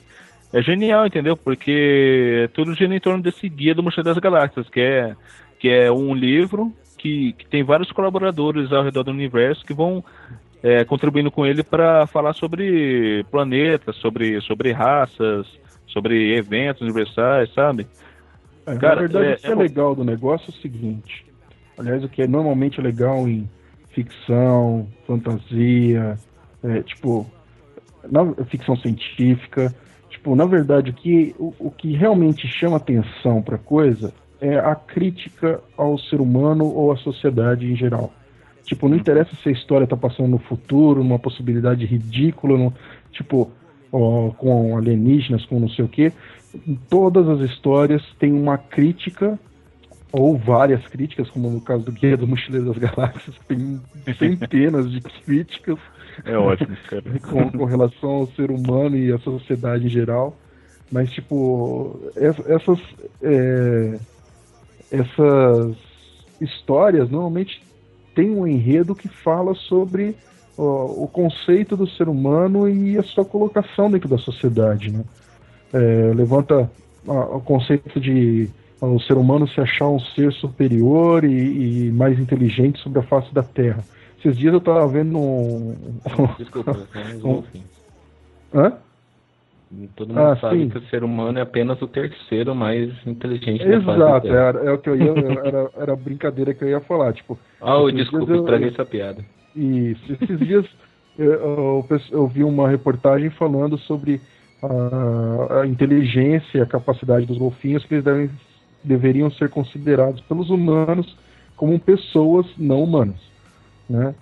É 0.51 0.61
genial, 0.61 1.07
entendeu? 1.07 1.35
Porque 1.35 2.49
tudo 2.53 2.75
gira 2.75 2.93
em 2.93 2.99
torno 2.99 3.23
desse 3.23 3.49
guia 3.49 3.73
do 3.73 3.81
Mochileiro 3.81 4.13
das 4.13 4.21
Galáxias, 4.21 4.69
que 4.69 4.81
é, 4.81 5.15
que 5.57 5.69
é 5.69 5.91
um 5.91 6.13
livro 6.13 6.71
que, 6.97 7.33
que 7.33 7.47
tem 7.47 7.63
vários 7.63 7.91
colaboradores 7.91 8.71
ao 8.71 8.83
redor 8.83 9.03
do 9.03 9.11
universo 9.11 9.65
que 9.65 9.73
vão 9.73 10.03
é, 10.61 10.83
contribuindo 10.83 11.31
com 11.31 11.45
ele 11.45 11.63
para 11.63 12.05
falar 12.05 12.33
sobre 12.33 13.25
planetas, 13.31 13.95
sobre, 13.95 14.39
sobre 14.41 14.71
raças, 14.71 15.47
sobre 15.87 16.35
eventos 16.35 16.81
universais, 16.81 17.51
sabe? 17.53 17.87
É, 18.65 18.75
Cara, 18.75 18.95
na 18.95 19.01
verdade, 19.01 19.25
é, 19.25 19.33
o 19.33 19.37
que 19.37 19.47
é, 19.47 19.51
é 19.51 19.55
legal 19.55 19.95
do 19.95 20.03
negócio 20.03 20.51
é 20.53 20.57
o 20.57 20.61
seguinte. 20.61 21.25
Aliás, 21.77 22.03
o 22.03 22.09
que 22.09 22.21
é 22.21 22.27
normalmente 22.27 22.79
legal 22.79 23.27
em 23.27 23.49
ficção, 23.93 24.87
fantasia, 25.07 26.17
é, 26.63 26.81
tipo, 26.83 27.25
na 28.09 28.33
ficção 28.45 28.75
científica, 28.75 29.73
tipo, 30.09 30.35
na 30.35 30.45
verdade, 30.45 30.91
o 30.91 30.93
que, 30.93 31.35
o, 31.39 31.53
o 31.59 31.71
que 31.71 31.93
realmente 31.93 32.47
chama 32.47 32.77
atenção 32.77 33.41
para 33.41 33.57
coisa 33.57 34.13
é 34.41 34.57
a 34.57 34.75
crítica 34.75 35.61
ao 35.77 35.97
ser 35.97 36.19
humano 36.19 36.65
ou 36.65 36.91
à 36.91 36.97
sociedade 36.97 37.71
em 37.71 37.75
geral. 37.75 38.11
Tipo, 38.63 38.87
não 38.87 38.97
interessa 38.97 39.35
se 39.35 39.49
a 39.49 39.51
história 39.51 39.83
está 39.83 39.95
passando 39.95 40.29
no 40.29 40.37
futuro, 40.37 41.03
numa 41.03 41.19
possibilidade 41.19 41.85
ridícula, 41.85 42.57
no, 42.57 42.73
tipo, 43.11 43.51
ó, 43.91 44.31
com 44.31 44.77
alienígenas, 44.77 45.45
com 45.45 45.59
não 45.59 45.69
sei 45.69 45.85
o 45.85 45.87
quê. 45.87 46.11
Todas 46.89 47.27
as 47.27 47.41
histórias 47.49 48.01
têm 48.19 48.31
uma 48.31 48.57
crítica, 48.57 49.39
ou 50.13 50.37
várias 50.37 50.85
críticas, 50.87 51.27
como 51.31 51.49
no 51.49 51.59
caso 51.59 51.85
do 51.85 51.91
Guia 51.91 52.15
do 52.15 52.27
Mochileiro 52.27 52.67
das 52.67 52.77
Galáxias, 52.77 53.35
tem 53.47 53.81
centenas 54.19 54.91
de 54.91 55.01
críticas. 55.01 55.79
É 56.23 56.37
ótimo, 56.37 56.77
cara. 56.87 57.03
Com, 57.27 57.49
com 57.49 57.65
relação 57.65 58.09
ao 58.11 58.27
ser 58.27 58.51
humano 58.51 58.95
e 58.95 59.11
à 59.11 59.17
sociedade 59.17 59.87
em 59.87 59.89
geral. 59.89 60.37
Mas, 60.91 61.11
tipo, 61.11 61.99
essas. 62.45 62.79
É, 63.23 63.99
essas 64.91 65.75
histórias 66.39 67.09
normalmente 67.09 67.63
têm 68.13 68.29
um 68.29 68.45
enredo 68.45 68.93
que 68.93 69.07
fala 69.07 69.55
sobre 69.55 70.15
ó, 70.55 70.85
o 70.85 71.07
conceito 71.07 71.75
do 71.75 71.87
ser 71.87 72.07
humano 72.07 72.69
e 72.69 72.95
a 72.99 73.01
sua 73.01 73.25
colocação 73.25 73.89
dentro 73.89 74.07
da 74.07 74.19
sociedade. 74.19 74.91
Né? 74.91 75.03
É, 75.73 76.13
levanta 76.13 76.69
ó, 77.07 77.37
o 77.37 77.41
conceito 77.41 77.99
de 77.99 78.51
o 78.85 78.99
ser 78.99 79.13
humano 79.13 79.47
se 79.47 79.61
achar 79.61 79.87
um 79.87 79.99
ser 79.99 80.31
superior 80.33 81.23
e, 81.23 81.87
e, 81.87 81.91
mais 81.91 82.19
inteligente 82.19 82.79
sobre 82.81 82.99
a 82.99 83.03
face 83.03 83.33
da 83.33 83.43
Terra. 83.43 83.83
Esses 84.19 84.37
dias 84.37 84.53
eu 84.53 84.59
estava 84.59 84.87
vendo 84.87 85.17
um. 85.17 85.75
Desculpa, 86.37 86.77
um... 87.23 87.43
Hã? 88.53 88.73
Todo 89.95 90.09
mundo 90.09 90.19
ah, 90.19 90.35
sabe 90.35 90.59
sim. 90.59 90.69
que 90.69 90.77
o 90.77 90.83
ser 90.83 91.03
humano 91.03 91.39
é 91.39 91.41
apenas 91.41 91.81
o 91.81 91.87
terceiro 91.87 92.53
mais 92.53 92.91
inteligente 93.07 93.63
Exato, 93.63 94.27
era, 94.27 94.59
é 94.59 94.71
o 94.71 94.77
que 94.77 94.87
eu 94.87 94.95
ia, 94.95 95.11
era, 95.43 95.69
era 95.75 95.93
a 95.93 95.95
brincadeira 95.95 96.53
que 96.53 96.63
eu 96.63 96.69
ia 96.69 96.79
falar, 96.79 97.11
tipo. 97.13 97.39
Ah, 97.59 97.77
oh, 97.77 97.91
desculpa, 97.91 98.35
estraguei 98.35 98.69
essa 98.69 98.85
piada. 98.85 99.25
Isso, 99.55 100.13
esses 100.13 100.39
dias 100.39 100.65
eu, 101.17 101.31
eu, 101.31 101.85
eu, 102.11 102.27
vi 102.27 102.43
uma 102.43 102.67
reportagem 102.67 103.29
falando 103.31 103.77
sobre 103.79 104.21
a, 104.61 105.61
a 105.61 105.67
inteligência 105.67 106.57
e 106.57 106.61
a 106.61 106.65
capacidade 106.65 107.25
dos 107.25 107.37
golfinhos 107.37 107.85
que 107.85 107.95
eles 107.95 108.03
devem, 108.03 108.29
deveriam 108.83 109.31
ser 109.31 109.49
considerados 109.49 110.21
pelos 110.21 110.49
humanos 110.49 111.17
como 111.55 111.79
pessoas 111.79 112.45
não 112.57 112.83
humanas, 112.83 113.19
né? 113.89 114.13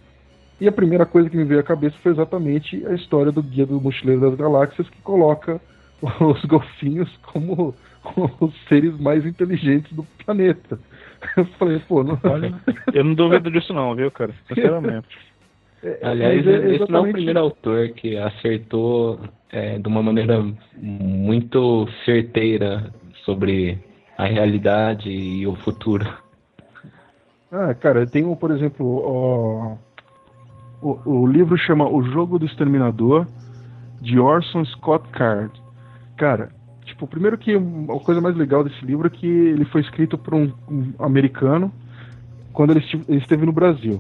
E 0.60 0.68
a 0.68 0.72
primeira 0.72 1.08
coisa 1.08 1.28
que 1.28 1.36
me 1.36 1.44
veio 1.44 1.60
à 1.60 1.64
cabeça 1.64 1.96
foi 2.04 2.12
exatamente 2.12 2.86
a 2.86 2.94
história 2.94 3.32
do 3.32 3.42
Guia 3.42 3.66
do 3.66 3.82
Mochileiro 3.82 4.22
das 4.22 4.36
Galáxias, 4.36 4.88
que 4.90 5.02
coloca 5.02 5.60
os 6.02 6.46
golfinhos 6.46 7.10
como, 7.24 7.74
os 8.40 8.54
seres 8.68 8.96
mais 9.00 9.26
inteligentes 9.26 9.92
do 9.94 10.04
planeta. 10.24 10.80
Eu 11.36 11.46
falei, 11.58 11.80
pô, 11.88 12.04
não... 12.04 12.20
Olha, 12.24 12.52
eu 12.94 13.04
não 13.04 13.14
duvido 13.14 13.52
disso 13.52 13.72
não, 13.74 13.94
viu, 13.94 14.10
cara? 14.10 14.34
Sinceramente. 14.48 15.08
É, 15.84 16.00
Aliás, 16.02 16.48
é 16.48 16.50
esse 16.50 16.76
exatamente... 16.76 16.92
não 16.92 17.06
é 17.06 17.10
o 17.10 17.12
primeiro 17.12 17.40
autor 17.40 17.90
que 17.90 18.18
acertou 18.18 19.20
é, 19.52 19.78
de 19.78 19.88
uma 19.88 20.02
maneira 20.02 20.44
muito 20.78 21.88
certeira 22.06 22.92
sobre 23.24 23.78
a 24.22 24.26
realidade 24.26 25.10
e 25.10 25.48
o 25.48 25.56
futuro. 25.56 26.08
Ah, 27.52 27.74
cara, 27.74 28.06
tem, 28.06 28.24
um, 28.24 28.36
por 28.36 28.52
exemplo, 28.52 29.02
ó, 29.04 29.76
o, 30.80 31.22
o 31.24 31.28
livro 31.28 31.58
chama 31.58 31.90
O 31.90 32.04
Jogo 32.04 32.38
do 32.38 32.46
Exterminador, 32.46 33.26
de 34.00 34.20
Orson 34.20 34.64
Scott 34.64 35.10
Card. 35.10 35.52
Cara, 36.18 36.50
tipo, 36.86 37.08
primeiro 37.08 37.36
que 37.36 37.56
a 37.56 38.00
coisa 38.06 38.22
mais 38.22 38.36
legal 38.36 38.64
desse 38.64 38.86
livro 38.86 39.08
é 39.08 39.10
que 39.10 39.26
ele 39.26 39.66
foi 39.66 39.82
escrito 39.82 40.20
por 40.20 40.36
um, 40.36 40.54
um 40.70 40.94
americano 41.00 41.74
quando 42.54 42.72
ele, 42.72 42.86
ele 43.08 43.18
esteve 43.18 43.44
no 43.44 43.52
Brasil. 43.52 44.00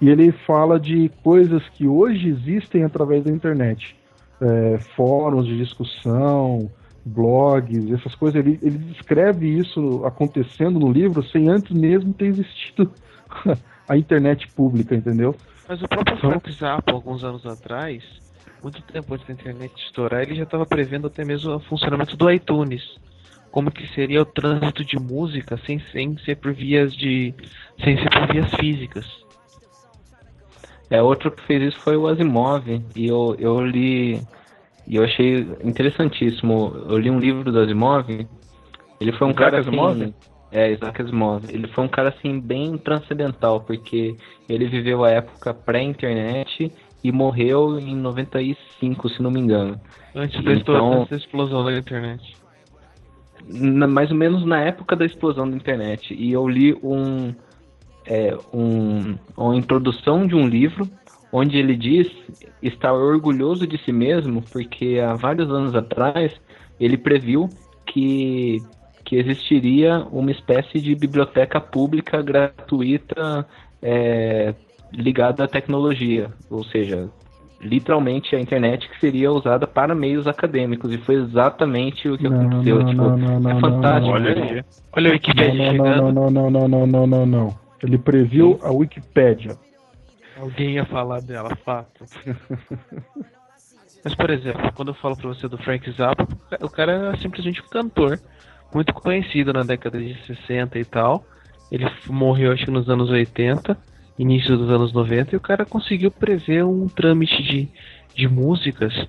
E 0.00 0.08
ele 0.08 0.32
fala 0.44 0.80
de 0.80 1.08
coisas 1.22 1.62
que 1.68 1.86
hoje 1.86 2.30
existem 2.30 2.82
através 2.82 3.22
da 3.22 3.30
internet. 3.30 3.96
É, 4.40 4.78
fóruns 4.96 5.46
de 5.46 5.56
discussão, 5.56 6.68
blogs, 7.04 7.92
essas 7.92 8.14
coisas. 8.14 8.44
Ele, 8.44 8.58
ele 8.62 8.78
descreve 8.78 9.48
isso 9.48 10.04
acontecendo 10.04 10.78
no 10.78 10.90
livro 10.90 11.22
sem 11.22 11.48
antes 11.48 11.70
mesmo 11.70 12.12
ter 12.12 12.26
existido 12.26 12.92
a 13.88 13.96
internet 13.96 14.48
pública, 14.48 14.94
entendeu? 14.94 15.34
Mas 15.68 15.82
o 15.82 15.88
próprio 15.88 16.16
então... 16.16 16.30
Frank 16.30 16.52
Zappa, 16.52 16.92
alguns 16.92 17.22
anos 17.24 17.46
atrás, 17.46 18.02
muito 18.62 18.82
tempo 18.82 19.14
antes 19.14 19.26
da 19.26 19.32
internet 19.32 19.72
estourar, 19.76 20.22
ele 20.22 20.34
já 20.34 20.42
estava 20.42 20.66
prevendo 20.66 21.06
até 21.06 21.24
mesmo 21.24 21.54
o 21.54 21.60
funcionamento 21.60 22.16
do 22.16 22.30
iTunes. 22.30 22.82
Como 23.50 23.70
que 23.70 23.86
seria 23.94 24.22
o 24.22 24.24
trânsito 24.24 24.84
de 24.84 24.96
música 24.96 25.58
sem, 25.66 25.80
sem 25.92 26.16
ser 26.18 26.36
por 26.36 26.52
vias 26.52 26.94
de. 26.94 27.34
sem 27.82 27.96
ser 27.98 28.08
por 28.08 28.32
vias 28.32 28.54
físicas. 28.54 29.06
É, 30.88 31.02
outro 31.02 31.30
que 31.30 31.42
fez 31.42 31.62
isso 31.62 31.80
foi 31.80 31.96
o 31.96 32.06
Asimov, 32.06 32.64
e 32.94 33.06
eu, 33.06 33.36
eu 33.38 33.60
li. 33.64 34.20
E 34.90 34.96
eu 34.96 35.04
achei 35.04 35.46
interessantíssimo. 35.62 36.74
Eu 36.88 36.98
li 36.98 37.08
um 37.08 37.20
livro 37.20 37.52
do 37.52 37.60
Asimov. 37.60 38.08
Ele 39.00 39.12
foi 39.12 39.28
um 39.28 39.32
cara. 39.32 39.60
Asimov? 39.60 40.02
Assim, 40.02 40.12
é, 40.50 40.72
Isaac 40.72 41.00
Asimov. 41.00 41.44
Ele 41.48 41.68
foi 41.68 41.84
um 41.84 41.88
cara 41.88 42.08
assim 42.08 42.40
bem 42.40 42.76
transcendental, 42.76 43.60
porque 43.60 44.16
ele 44.48 44.66
viveu 44.66 45.04
a 45.04 45.10
época 45.10 45.54
pré-internet 45.54 46.72
e 47.04 47.12
morreu 47.12 47.78
em 47.78 47.94
95, 47.94 49.08
se 49.10 49.22
não 49.22 49.30
me 49.30 49.38
engano. 49.38 49.80
Antes 50.12 50.42
da, 50.42 50.54
então, 50.54 51.06
explosão 51.12 51.64
da 51.64 51.78
internet. 51.78 52.36
Na, 53.46 53.86
mais 53.86 54.10
ou 54.10 54.16
menos 54.16 54.44
na 54.44 54.60
época 54.60 54.96
da 54.96 55.06
explosão 55.06 55.48
da 55.48 55.54
internet. 55.54 56.12
E 56.12 56.32
eu 56.32 56.48
li 56.48 56.74
um, 56.82 57.32
é, 58.04 58.36
um, 58.52 59.16
uma 59.36 59.54
introdução 59.54 60.26
de 60.26 60.34
um 60.34 60.48
livro 60.48 60.90
onde 61.32 61.58
ele 61.58 61.76
diz 61.76 62.08
estar 62.62 62.92
orgulhoso 62.92 63.66
de 63.66 63.78
si 63.78 63.92
mesmo 63.92 64.42
porque 64.52 64.98
há 64.98 65.14
vários 65.14 65.50
anos 65.50 65.74
atrás 65.74 66.32
ele 66.78 66.96
previu 66.96 67.48
que 67.86 68.58
que 69.04 69.16
existiria 69.16 70.06
uma 70.12 70.30
espécie 70.30 70.80
de 70.80 70.94
biblioteca 70.94 71.60
pública 71.60 72.22
gratuita 72.22 73.44
é, 73.82 74.54
ligada 74.92 75.42
à 75.42 75.48
tecnologia, 75.48 76.30
ou 76.48 76.62
seja, 76.62 77.10
literalmente 77.60 78.36
a 78.36 78.40
internet 78.40 78.88
que 78.88 79.00
seria 79.00 79.32
usada 79.32 79.66
para 79.66 79.94
meios 79.94 80.26
acadêmicos 80.26 80.92
e 80.92 80.98
foi 80.98 81.16
exatamente 81.16 82.08
o 82.08 82.16
que 82.16 82.28
não, 82.28 82.40
aconteceu. 82.40 82.78
Não, 82.78 82.86
tipo, 82.86 83.02
não, 83.02 83.50
é 83.50 83.60
fantástico. 83.60 84.14
Olha, 84.14 84.34
né? 84.34 84.64
olha 84.92 85.10
o 85.10 85.12
Wikipedia 85.12 85.70
chegando. 85.72 86.12
Não, 86.12 86.30
não, 86.30 86.50
não, 86.50 86.68
não, 86.68 86.86
não, 86.86 87.06
não, 87.06 87.26
não. 87.26 87.54
Ele 87.82 87.98
previu 87.98 88.58
a 88.62 88.70
Wikipédia. 88.70 89.56
Alguém 90.40 90.76
ia 90.76 90.86
falar 90.86 91.20
dela, 91.20 91.54
fato. 91.56 92.04
Mas, 94.02 94.14
por 94.14 94.30
exemplo, 94.30 94.72
quando 94.72 94.88
eu 94.88 94.94
falo 94.94 95.14
pra 95.14 95.28
você 95.28 95.46
do 95.46 95.58
Frank 95.58 95.90
Zappa, 95.92 96.26
o 96.62 96.70
cara 96.70 97.12
é 97.12 97.16
simplesmente 97.18 97.60
um 97.60 97.68
cantor 97.68 98.18
muito 98.72 98.94
conhecido 98.94 99.52
na 99.52 99.62
década 99.62 99.98
de 99.98 100.16
60 100.26 100.78
e 100.78 100.84
tal. 100.84 101.26
Ele 101.70 101.84
morreu 102.08 102.52
acho 102.52 102.64
que 102.64 102.70
nos 102.70 102.88
anos 102.88 103.10
80, 103.10 103.76
início 104.18 104.56
dos 104.56 104.70
anos 104.70 104.94
90, 104.94 105.34
e 105.34 105.36
o 105.36 105.40
cara 105.40 105.66
conseguiu 105.66 106.10
prever 106.10 106.64
um 106.64 106.88
trâmite 106.88 107.42
de, 107.42 107.68
de 108.14 108.26
músicas 108.26 109.06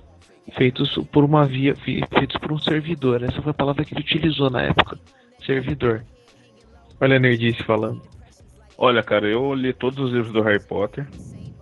feitos 0.57 0.93
por 1.13 1.23
uma 1.23 1.45
via 1.45 1.73
feitos 1.75 2.37
por 2.41 2.51
um 2.51 2.59
servidor. 2.59 3.23
Essa 3.23 3.41
foi 3.41 3.51
a 3.51 3.55
palavra 3.55 3.85
que 3.85 3.93
ele 3.93 4.01
utilizou 4.01 4.49
na 4.49 4.63
época. 4.63 4.99
Servidor. 5.45 6.03
Olha 6.99 7.15
a 7.15 7.19
nerdice 7.19 7.63
falando. 7.63 8.01
Olha, 8.83 9.03
cara, 9.03 9.27
eu 9.27 9.53
li 9.53 9.73
todos 9.73 9.99
os 10.05 10.11
livros 10.11 10.33
do 10.33 10.41
Harry 10.41 10.59
Potter. 10.59 11.07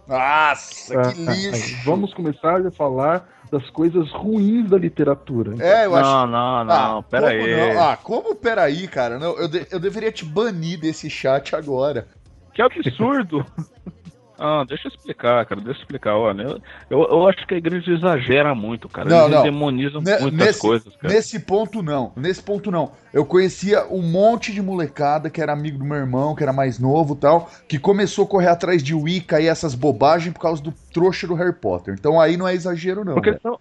Nossa, 0.07 0.97
Ah, 0.97 1.11
que 1.11 1.27
ah, 1.27 1.33
lixo. 1.33 1.75
ah, 1.75 1.81
Vamos 1.83 2.13
começar 2.13 2.65
a 2.65 2.71
falar 2.71 3.27
das 3.51 3.69
coisas 3.71 4.09
ruins 4.13 4.69
da 4.69 4.77
literatura. 4.77 5.53
É, 5.61 5.85
eu 5.85 5.95
acho. 5.97 6.09
Não, 6.09 6.27
não, 6.27 6.63
não, 6.63 6.97
ah, 6.99 7.03
pera 7.03 7.29
como 7.29 7.43
aí. 7.43 7.75
não? 7.75 7.83
Ah, 7.83 7.97
como 7.97 8.35
peraí, 8.35 8.87
cara? 8.87 9.19
Não, 9.19 9.37
eu, 9.37 9.49
de- 9.49 9.67
eu 9.69 9.81
deveria 9.81 10.13
te 10.13 10.23
banir 10.23 10.79
desse 10.79 11.09
chat 11.09 11.53
agora. 11.57 12.07
Que 12.53 12.61
absurdo! 12.61 13.45
Ah, 14.39 14.63
deixa 14.67 14.87
eu 14.87 14.91
explicar, 14.91 15.45
cara, 15.45 15.59
deixa 15.61 15.79
eu 15.79 15.81
explicar. 15.81 16.15
Olha, 16.15 16.43
eu, 16.43 16.61
eu, 16.89 17.01
eu 17.09 17.27
acho 17.27 17.45
que 17.45 17.53
a 17.53 17.57
igreja 17.57 17.91
exagera 17.91 18.55
muito, 18.55 18.87
cara. 18.87 19.09
Não, 19.09 19.25
Eles 19.25 19.35
não. 19.35 19.43
demonizam 19.43 20.01
Ne- 20.01 20.17
muitas 20.19 20.33
nesse- 20.47 20.59
coisas, 20.61 20.95
cara. 20.95 21.13
Nesse 21.13 21.39
ponto, 21.41 21.83
não. 21.83 22.13
Nesse 22.15 22.41
ponto, 22.41 22.71
não. 22.71 22.91
Eu 23.13 23.25
conhecia 23.25 23.85
um 23.91 24.01
monte 24.01 24.53
de 24.53 24.61
molecada 24.61 25.29
que 25.29 25.41
era 25.41 25.51
amigo 25.51 25.77
do 25.77 25.83
meu 25.85 25.97
irmão, 25.97 26.33
que 26.35 26.41
era 26.43 26.53
mais 26.53 26.79
novo 26.79 27.15
e 27.15 27.17
tal, 27.17 27.49
que 27.67 27.77
começou 27.77 28.25
a 28.25 28.27
correr 28.27 28.47
atrás 28.47 28.81
de 28.81 28.93
Wicca 28.93 29.41
e 29.41 29.47
essas 29.47 29.75
bobagens 29.75 30.33
por 30.33 30.39
causa 30.39 30.61
do 30.63 30.73
trouxa 30.93 31.27
do 31.27 31.33
Harry 31.35 31.53
Potter. 31.53 31.95
Então 31.99 32.19
aí 32.21 32.37
não 32.37 32.47
é 32.47 32.53
exagero, 32.53 33.03
não. 33.03 33.15
Porque 33.15 33.31
velho. 33.31 33.41
são. 33.43 33.59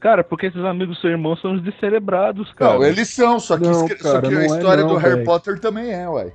Cara, 0.00 0.22
porque 0.22 0.46
esses 0.46 0.64
amigos 0.64 0.96
do 0.96 1.00
seu 1.00 1.10
irmão 1.10 1.36
são 1.36 1.54
os 1.54 1.62
descerebrados, 1.62 2.52
cara. 2.52 2.74
Não, 2.74 2.84
eles 2.84 3.08
são, 3.08 3.40
só 3.40 3.56
que, 3.56 3.64
Não, 3.64 3.72
escre- 3.84 3.98
só 3.98 4.12
cara, 4.12 4.28
que 4.28 4.34
a 4.36 4.42
é 4.42 4.46
história 4.46 4.82
não, 4.84 4.90
do 4.90 4.96
Harry 4.96 5.14
velho. 5.16 5.24
Potter 5.26 5.58
também 5.58 5.90
é, 5.92 6.08
ué. 6.08 6.32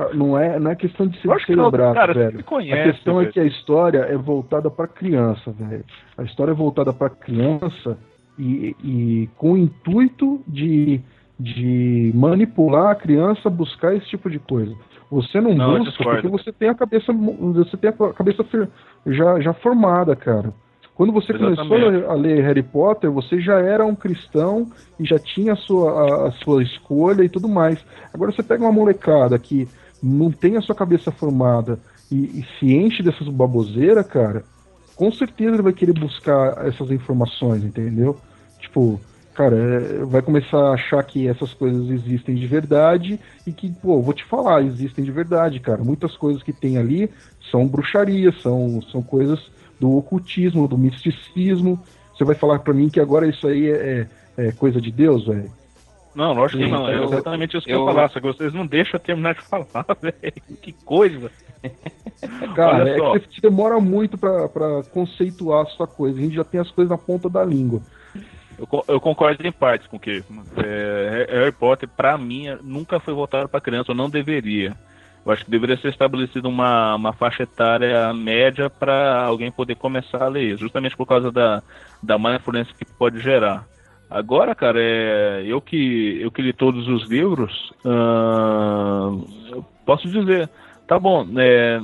Ah, 0.00 0.14
Não 0.14 0.38
é, 0.38 0.58
não 0.58 0.70
é 0.70 0.74
questão 0.76 1.06
de 1.06 1.20
ser 1.20 1.28
Eu 1.28 1.70
cara, 1.94 2.12
você 2.14 2.18
velho. 2.18 2.34
me 2.36 2.40
A 2.40 2.44
conhece. 2.44 2.92
questão 2.92 3.18
é 3.18 3.22
velho. 3.22 3.32
que 3.32 3.40
a 3.40 3.44
história 3.44 3.98
é 3.98 4.16
voltada 4.16 4.70
pra 4.70 4.86
criança, 4.86 5.50
velho. 5.52 5.84
A 6.16 6.22
história 6.22 6.52
é 6.52 6.54
voltada 6.54 6.92
pra 6.92 7.10
criança 7.10 7.98
e, 8.38 8.74
e 8.82 9.28
com 9.36 9.52
o 9.52 9.58
intuito 9.58 10.40
de, 10.46 11.00
de 11.38 12.12
manipular 12.14 12.90
a 12.90 12.94
criança 12.94 13.48
a 13.48 13.50
buscar 13.50 13.94
esse 13.94 14.06
tipo 14.06 14.30
de 14.30 14.38
coisa. 14.38 14.74
Você 15.10 15.40
não, 15.40 15.52
Não, 15.54 15.78
busca 15.78 16.04
porque 16.04 16.28
você 16.28 16.52
tem 16.52 16.68
a 16.68 16.74
cabeça 16.74 17.12
você 17.12 17.76
tem 17.76 17.90
a 17.90 18.12
cabeça 18.12 18.44
já, 19.06 19.40
já 19.40 19.52
formada, 19.52 20.14
cara. 20.14 20.52
Quando 20.94 21.12
você 21.12 21.32
começou 21.32 21.64
Exatamente. 21.78 22.04
a 22.06 22.12
ler 22.12 22.42
Harry 22.44 22.62
Potter, 22.62 23.10
você 23.10 23.40
já 23.40 23.58
era 23.58 23.84
um 23.86 23.94
cristão 23.94 24.66
e 24.98 25.04
já 25.04 25.18
tinha 25.18 25.54
a 25.54 25.56
sua, 25.56 25.90
a, 25.92 26.28
a 26.28 26.30
sua 26.32 26.62
escolha 26.62 27.22
e 27.24 27.28
tudo 27.28 27.48
mais. 27.48 27.82
Agora 28.12 28.30
você 28.30 28.42
pega 28.42 28.62
uma 28.62 28.70
molecada 28.72 29.38
que 29.38 29.66
não 30.02 30.30
tem 30.32 30.56
a 30.56 30.62
sua 30.62 30.74
cabeça 30.74 31.10
formada 31.12 31.80
e, 32.10 32.40
e 32.40 32.44
se 32.58 32.66
enche 32.74 33.02
dessas 33.02 33.28
baboseiras, 33.28 34.06
cara, 34.06 34.46
com 34.94 35.10
certeza 35.12 35.54
ele 35.54 35.62
vai 35.62 35.72
querer 35.72 35.92
buscar 35.92 36.66
essas 36.66 36.90
informações, 36.90 37.64
entendeu? 37.64 38.20
Tipo, 38.58 39.04
cara, 39.32 39.56
é, 39.56 40.04
vai 40.04 40.22
começar 40.22 40.58
a 40.58 40.74
achar 40.74 41.02
que 41.04 41.26
essas 41.28 41.54
coisas 41.54 41.88
existem 41.90 42.34
de 42.34 42.46
verdade 42.46 43.20
e 43.46 43.52
que, 43.52 43.70
pô, 43.72 44.02
vou 44.02 44.12
te 44.12 44.24
falar, 44.24 44.62
existem 44.62 45.04
de 45.04 45.10
verdade, 45.12 45.60
cara. 45.60 45.82
Muitas 45.84 46.16
coisas 46.16 46.42
que 46.42 46.52
tem 46.52 46.76
ali 46.76 47.10
são 47.50 47.66
bruxaria, 47.68 48.32
são, 48.42 48.80
são 48.82 49.02
coisas 49.02 49.38
do 49.78 49.92
ocultismo, 49.96 50.68
do 50.68 50.76
misticismo. 50.78 51.82
Você 52.12 52.24
vai 52.24 52.34
falar 52.34 52.58
pra 52.60 52.74
mim 52.74 52.90
que 52.90 53.00
agora 53.00 53.26
isso 53.28 53.46
aí 53.46 53.70
é, 53.70 54.10
é- 54.36 54.48
é 54.48 54.52
coisa 54.52 54.80
de 54.80 54.90
Deus, 54.92 55.26
velho? 55.26 55.52
Não, 56.14 56.32
lógico 56.32 56.62
que 56.62 56.68
não. 56.68 56.88
É 56.88 56.96
eu- 56.96 57.04
exatamente 57.04 57.56
isso 57.56 57.66
que 57.66 57.72
eu- 57.72 57.80
eu 57.80 57.86
ia 57.86 57.94
falar, 57.94 58.08
só 58.10 58.20
que 58.20 58.26
vocês 58.26 58.52
não 58.52 58.66
deixam 58.66 58.94
eu 58.94 59.00
terminar 59.00 59.34
de 59.34 59.42
falar, 59.42 59.66
velho. 60.02 60.32
Que 60.60 60.72
coisa. 60.84 61.30
Cara, 62.54 62.82
Olha 62.82 62.90
é 62.90 62.98
só. 62.98 63.18
que 63.18 63.34
você 63.34 63.40
demora 63.40 63.78
muito 63.80 64.18
pra, 64.18 64.48
pra 64.48 64.82
conceituar 64.92 65.62
a 65.66 65.70
sua 65.70 65.86
coisa. 65.86 66.18
A 66.18 66.22
gente 66.22 66.34
já 66.34 66.44
tem 66.44 66.60
as 66.60 66.70
coisas 66.70 66.90
na 66.90 66.98
ponta 66.98 67.28
da 67.28 67.44
língua. 67.44 67.80
Eu, 68.58 68.84
eu 68.88 69.00
concordo 69.00 69.46
em 69.46 69.52
partes 69.52 69.86
com 69.86 69.96
o 69.96 70.00
que 70.00 70.22
é, 70.58 71.26
Harry 71.30 71.52
Potter, 71.52 71.88
pra 71.88 72.18
mim, 72.18 72.46
nunca 72.62 73.00
foi 73.00 73.14
voltado 73.14 73.48
pra 73.48 73.60
criança, 73.60 73.92
ou 73.92 73.96
não 73.96 74.10
deveria. 74.10 74.74
Eu 75.24 75.32
acho 75.32 75.44
que 75.44 75.50
deveria 75.50 75.76
ser 75.76 75.88
estabelecida 75.88 76.48
uma, 76.48 76.94
uma 76.94 77.12
faixa 77.12 77.42
etária 77.42 78.12
média 78.12 78.68
para 78.68 79.22
alguém 79.24 79.50
poder 79.50 79.76
começar 79.76 80.22
a 80.24 80.28
ler, 80.28 80.56
justamente 80.58 80.96
por 80.96 81.06
causa 81.06 81.30
da, 81.30 81.62
da 82.02 82.18
má 82.18 82.34
influência 82.36 82.74
que 82.76 82.84
pode 82.84 83.20
gerar. 83.20 83.66
Agora, 84.10 84.54
cara, 84.54 84.80
é, 84.82 85.44
eu, 85.46 85.60
que, 85.60 86.20
eu 86.20 86.30
que 86.30 86.42
li 86.42 86.52
todos 86.52 86.88
os 86.88 87.08
livros, 87.08 87.72
eu 87.84 89.64
posso 89.86 90.08
dizer, 90.08 90.50
tá 90.88 90.98
bom, 90.98 91.24
é, 91.38 91.80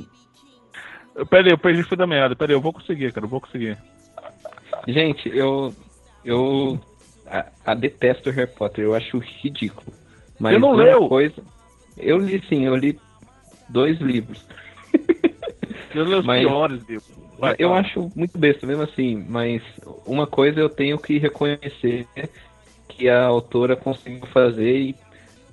Peraí, 1.31 1.51
eu 1.51 1.59
perdi 1.59 1.81
o 1.81 1.87
fio 1.87 1.97
da 1.97 2.07
meada. 2.07 2.37
Peraí, 2.37 2.55
eu 2.55 2.61
vou 2.61 2.72
conseguir, 2.72 3.11
cara, 3.12 3.24
eu 3.24 3.31
vou 3.31 3.41
conseguir. 3.41 3.79
Gente, 4.87 5.29
eu. 5.35 5.74
Eu. 6.24 6.79
A, 7.27 7.47
a 7.64 7.74
detesto 7.74 8.31
Harry 8.31 8.51
Potter, 8.53 8.85
eu 8.85 8.95
acho 8.95 9.18
ridículo. 9.18 9.97
Mas 10.39 10.55
Você 10.55 10.59
não 10.61 10.72
leu? 10.72 11.09
Coisa, 11.09 11.43
eu 11.97 12.18
li 12.18 12.43
sim, 12.49 12.66
eu 12.66 12.77
li 12.77 13.01
dois 13.70 13.99
livros. 13.99 14.47
Eu 15.95 16.05
li 16.05 16.14
os 16.14 16.24
Mas- 16.27 16.43
piores 16.43 16.83
livros. 16.87 17.16
Vai, 17.39 17.55
eu 17.59 17.74
acho 17.74 18.11
muito 18.14 18.39
besta 18.39 18.66
mesmo 18.66 18.82
assim, 18.82 19.24
mas 19.28 19.62
uma 20.07 20.26
coisa 20.26 20.61
eu 20.61 20.68
tenho 20.68 20.99
que 20.99 21.18
reconhecer 21.18 22.07
que 22.89 23.09
a 23.09 23.26
autora 23.26 23.76
conseguiu 23.76 24.26
fazer 24.26 24.78
e 24.78 24.95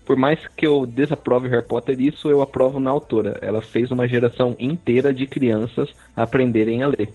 por 0.06 0.18
mais 0.18 0.40
que 0.58 0.68
eu 0.68 0.86
desaprove 0.86 1.48
Harry 1.48 1.66
Potter, 1.66 2.00
isso 2.00 2.30
eu 2.30 2.42
aprovo 2.42 2.80
na 2.80 2.90
autora. 2.90 3.40
Ela 3.42 3.62
fez 3.62 3.90
uma 3.90 4.08
geração 4.08 4.56
inteira 4.60 5.14
de 5.14 5.26
crianças 5.26 5.94
aprenderem 6.16 6.84
a 6.84 6.88
ler. 6.88 7.14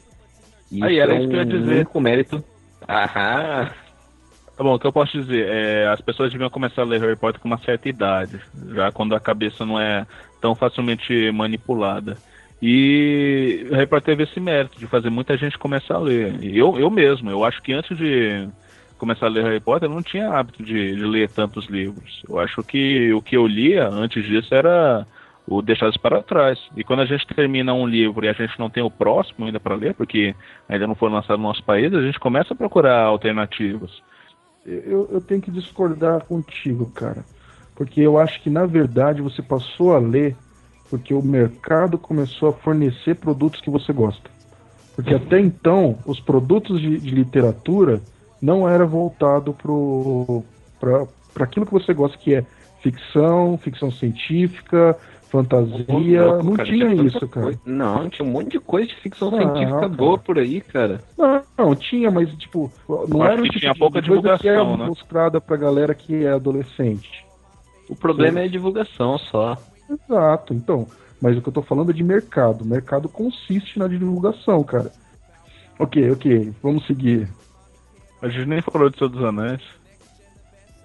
E 0.70 0.82
Aí, 0.82 0.94
isso 0.94 1.02
era 1.02 1.14
é 1.14 1.18
isso 1.18 1.28
que 1.28 1.34
eu 1.34 1.40
ia 1.40 1.46
dizer. 1.46 1.74
único 1.76 2.00
mérito. 2.00 2.44
Aham! 2.88 3.70
Tá 4.56 4.64
bom, 4.64 4.74
o 4.74 4.78
que 4.78 4.86
eu 4.86 4.92
posso 4.92 5.20
dizer? 5.20 5.46
É, 5.48 5.86
as 5.88 6.00
pessoas 6.00 6.32
deviam 6.32 6.50
começar 6.50 6.82
a 6.82 6.84
ler 6.84 7.00
Harry 7.00 7.14
Potter 7.14 7.40
com 7.40 7.46
uma 7.46 7.58
certa 7.58 7.88
idade, 7.88 8.40
já 8.74 8.90
quando 8.90 9.14
a 9.14 9.20
cabeça 9.20 9.64
não 9.64 9.78
é 9.78 10.04
tão 10.40 10.54
facilmente 10.54 11.30
manipulada. 11.30 12.18
E 12.60 13.66
Harry 13.70 13.86
Potter 13.86 14.16
teve 14.16 14.24
esse 14.24 14.40
mérito 14.40 14.78
de 14.78 14.86
fazer 14.86 15.10
muita 15.10 15.36
gente 15.36 15.58
começar 15.58 15.94
a 15.94 16.00
ler. 16.00 16.42
E 16.42 16.58
eu, 16.58 16.78
eu 16.78 16.90
mesmo, 16.90 17.30
eu 17.30 17.44
acho 17.44 17.62
que 17.62 17.72
antes 17.72 17.96
de 17.96 18.48
começar 18.98 19.26
a 19.26 19.28
ler 19.28 19.44
Harry 19.44 19.60
Potter, 19.60 19.88
eu 19.88 19.94
não 19.94 20.02
tinha 20.02 20.30
hábito 20.30 20.62
de, 20.62 20.96
de 20.96 21.04
ler 21.04 21.30
tantos 21.30 21.66
livros. 21.66 22.22
Eu 22.28 22.38
acho 22.38 22.62
que 22.64 23.12
o 23.12 23.22
que 23.22 23.36
eu 23.36 23.46
lia 23.46 23.88
antes 23.88 24.24
disso 24.24 24.52
era 24.52 25.06
o 25.46 25.62
Deixados 25.62 25.96
para 25.96 26.22
Trás. 26.22 26.58
E 26.76 26.82
quando 26.82 27.00
a 27.00 27.06
gente 27.06 27.26
termina 27.28 27.72
um 27.72 27.86
livro 27.86 28.24
e 28.24 28.28
a 28.28 28.32
gente 28.32 28.58
não 28.58 28.68
tem 28.68 28.82
o 28.82 28.90
próximo 28.90 29.46
ainda 29.46 29.60
para 29.60 29.76
ler, 29.76 29.94
porque 29.94 30.34
ainda 30.68 30.86
não 30.86 30.94
foi 30.94 31.10
lançado 31.10 31.38
no 31.38 31.44
nosso 31.44 31.62
país, 31.62 31.94
a 31.94 32.02
gente 32.02 32.18
começa 32.18 32.52
a 32.52 32.56
procurar 32.56 33.02
alternativas. 33.02 34.02
Eu, 34.66 35.08
eu 35.10 35.20
tenho 35.20 35.40
que 35.40 35.50
discordar 35.50 36.24
contigo, 36.24 36.90
cara. 36.90 37.24
Porque 37.74 38.00
eu 38.00 38.18
acho 38.18 38.42
que, 38.42 38.50
na 38.50 38.66
verdade, 38.66 39.22
você 39.22 39.40
passou 39.40 39.94
a 39.94 39.98
ler 39.98 40.36
porque 40.90 41.12
o 41.14 41.22
mercado 41.22 41.98
começou 41.98 42.48
a 42.50 42.52
fornecer 42.52 43.14
produtos 43.16 43.60
que 43.60 43.70
você 43.70 43.92
gosta. 43.92 44.30
Porque 44.96 45.14
até 45.14 45.38
então, 45.38 45.96
os 46.04 46.18
produtos 46.18 46.80
de, 46.80 46.98
de 46.98 47.10
literatura 47.10 48.00
não 48.42 48.68
era 48.68 48.84
voltado 48.84 49.54
para 50.80 51.44
aquilo 51.44 51.66
que 51.66 51.72
você 51.72 51.94
gosta, 51.94 52.18
que 52.18 52.34
é 52.34 52.44
ficção, 52.82 53.58
ficção 53.58 53.90
científica, 53.90 54.98
fantasia. 55.28 56.24
Louco, 56.24 56.44
não 56.44 56.52
cara, 56.54 56.68
tinha 56.68 56.88
tanta 56.88 57.02
isso, 57.02 57.28
cara. 57.28 57.46
coisa. 57.46 57.60
Não, 57.64 58.08
tinha 58.08 58.26
um 58.26 58.30
monte 58.32 58.50
de 58.50 58.60
coisa 58.60 58.88
de 58.88 58.96
ficção 58.96 59.30
Não, 59.30 59.38
científica 59.38 59.80
cara. 59.80 59.88
boa 59.88 60.18
por 60.18 60.38
aí, 60.38 60.60
cara. 60.60 61.00
Não, 61.16 61.42
não, 61.56 61.76
tinha, 61.76 62.10
mas 62.10 62.30
tipo, 62.34 62.72
não 63.08 63.24
era 63.24 63.36
que 63.36 63.42
tipo 63.50 63.58
tinha 63.60 63.74
pouca 63.74 64.02
coisa 64.02 64.22
que 64.38 64.48
era 64.48 64.58
divulgação, 64.58 64.76
né? 64.76 64.86
mostrada 64.86 65.40
pra 65.40 65.56
galera 65.56 65.94
que 65.94 66.24
é 66.24 66.30
adolescente. 66.30 67.24
O 67.88 67.96
problema 67.96 68.40
é 68.40 68.44
a 68.44 68.48
divulgação 68.48 69.16
só. 69.18 69.56
Exato, 69.90 70.54
então. 70.54 70.86
Mas 71.20 71.36
o 71.36 71.42
que 71.42 71.48
eu 71.48 71.52
tô 71.52 71.62
falando 71.62 71.90
é 71.90 71.94
de 71.94 72.04
mercado. 72.04 72.62
O 72.62 72.66
mercado 72.66 73.08
consiste 73.08 73.78
na 73.78 73.88
divulgação, 73.88 74.62
cara. 74.62 74.92
Ok, 75.78 76.10
ok, 76.10 76.52
vamos 76.62 76.86
seguir. 76.86 77.28
A 78.22 78.28
gente 78.28 78.46
nem 78.46 78.62
falou 78.62 78.90
de 78.90 78.98
Senhor 78.98 79.10
dos 79.10 79.24
Anéis. 79.24 79.62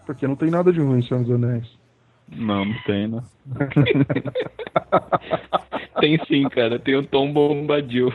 Porque 0.05 0.27
não 0.27 0.35
tem 0.35 0.49
nada 0.49 0.71
de 0.71 0.79
ruim 0.79 0.99
em 0.99 1.03
Senhor 1.03 1.23
dos 1.23 1.33
Anéis. 1.33 1.67
Não, 2.29 2.65
não 2.65 2.81
tem, 2.83 3.07
né? 3.07 3.21
Tem 5.99 6.19
sim, 6.25 6.47
cara. 6.49 6.79
Tem 6.79 6.95
o 6.95 7.05
Tom 7.05 7.31
Bombadil. 7.31 8.11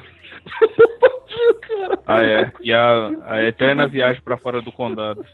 Ah, 2.07 2.23
é. 2.23 2.53
E 2.61 2.73
a, 2.73 3.11
a 3.27 3.43
eterna 3.45 3.87
viagem 3.87 4.21
pra 4.23 4.37
fora 4.37 4.61
do 4.61 4.73
condado. 4.73 5.25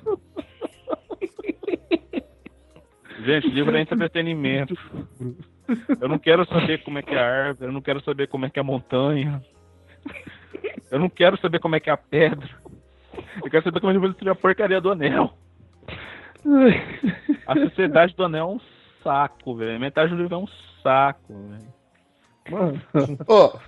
Gente, 3.23 3.49
livro 3.49 3.77
é 3.77 3.81
entretenimento. 3.81 4.77
Eu 6.01 6.09
não 6.09 6.19
quero 6.19 6.47
saber 6.47 6.83
como 6.83 6.99
é 6.99 7.03
que 7.03 7.15
é 7.15 7.19
a 7.19 7.47
árvore, 7.47 7.69
eu 7.69 7.73
não 7.73 7.81
quero 7.81 8.03
saber 8.03 8.29
como 8.29 8.47
é 8.47 8.51
que 8.51 8.59
é 8.59 8.63
a 8.63 8.65
montanha. 8.65 9.43
Eu 10.91 10.99
não 10.99 11.09
quero 11.09 11.39
saber 11.39 11.59
como 11.59 11.77
é 11.77 11.81
que 11.81 11.89
é 11.89 11.93
a 11.93 11.97
pedra. 11.97 12.51
Eu 13.43 13.51
quero 13.51 13.65
saber 13.65 13.81
como 13.81 13.93
é 13.93 14.13
que 14.13 14.25
ser 14.25 14.31
a 14.31 14.35
porcaria 14.35 14.81
do 14.81 14.91
anel. 14.91 15.35
A 17.47 17.55
sociedade 17.55 18.15
do 18.15 18.25
anel 18.25 18.51
é 18.51 18.55
um 18.55 18.61
saco, 19.03 19.57
velho. 19.57 19.81
Metade 19.81 20.11
do 20.11 20.21
livro 20.21 20.35
é 20.35 20.39
um 20.39 20.49
saco, 20.83 21.49
velho. 21.49 21.84
Mano, 22.51 22.79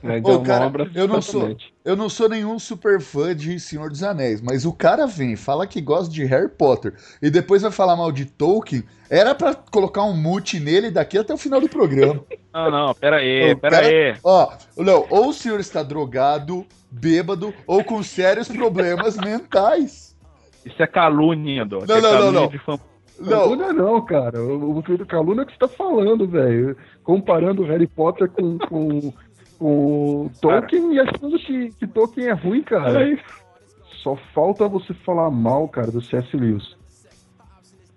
é 0.03 0.21
uma 0.21 0.43
cara, 0.43 0.71
eu 0.95 1.09
não 1.09 1.23
sou, 1.23 1.57
eu 1.83 1.97
não 1.97 2.11
sou 2.11 2.29
nenhum 2.29 2.59
super 2.59 3.01
fã 3.01 3.35
de 3.35 3.59
Senhor 3.59 3.89
dos 3.89 4.03
Anéis, 4.03 4.43
mas 4.43 4.67
o 4.67 4.73
cara 4.73 5.07
vem, 5.07 5.35
fala 5.35 5.67
que 5.67 5.81
gosta 5.81 6.13
de 6.13 6.25
Harry 6.27 6.49
Potter 6.51 6.93
e 7.23 7.31
depois 7.31 7.63
vai 7.63 7.71
falar 7.71 7.97
mal 7.97 8.13
de 8.13 8.27
Tolkien, 8.27 8.85
era 9.09 9.35
pra 9.35 9.55
colocar 9.55 10.03
um 10.05 10.15
mute 10.15 10.61
nele 10.61 10.91
daqui 10.91 11.17
até 11.17 11.33
o 11.33 11.39
final 11.39 11.59
do 11.61 11.69
programa. 11.71 12.23
Não, 12.53 12.71
não, 12.71 12.95
pera 12.95 13.17
aí, 13.17 13.53
O 13.53 13.59
pera 13.59 13.75
cara- 13.83 13.87
aí. 13.87 14.17
Ó, 14.25 14.51
não, 14.79 15.07
ou 15.11 15.29
o 15.29 15.33
senhor 15.35 15.61
está 15.61 15.83
drogado, 15.83 16.65
bêbado 16.91 17.53
ou 17.67 17.85
com 17.85 18.03
sérios 18.03 18.49
problemas 18.49 19.15
mentais. 19.21 20.17
Isso 20.65 20.83
é 20.83 20.87
calúnia, 20.87 21.67
Dó. 21.67 21.85
Não, 21.87 21.97
é 21.97 22.01
não, 22.01 22.13
não, 22.33 22.33
calúnia 22.33 22.63
não. 22.67 22.81
Não, 23.19 23.29
Calúnia 23.29 23.73
não, 23.73 24.05
cara. 24.05 24.43
O, 24.43 24.79
o 24.79 24.83
Pedro 24.83 25.07
Calúnia 25.07 25.43
é 25.43 25.45
o 25.45 25.47
que 25.47 25.53
você 25.53 25.59
tá 25.59 25.69
falando, 25.69 26.27
velho. 26.27 26.77
Comparando 27.03 27.65
Harry 27.65 27.87
Potter 27.87 28.31
com, 28.31 28.59
com, 28.59 29.13
com 29.59 30.31
Tolkien 30.41 30.95
e 30.95 31.01
achando 31.01 31.39
que, 31.39 31.71
que 31.71 31.87
Tolkien 31.87 32.29
é 32.29 32.33
ruim, 32.33 32.63
cara. 32.63 32.93
Só 34.03 34.17
falta 34.35 34.69
você 34.69 34.93
falar 34.95 35.31
mal, 35.31 35.69
cara, 35.69 35.91
do 35.91 36.01
C.S. 36.01 36.37
Lewis. 36.37 36.77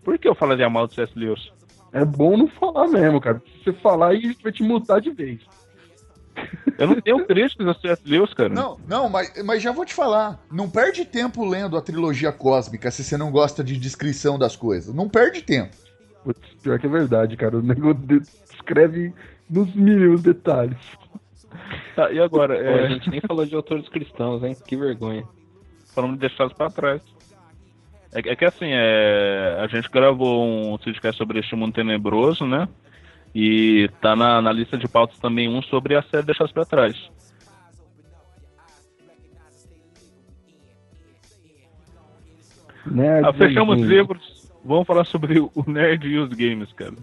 Por 0.03 0.17
que 0.17 0.27
eu 0.27 0.35
falaria 0.35 0.69
mal 0.69 0.87
do 0.87 0.93
C.S. 0.93 1.11
Lewis? 1.17 1.51
É 1.91 2.05
bom 2.05 2.37
não 2.37 2.47
falar 2.47 2.87
mesmo, 2.87 3.19
cara. 3.19 3.41
Se 3.45 3.63
você 3.63 3.73
falar, 3.73 4.09
aí 4.09 4.35
vai 4.41 4.51
te 4.51 4.63
multar 4.63 5.01
de 5.01 5.11
vez. 5.11 5.41
Eu 6.77 6.87
não 6.87 7.01
tenho 7.01 7.25
críticas 7.25 7.67
ao 7.67 7.73
C.S. 7.75 8.01
Lewis, 8.05 8.33
cara. 8.33 8.49
não, 8.49 8.77
não, 8.87 9.09
mas, 9.09 9.31
mas 9.43 9.61
já 9.61 9.71
vou 9.71 9.85
te 9.85 9.93
falar. 9.93 10.39
Não 10.51 10.69
perde 10.69 11.03
tempo 11.05 11.45
lendo 11.45 11.75
a 11.77 11.81
trilogia 11.81 12.31
cósmica 12.31 12.89
se 12.89 13.03
você 13.03 13.17
não 13.17 13.31
gosta 13.31 13.63
de 13.63 13.75
descrição 13.77 14.39
das 14.39 14.55
coisas. 14.55 14.93
Não 14.93 15.09
perde 15.09 15.41
tempo. 15.41 15.75
Putz, 16.23 16.39
pior 16.63 16.79
que 16.79 16.85
é 16.85 16.89
verdade, 16.89 17.35
cara. 17.35 17.57
O 17.57 17.93
de- 17.93 18.19
descreve 18.49 19.13
nos 19.49 19.73
mínimos 19.75 20.21
detalhes. 20.21 20.77
Tá, 21.95 22.11
e 22.11 22.19
agora? 22.19 22.55
Pô, 22.55 22.61
É, 22.61 22.85
a 22.85 22.89
gente 22.89 23.09
nem 23.09 23.19
falou 23.21 23.45
de 23.45 23.55
autores 23.55 23.87
cristãos, 23.89 24.43
hein? 24.43 24.55
Que 24.65 24.75
vergonha. 24.77 25.23
falando 25.93 26.13
de 26.13 26.19
deixados 26.19 26.53
pra 26.53 26.69
trás. 26.69 27.01
É, 28.13 28.21
que- 28.21 28.29
é 28.29 28.35
que 28.35 28.45
assim, 28.45 28.69
é, 28.71 29.57
a 29.61 29.67
gente 29.67 29.89
gravou 29.89 30.45
um 30.73 30.77
podcast 30.77 31.17
sobre 31.17 31.39
este 31.39 31.55
mundo 31.55 31.73
tenebroso, 31.73 32.45
né? 32.45 32.67
E 33.33 33.89
tá 34.01 34.15
na, 34.15 34.41
na 34.41 34.51
lista 34.51 34.77
de 34.77 34.87
pautas 34.87 35.17
também 35.19 35.47
um 35.47 35.61
sobre 35.61 35.95
a 35.95 36.01
série 36.03 36.25
Deixados 36.25 36.51
pra 36.51 36.65
trás. 36.65 36.95
Né? 42.85 43.19
Ah, 43.23 43.33
fechamos 43.33 43.77
livros. 43.87 44.49
Vamos 44.63 44.87
falar 44.87 45.05
sobre 45.05 45.39
o 45.39 45.51
nerd 45.67 46.07
e 46.07 46.17
os 46.17 46.29
games, 46.29 46.71
cara. 46.73 46.93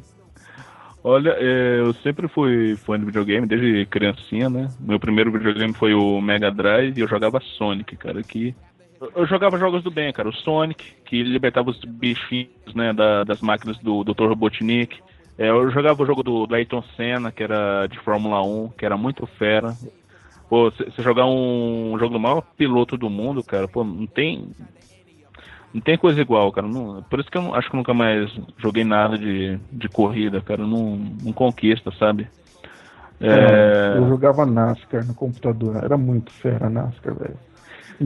Olha, 1.03 1.31
é, 1.39 1.79
eu 1.81 1.95
sempre 1.95 2.27
fui 2.27 2.77
fã 2.85 2.99
de 2.99 3.07
videogame, 3.07 3.47
desde 3.47 3.87
criancinha, 3.87 4.51
né? 4.51 4.68
Meu 4.81 4.99
primeiro 4.99 5.31
videogame 5.31 5.72
foi 5.74 5.95
o 5.95 6.20
Mega 6.20 6.51
Drive 6.51 6.99
e 6.99 7.01
eu 7.01 7.09
jogava 7.09 7.41
Sonic, 7.41 7.97
cara, 7.97 8.22
que... 8.24 8.55
eu- 9.01 9.12
Eu 9.14 9.27
jogava 9.27 9.57
jogos 9.59 9.85
do 9.85 9.91
bem, 9.91 10.12
cara. 10.12 10.29
O 10.29 10.33
Sonic, 10.35 10.85
que 11.05 11.22
libertava 11.22 11.70
os 11.70 11.79
bichinhos, 11.85 12.74
né, 12.74 12.93
da- 12.93 13.22
das 13.22 13.41
máquinas 13.41 13.79
do 13.79 14.03
Dr. 14.03 14.27
Robotnik. 14.27 14.99
É, 15.39 15.51
eu 15.51 15.70
jogava 15.70 16.03
o 16.03 16.07
jogo 16.07 16.22
do, 16.22 16.47
do 16.47 16.55
Ayrton 16.55 16.82
Senna, 16.97 17.30
que 17.30 17.43
era 17.43 17.87
de 17.87 17.99
Fórmula 18.01 18.43
1, 18.43 18.70
que 18.70 18.87
era 18.87 18.97
muito 18.97 19.26
fera. 19.39 19.76
Pô, 20.49 20.70
você 20.70 21.03
jogar 21.03 21.26
um 21.26 21.97
jogo 21.99 22.14
do 22.14 22.20
maior 22.20 22.41
piloto 22.57 22.97
do 22.97 23.11
mundo, 23.11 23.43
cara, 23.43 23.66
pô, 23.68 23.84
não 23.84 24.07
tem... 24.07 24.49
Não 25.74 25.80
tem 25.82 25.99
coisa 25.99 26.18
igual, 26.20 26.51
cara. 26.53 26.66
Não- 26.66 27.03
por 27.03 27.20
isso 27.20 27.30
que 27.30 27.37
eu 27.37 27.43
não- 27.43 27.55
acho 27.55 27.68
que 27.68 27.74
eu 27.76 27.78
nunca 27.78 27.93
mais 27.93 28.30
joguei 28.57 28.82
nada 28.82 29.18
de, 29.18 29.59
de 29.70 29.89
corrida, 29.91 30.41
cara. 30.41 30.66
Não, 30.66 30.97
não 31.22 31.32
conquista, 31.34 31.91
sabe? 31.99 32.26
É, 33.20 33.95
Eu 33.99 34.09
jogava 34.09 34.47
NASCAR 34.47 35.07
no 35.07 35.12
computador. 35.14 35.76
Era 35.84 35.99
muito 35.99 36.32
fera 36.32 36.70
NASCAR, 36.70 37.14
velho. 37.14 37.37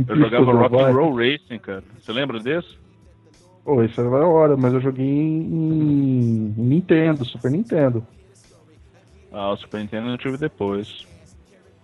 Eu 0.09 0.17
jogava 0.17 0.53
Rock 0.53 0.77
and. 0.77 0.93
Roll 0.93 1.15
Racing, 1.17 1.59
cara. 1.59 1.85
Você 2.01 2.13
lembra 2.13 2.41
desse? 2.41 2.77
Pô, 3.65 3.83
isso 3.85 4.01
era 4.01 4.11
da 4.11 4.27
hora, 4.27 4.57
mas 4.57 4.73
eu 4.73 4.81
joguei 4.81 5.07
em, 5.07 5.43
em 5.47 6.55
Nintendo, 6.57 7.25
Super 7.25 7.51
Nintendo. 7.51 8.07
Ah, 9.33 9.51
o 9.53 9.57
Super 9.57 9.81
Nintendo 9.81 10.09
eu 10.11 10.19
tive 10.19 10.37
depois. 10.37 11.07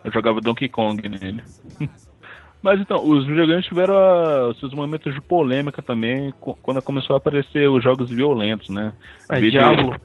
Eu 0.05 0.11
jogava 0.13 0.41
Donkey 0.41 0.69
Kong 0.69 1.07
nele. 1.09 1.43
Mas 2.63 2.81
então, 2.81 3.07
os 3.09 3.25
videogames 3.27 3.67
tiveram 3.67 3.95
ah, 3.95 4.49
os 4.49 4.59
seus 4.59 4.73
momentos 4.75 5.15
de 5.15 5.21
polêmica 5.21 5.81
também 5.83 6.35
quando 6.41 6.83
começou 6.83 7.15
a 7.15 7.19
aparecer 7.19 7.69
os 7.71 7.85
jogos 7.85 8.09
violentos, 8.11 8.69
né? 8.71 8.93
É, 9.29 9.39
Vídeo- 9.39 9.61
Diablo. 9.61 9.97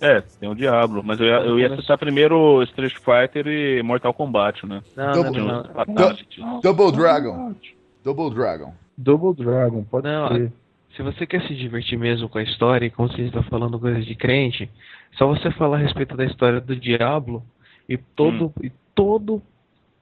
É, 0.00 0.20
tem 0.20 0.48
o 0.48 0.54
Diablo, 0.54 1.02
mas 1.04 1.18
eu 1.18 1.26
ia, 1.26 1.36
eu 1.38 1.58
ia 1.58 1.74
citar 1.80 1.98
primeiro 1.98 2.62
Street 2.64 2.94
Fighter 2.94 3.48
e 3.48 3.82
Mortal 3.82 4.14
Kombat, 4.14 4.64
né? 4.66 4.80
Não, 4.94 5.12
Double- 5.12 5.40
não, 5.40 5.46
não. 5.64 5.64
Fatality. 5.74 6.40
Double 6.62 6.92
Dragon. 6.92 7.54
Double 8.04 8.30
Dragon. 8.32 8.72
Double 8.98 9.32
Dragon, 9.32 9.84
pode 9.84 10.08
Não, 10.08 10.28
ser. 10.28 10.52
Se 10.96 11.02
você 11.02 11.24
quer 11.24 11.42
se 11.42 11.54
divertir 11.54 11.96
mesmo 11.96 12.28
com 12.28 12.38
a 12.38 12.42
história, 12.42 12.86
e 12.86 12.90
como 12.90 13.08
você 13.08 13.22
está 13.22 13.42
falando 13.44 13.78
coisas 13.78 14.04
de 14.04 14.16
crente, 14.16 14.68
só 15.12 15.28
você 15.28 15.50
falar 15.52 15.76
a 15.76 15.80
respeito 15.80 16.16
da 16.16 16.24
história 16.24 16.60
do 16.60 16.74
Diablo 16.74 17.42
e 17.88 17.96
todo, 17.96 18.52
e 18.60 18.72
todo 18.96 19.40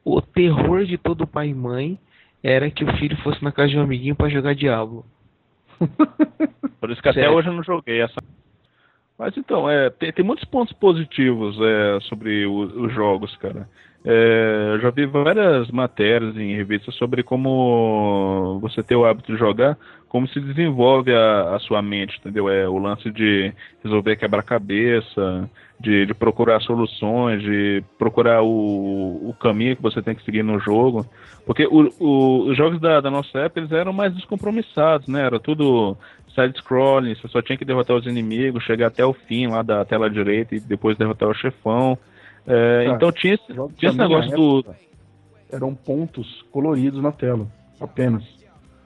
o 0.02 0.22
terror 0.22 0.86
de 0.86 0.96
todo 0.96 1.26
pai 1.26 1.48
e 1.48 1.54
mãe 1.54 1.98
era 2.42 2.70
que 2.70 2.84
o 2.84 2.96
filho 2.96 3.16
fosse 3.18 3.44
na 3.44 3.52
casa 3.52 3.68
de 3.68 3.78
um 3.78 3.82
amiguinho 3.82 4.16
para 4.16 4.30
jogar 4.30 4.54
Diablo. 4.54 5.04
Por 6.80 6.90
isso 6.90 7.02
que 7.02 7.08
até 7.10 7.28
hoje 7.28 7.48
eu 7.48 7.52
não 7.52 7.62
joguei 7.62 8.00
essa. 8.00 8.16
Mas 9.18 9.36
então, 9.36 9.68
é, 9.68 9.88
tem, 9.90 10.12
tem 10.12 10.24
muitos 10.24 10.44
pontos 10.44 10.74
positivos 10.74 11.56
é, 11.60 12.00
sobre 12.02 12.46
o- 12.46 12.84
os 12.86 12.92
jogos, 12.92 13.34
cara. 13.36 13.68
É, 14.04 14.70
eu 14.74 14.80
já 14.80 14.90
vi 14.90 15.04
várias 15.06 15.68
matérias 15.70 16.36
em 16.36 16.54
revistas 16.54 16.94
sobre 16.94 17.22
como 17.24 18.60
você 18.60 18.82
ter 18.82 18.94
o 18.94 19.04
hábito 19.04 19.32
de 19.32 19.38
jogar, 19.38 19.76
como 20.08 20.28
se 20.28 20.38
desenvolve 20.40 21.12
a, 21.12 21.56
a 21.56 21.58
sua 21.60 21.82
mente, 21.82 22.16
entendeu? 22.18 22.48
É 22.48 22.68
o 22.68 22.78
lance 22.78 23.10
de 23.10 23.52
resolver 23.82 24.16
quebra-cabeça, 24.16 25.50
de, 25.80 26.06
de 26.06 26.14
procurar 26.14 26.60
soluções, 26.60 27.42
de 27.42 27.82
procurar 27.98 28.42
o, 28.42 29.28
o 29.30 29.34
caminho 29.40 29.74
que 29.76 29.82
você 29.82 30.00
tem 30.02 30.14
que 30.14 30.24
seguir 30.24 30.42
no 30.44 30.60
jogo. 30.60 31.04
Porque 31.44 31.66
o- 31.66 31.92
o- 31.98 32.48
os 32.50 32.56
jogos 32.56 32.80
da, 32.80 33.00
da 33.00 33.10
nossa 33.10 33.38
época 33.40 33.60
eles 33.60 33.72
eram 33.72 33.92
mais 33.92 34.14
descompromissados, 34.14 35.08
né? 35.08 35.22
Era 35.26 35.40
tudo 35.40 35.96
side-scrolling, 36.36 37.14
você 37.16 37.26
só 37.28 37.42
tinha 37.42 37.58
que 37.58 37.64
derrotar 37.64 37.96
os 37.96 38.06
inimigos, 38.06 38.62
chegar 38.62 38.86
até 38.86 39.04
o 39.04 39.12
fim 39.12 39.48
lá 39.48 39.62
da 39.62 39.84
tela 39.84 40.08
direita 40.08 40.54
e 40.54 40.60
depois 40.60 40.96
derrotar 40.96 41.28
o 41.28 41.34
chefão. 41.34 41.98
É. 42.46 42.86
Então 42.88 43.10
tinha 43.10 43.36
tinha 43.76 43.90
esse 43.90 43.98
negócio 43.98 44.30
do. 44.30 44.58
época 44.60 44.76
Eram 45.50 45.74
pontos 45.74 46.44
coloridos 46.50 47.02
na 47.02 47.12
tela, 47.12 47.46
apenas. 47.80 48.24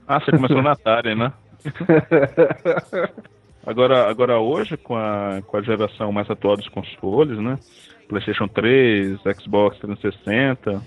Ah, 0.07 0.21
você 0.21 0.31
começou 0.31 0.63
na 0.63 0.73
Atari, 0.73 1.15
né? 1.15 1.33
Agora, 3.67 4.09
agora 4.09 4.39
hoje, 4.39 4.77
com 4.79 4.97
a, 4.97 5.43
com 5.47 5.57
a 5.59 5.63
geração 5.63 6.11
mais 6.11 6.31
atual 6.31 6.57
dos 6.57 6.69
consoles, 6.69 7.39
né? 7.39 7.59
PlayStation 8.09 8.49
3, 8.49 9.21
Xbox 9.39 9.79
360. 9.79 10.83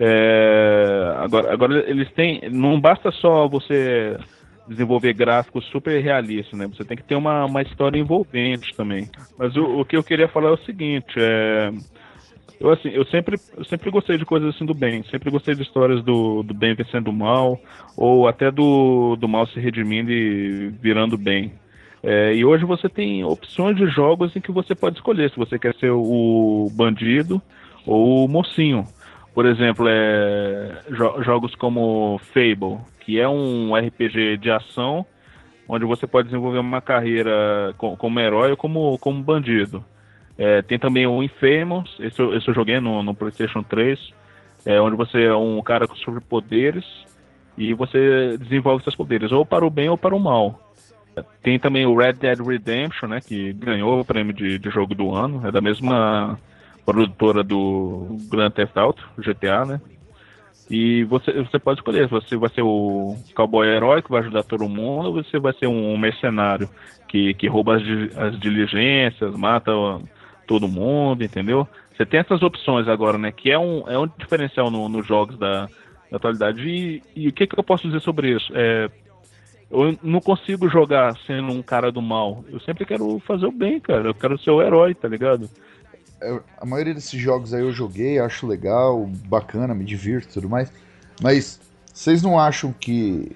é, 0.00 1.14
agora, 1.18 1.52
agora 1.52 1.90
eles 1.90 2.10
têm. 2.12 2.48
Não 2.50 2.80
basta 2.80 3.10
só 3.12 3.46
você 3.46 4.16
desenvolver 4.68 5.12
gráficos 5.12 5.64
super 5.66 6.02
realistas, 6.02 6.58
né? 6.58 6.66
Você 6.66 6.84
tem 6.84 6.96
que 6.96 7.04
ter 7.04 7.14
uma, 7.14 7.44
uma 7.44 7.62
história 7.62 7.98
envolvente 7.98 8.74
também. 8.76 9.08
Mas 9.38 9.56
o, 9.56 9.80
o 9.80 9.84
que 9.84 9.96
eu 9.96 10.02
queria 10.02 10.28
falar 10.28 10.50
é 10.50 10.52
o 10.52 10.64
seguinte, 10.64 11.14
é. 11.16 11.70
Eu, 12.58 12.70
assim, 12.70 12.88
eu 12.88 13.04
sempre, 13.06 13.36
eu 13.56 13.64
sempre 13.66 13.90
gostei 13.90 14.16
de 14.16 14.24
coisas 14.24 14.54
assim 14.54 14.64
do 14.64 14.72
bem, 14.72 15.02
sempre 15.10 15.30
gostei 15.30 15.54
de 15.54 15.62
histórias 15.62 16.02
do, 16.02 16.42
do 16.42 16.54
bem 16.54 16.74
vencendo 16.74 17.08
o 17.08 17.12
mal, 17.12 17.60
ou 17.94 18.26
até 18.26 18.50
do, 18.50 19.14
do 19.16 19.28
mal 19.28 19.46
se 19.46 19.60
redimindo 19.60 20.10
e 20.10 20.68
virando 20.80 21.18
bem. 21.18 21.52
É, 22.02 22.34
e 22.34 22.44
hoje 22.44 22.64
você 22.64 22.88
tem 22.88 23.24
opções 23.24 23.76
de 23.76 23.86
jogos 23.88 24.34
em 24.34 24.40
que 24.40 24.52
você 24.52 24.74
pode 24.74 24.96
escolher 24.96 25.30
se 25.30 25.36
você 25.36 25.58
quer 25.58 25.74
ser 25.74 25.90
o 25.90 26.70
bandido 26.72 27.42
ou 27.84 28.24
o 28.24 28.28
mocinho. 28.28 28.84
Por 29.36 29.44
exemplo, 29.44 29.84
é, 29.86 30.80
jo- 30.92 31.22
jogos 31.22 31.54
como 31.56 32.18
Fable, 32.32 32.78
que 33.00 33.20
é 33.20 33.28
um 33.28 33.76
RPG 33.76 34.38
de 34.38 34.50
ação, 34.50 35.04
onde 35.68 35.84
você 35.84 36.06
pode 36.06 36.28
desenvolver 36.28 36.58
uma 36.58 36.80
carreira 36.80 37.74
co- 37.76 37.98
como 37.98 38.18
herói 38.18 38.52
ou 38.52 38.56
como, 38.56 38.96
como 38.96 39.22
bandido. 39.22 39.84
É, 40.38 40.62
tem 40.62 40.78
também 40.78 41.06
o 41.06 41.22
Infamous, 41.22 41.94
esse, 42.00 42.18
eu- 42.18 42.34
esse 42.34 42.48
eu 42.48 42.54
joguei 42.54 42.80
no, 42.80 43.02
no 43.02 43.14
PlayStation 43.14 43.62
3, 43.62 44.10
é, 44.64 44.80
onde 44.80 44.96
você 44.96 45.24
é 45.24 45.36
um 45.36 45.60
cara 45.60 45.86
com 45.86 45.96
superpoderes 45.96 46.86
e 47.58 47.74
você 47.74 48.38
desenvolve 48.38 48.84
seus 48.84 48.96
poderes, 48.96 49.32
ou 49.32 49.44
para 49.44 49.66
o 49.66 49.70
bem 49.70 49.90
ou 49.90 49.98
para 49.98 50.16
o 50.16 50.18
mal. 50.18 50.72
Tem 51.42 51.58
também 51.58 51.84
o 51.84 51.94
Red 51.94 52.14
Dead 52.14 52.40
Redemption, 52.40 53.06
né, 53.10 53.20
que 53.20 53.52
ganhou 53.52 54.00
o 54.00 54.04
prêmio 54.04 54.32
de, 54.32 54.58
de 54.58 54.70
jogo 54.70 54.94
do 54.94 55.14
ano, 55.14 55.46
é 55.46 55.52
da 55.52 55.60
mesma 55.60 56.38
produtora 56.86 57.42
do 57.42 58.16
Grand 58.30 58.50
Theft 58.50 58.76
Auto, 58.76 59.02
GTA, 59.18 59.66
né? 59.66 59.80
E 60.70 61.04
você, 61.04 61.32
você 61.32 61.58
pode 61.58 61.80
escolher, 61.80 62.08
você 62.08 62.36
vai 62.36 62.48
ser 62.50 62.62
o 62.62 63.16
cowboy 63.34 63.68
herói 63.68 64.02
que 64.02 64.10
vai 64.10 64.20
ajudar 64.20 64.42
todo 64.44 64.68
mundo, 64.68 65.06
ou 65.08 65.12
você 65.14 65.38
vai 65.38 65.52
ser 65.54 65.66
um 65.66 65.96
mercenário 65.98 66.68
que, 67.08 67.34
que 67.34 67.46
rouba 67.46 67.76
as, 67.76 67.82
as 68.16 68.40
diligências, 68.40 69.34
mata 69.36 69.70
todo 70.46 70.66
mundo, 70.68 71.22
entendeu? 71.22 71.68
Você 71.96 72.04
tem 72.04 72.20
essas 72.20 72.42
opções 72.42 72.88
agora, 72.88 73.16
né? 73.16 73.30
Que 73.32 73.50
é 73.50 73.58
um, 73.58 73.88
é 73.88 73.98
um 73.98 74.08
diferencial 74.18 74.70
no- 74.70 74.88
nos 74.88 75.06
jogos 75.06 75.38
da, 75.38 75.66
da 76.10 76.16
atualidade. 76.16 76.60
E, 76.68 77.02
e 77.14 77.28
o 77.28 77.32
que, 77.32 77.46
que 77.46 77.58
eu 77.58 77.64
posso 77.64 77.86
dizer 77.86 78.00
sobre 78.00 78.30
isso? 78.34 78.52
É, 78.54 78.90
eu 79.70 79.96
não 80.02 80.20
consigo 80.20 80.68
jogar 80.68 81.16
sendo 81.26 81.52
um 81.52 81.62
cara 81.62 81.90
do 81.90 82.02
mal. 82.02 82.44
Eu 82.50 82.60
sempre 82.60 82.84
quero 82.84 83.20
fazer 83.20 83.46
o 83.46 83.52
bem, 83.52 83.80
cara. 83.80 84.08
Eu 84.08 84.14
quero 84.14 84.38
ser 84.38 84.50
o 84.50 84.60
herói, 84.62 84.94
tá 84.94 85.08
ligado? 85.08 85.48
É, 86.20 86.40
a 86.58 86.66
maioria 86.66 86.94
desses 86.94 87.20
jogos 87.20 87.52
aí 87.52 87.62
eu 87.62 87.72
joguei, 87.72 88.18
acho 88.18 88.46
legal, 88.46 89.06
bacana, 89.26 89.74
me 89.74 89.84
divirto 89.84 90.28
e 90.28 90.32
tudo 90.32 90.48
mais. 90.48 90.72
Mas 91.22 91.60
vocês 91.92 92.22
não 92.22 92.38
acham 92.38 92.72
que 92.72 93.30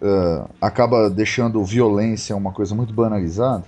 uh, 0.00 0.48
acaba 0.60 1.10
deixando 1.10 1.62
violência 1.64 2.36
uma 2.36 2.52
coisa 2.52 2.74
muito 2.74 2.92
banalizada? 2.92 3.64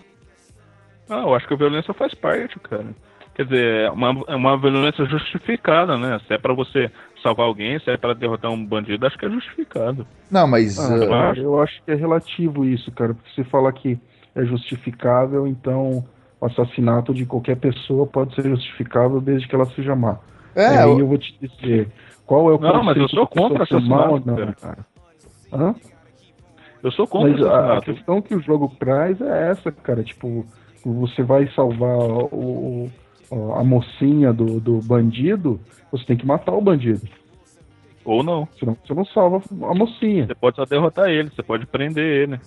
Ah, 1.08 1.22
eu 1.22 1.34
acho 1.34 1.46
que 1.46 1.54
a 1.54 1.56
violência 1.56 1.92
faz 1.92 2.14
parte, 2.14 2.58
cara. 2.60 2.86
Quer 3.34 3.44
dizer, 3.44 3.80
é 3.86 3.90
uma, 3.90 4.24
é 4.28 4.36
uma 4.36 4.58
violência 4.58 5.04
justificada, 5.06 5.96
né? 5.96 6.20
Se 6.26 6.34
é 6.34 6.38
para 6.38 6.52
você 6.52 6.90
salvar 7.22 7.46
alguém, 7.46 7.78
se 7.80 7.90
é 7.90 7.96
para 7.96 8.14
derrotar 8.14 8.50
um 8.50 8.64
bandido, 8.64 9.06
acho 9.06 9.16
que 9.18 9.26
é 9.26 9.30
justificado. 9.30 10.06
Não, 10.30 10.46
mas. 10.46 10.78
Ah, 10.78 10.94
uh... 10.94 11.02
eu, 11.02 11.14
acho, 11.14 11.40
eu 11.40 11.62
acho 11.62 11.82
que 11.82 11.90
é 11.90 11.94
relativo 11.94 12.64
isso, 12.64 12.90
cara. 12.92 13.14
Porque 13.14 13.30
você 13.34 13.44
fala 13.44 13.72
que 13.72 13.98
é 14.34 14.44
justificável, 14.44 15.46
então 15.46 16.04
o 16.40 16.46
assassinato 16.46 17.12
de 17.12 17.26
qualquer 17.26 17.56
pessoa 17.56 18.06
pode 18.06 18.34
ser 18.34 18.44
justificável 18.48 19.20
desde 19.20 19.46
que 19.46 19.54
ela 19.54 19.66
seja 19.66 19.94
má. 19.94 20.18
É, 20.54 20.66
aí 20.78 20.90
eu... 20.90 20.98
eu 21.00 21.06
vou 21.06 21.18
te 21.18 21.34
dizer. 21.40 21.88
Qual 22.26 22.50
é 22.50 22.54
o 22.54 22.60
Não, 22.60 22.82
mas 22.82 22.96
eu 22.96 23.08
sou 23.08 23.26
contra 23.26 23.64
assassinato, 23.64 24.22
não, 24.24 24.52
cara. 24.52 24.86
Hã? 25.52 25.74
Eu 26.82 26.90
sou 26.92 27.06
contra 27.06 27.30
Mas 27.30 27.42
a, 27.42 27.48
a 27.50 27.56
assassinato. 27.58 27.84
questão 27.92 28.22
que 28.22 28.34
o 28.34 28.40
jogo 28.40 28.72
traz 28.78 29.20
é 29.20 29.50
essa, 29.50 29.70
cara. 29.72 30.02
Tipo, 30.02 30.46
você 30.84 31.22
vai 31.22 31.46
salvar 31.48 31.98
o, 31.98 32.88
o- 33.30 33.52
a 33.54 33.62
mocinha 33.62 34.32
do, 34.32 34.58
do 34.60 34.78
bandido, 34.80 35.60
você 35.92 36.04
tem 36.04 36.16
que 36.16 36.26
matar 36.26 36.52
o 36.52 36.60
bandido. 36.60 37.02
Ou 38.04 38.22
não. 38.22 38.48
Senão 38.58 38.76
você 38.84 38.94
não 38.94 39.04
salva 39.04 39.42
a 39.68 39.74
mocinha. 39.74 40.26
Você 40.26 40.34
pode 40.34 40.56
só 40.56 40.64
derrotar 40.64 41.10
ele, 41.10 41.28
você 41.30 41.42
pode 41.42 41.66
prender 41.66 42.04
ele. 42.28 42.40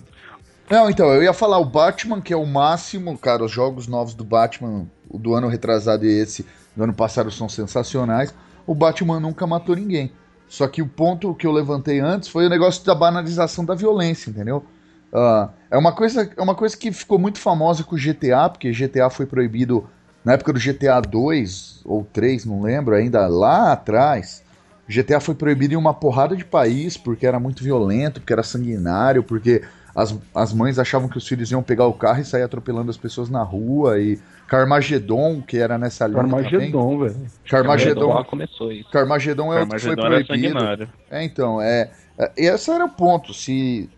Não, 0.70 0.88
então, 0.88 1.12
eu 1.12 1.22
ia 1.22 1.32
falar 1.32 1.58
o 1.58 1.64
Batman, 1.64 2.20
que 2.20 2.32
é 2.32 2.36
o 2.36 2.46
máximo, 2.46 3.16
cara, 3.18 3.44
os 3.44 3.50
jogos 3.50 3.86
novos 3.86 4.14
do 4.14 4.24
Batman, 4.24 4.86
o 5.10 5.18
do 5.18 5.34
ano 5.34 5.48
retrasado 5.48 6.06
e 6.06 6.08
esse 6.08 6.46
do 6.74 6.84
ano 6.84 6.94
passado 6.94 7.30
são 7.30 7.48
sensacionais. 7.48 8.34
O 8.66 8.74
Batman 8.74 9.20
nunca 9.20 9.46
matou 9.46 9.76
ninguém. 9.76 10.10
Só 10.48 10.66
que 10.66 10.80
o 10.80 10.88
ponto 10.88 11.34
que 11.34 11.46
eu 11.46 11.52
levantei 11.52 12.00
antes 12.00 12.28
foi 12.28 12.46
o 12.46 12.50
negócio 12.50 12.84
da 12.84 12.94
banalização 12.94 13.64
da 13.64 13.74
violência, 13.74 14.30
entendeu? 14.30 14.64
Ah, 15.12 15.50
é, 15.70 15.76
uma 15.76 15.92
coisa, 15.92 16.30
é 16.36 16.42
uma 16.42 16.54
coisa 16.54 16.76
que 16.76 16.90
ficou 16.90 17.18
muito 17.18 17.38
famosa 17.38 17.84
com 17.84 17.94
o 17.94 17.98
GTA, 17.98 18.48
porque 18.48 18.72
GTA 18.72 19.10
foi 19.10 19.26
proibido 19.26 19.88
na 20.24 20.32
época 20.32 20.52
do 20.52 20.58
GTA 20.58 21.00
2 21.00 21.82
ou 21.84 22.04
3, 22.04 22.46
não 22.46 22.62
lembro, 22.62 22.94
ainda 22.94 23.26
lá 23.26 23.72
atrás. 23.72 24.42
GTA 24.88 25.20
foi 25.20 25.34
proibido 25.34 25.74
em 25.74 25.76
uma 25.76 25.94
porrada 25.94 26.36
de 26.36 26.44
país 26.44 26.96
porque 26.96 27.26
era 27.26 27.38
muito 27.38 27.62
violento, 27.62 28.20
porque 28.20 28.32
era 28.32 28.42
sanguinário, 28.42 29.22
porque 29.22 29.62
as, 29.94 30.18
as 30.34 30.52
mães 30.52 30.78
achavam 30.78 31.08
que 31.08 31.16
os 31.16 31.26
filhos 31.26 31.50
iam 31.50 31.62
pegar 31.62 31.86
o 31.86 31.92
carro 31.92 32.20
e 32.20 32.24
sair 32.24 32.42
atropelando 32.42 32.90
as 32.90 32.96
pessoas 32.96 33.30
na 33.30 33.42
rua. 33.42 34.00
E 34.00 34.18
Carmageddon, 34.48 35.40
que 35.40 35.56
era 35.56 35.78
nessa 35.78 36.06
linha 36.06 36.22
também. 36.22 36.44
Armagedon, 36.44 36.98
velho. 36.98 37.16
Carmageddon, 37.48 38.08
Lá 38.08 38.24
começou 38.24 38.72
isso. 38.72 38.90
Carmageddon 38.90 39.54
é 39.54 39.60
outro 39.60 39.76
que 39.76 39.82
foi 39.82 39.96
proibido. 39.96 40.88
É, 41.10 41.24
então, 41.24 41.62
é, 41.62 41.90
é. 42.18 42.32
Esse 42.36 42.70
era 42.70 42.84
o 42.84 42.88
ponto. 42.88 43.32
Se 43.32 43.88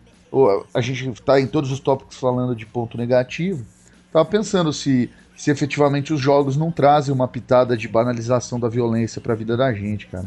a 0.73 0.81
gente 0.81 1.09
está 1.09 1.39
em 1.39 1.47
todos 1.47 1.71
os 1.71 1.79
tópicos 1.79 2.17
falando 2.17 2.55
de 2.55 2.65
ponto 2.65 2.97
negativo, 2.97 3.65
tava 4.13 4.25
pensando 4.25 4.71
se, 4.71 5.09
se 5.35 5.49
efetivamente 5.49 6.13
os 6.13 6.19
jogos 6.19 6.55
não 6.55 6.71
trazem 6.71 7.13
uma 7.13 7.27
pitada 7.27 7.75
de 7.75 7.87
banalização 7.87 8.59
da 8.59 8.69
violência 8.69 9.19
para 9.19 9.33
a 9.33 9.35
vida 9.35 9.57
da 9.57 9.73
gente, 9.73 10.05
cara. 10.07 10.25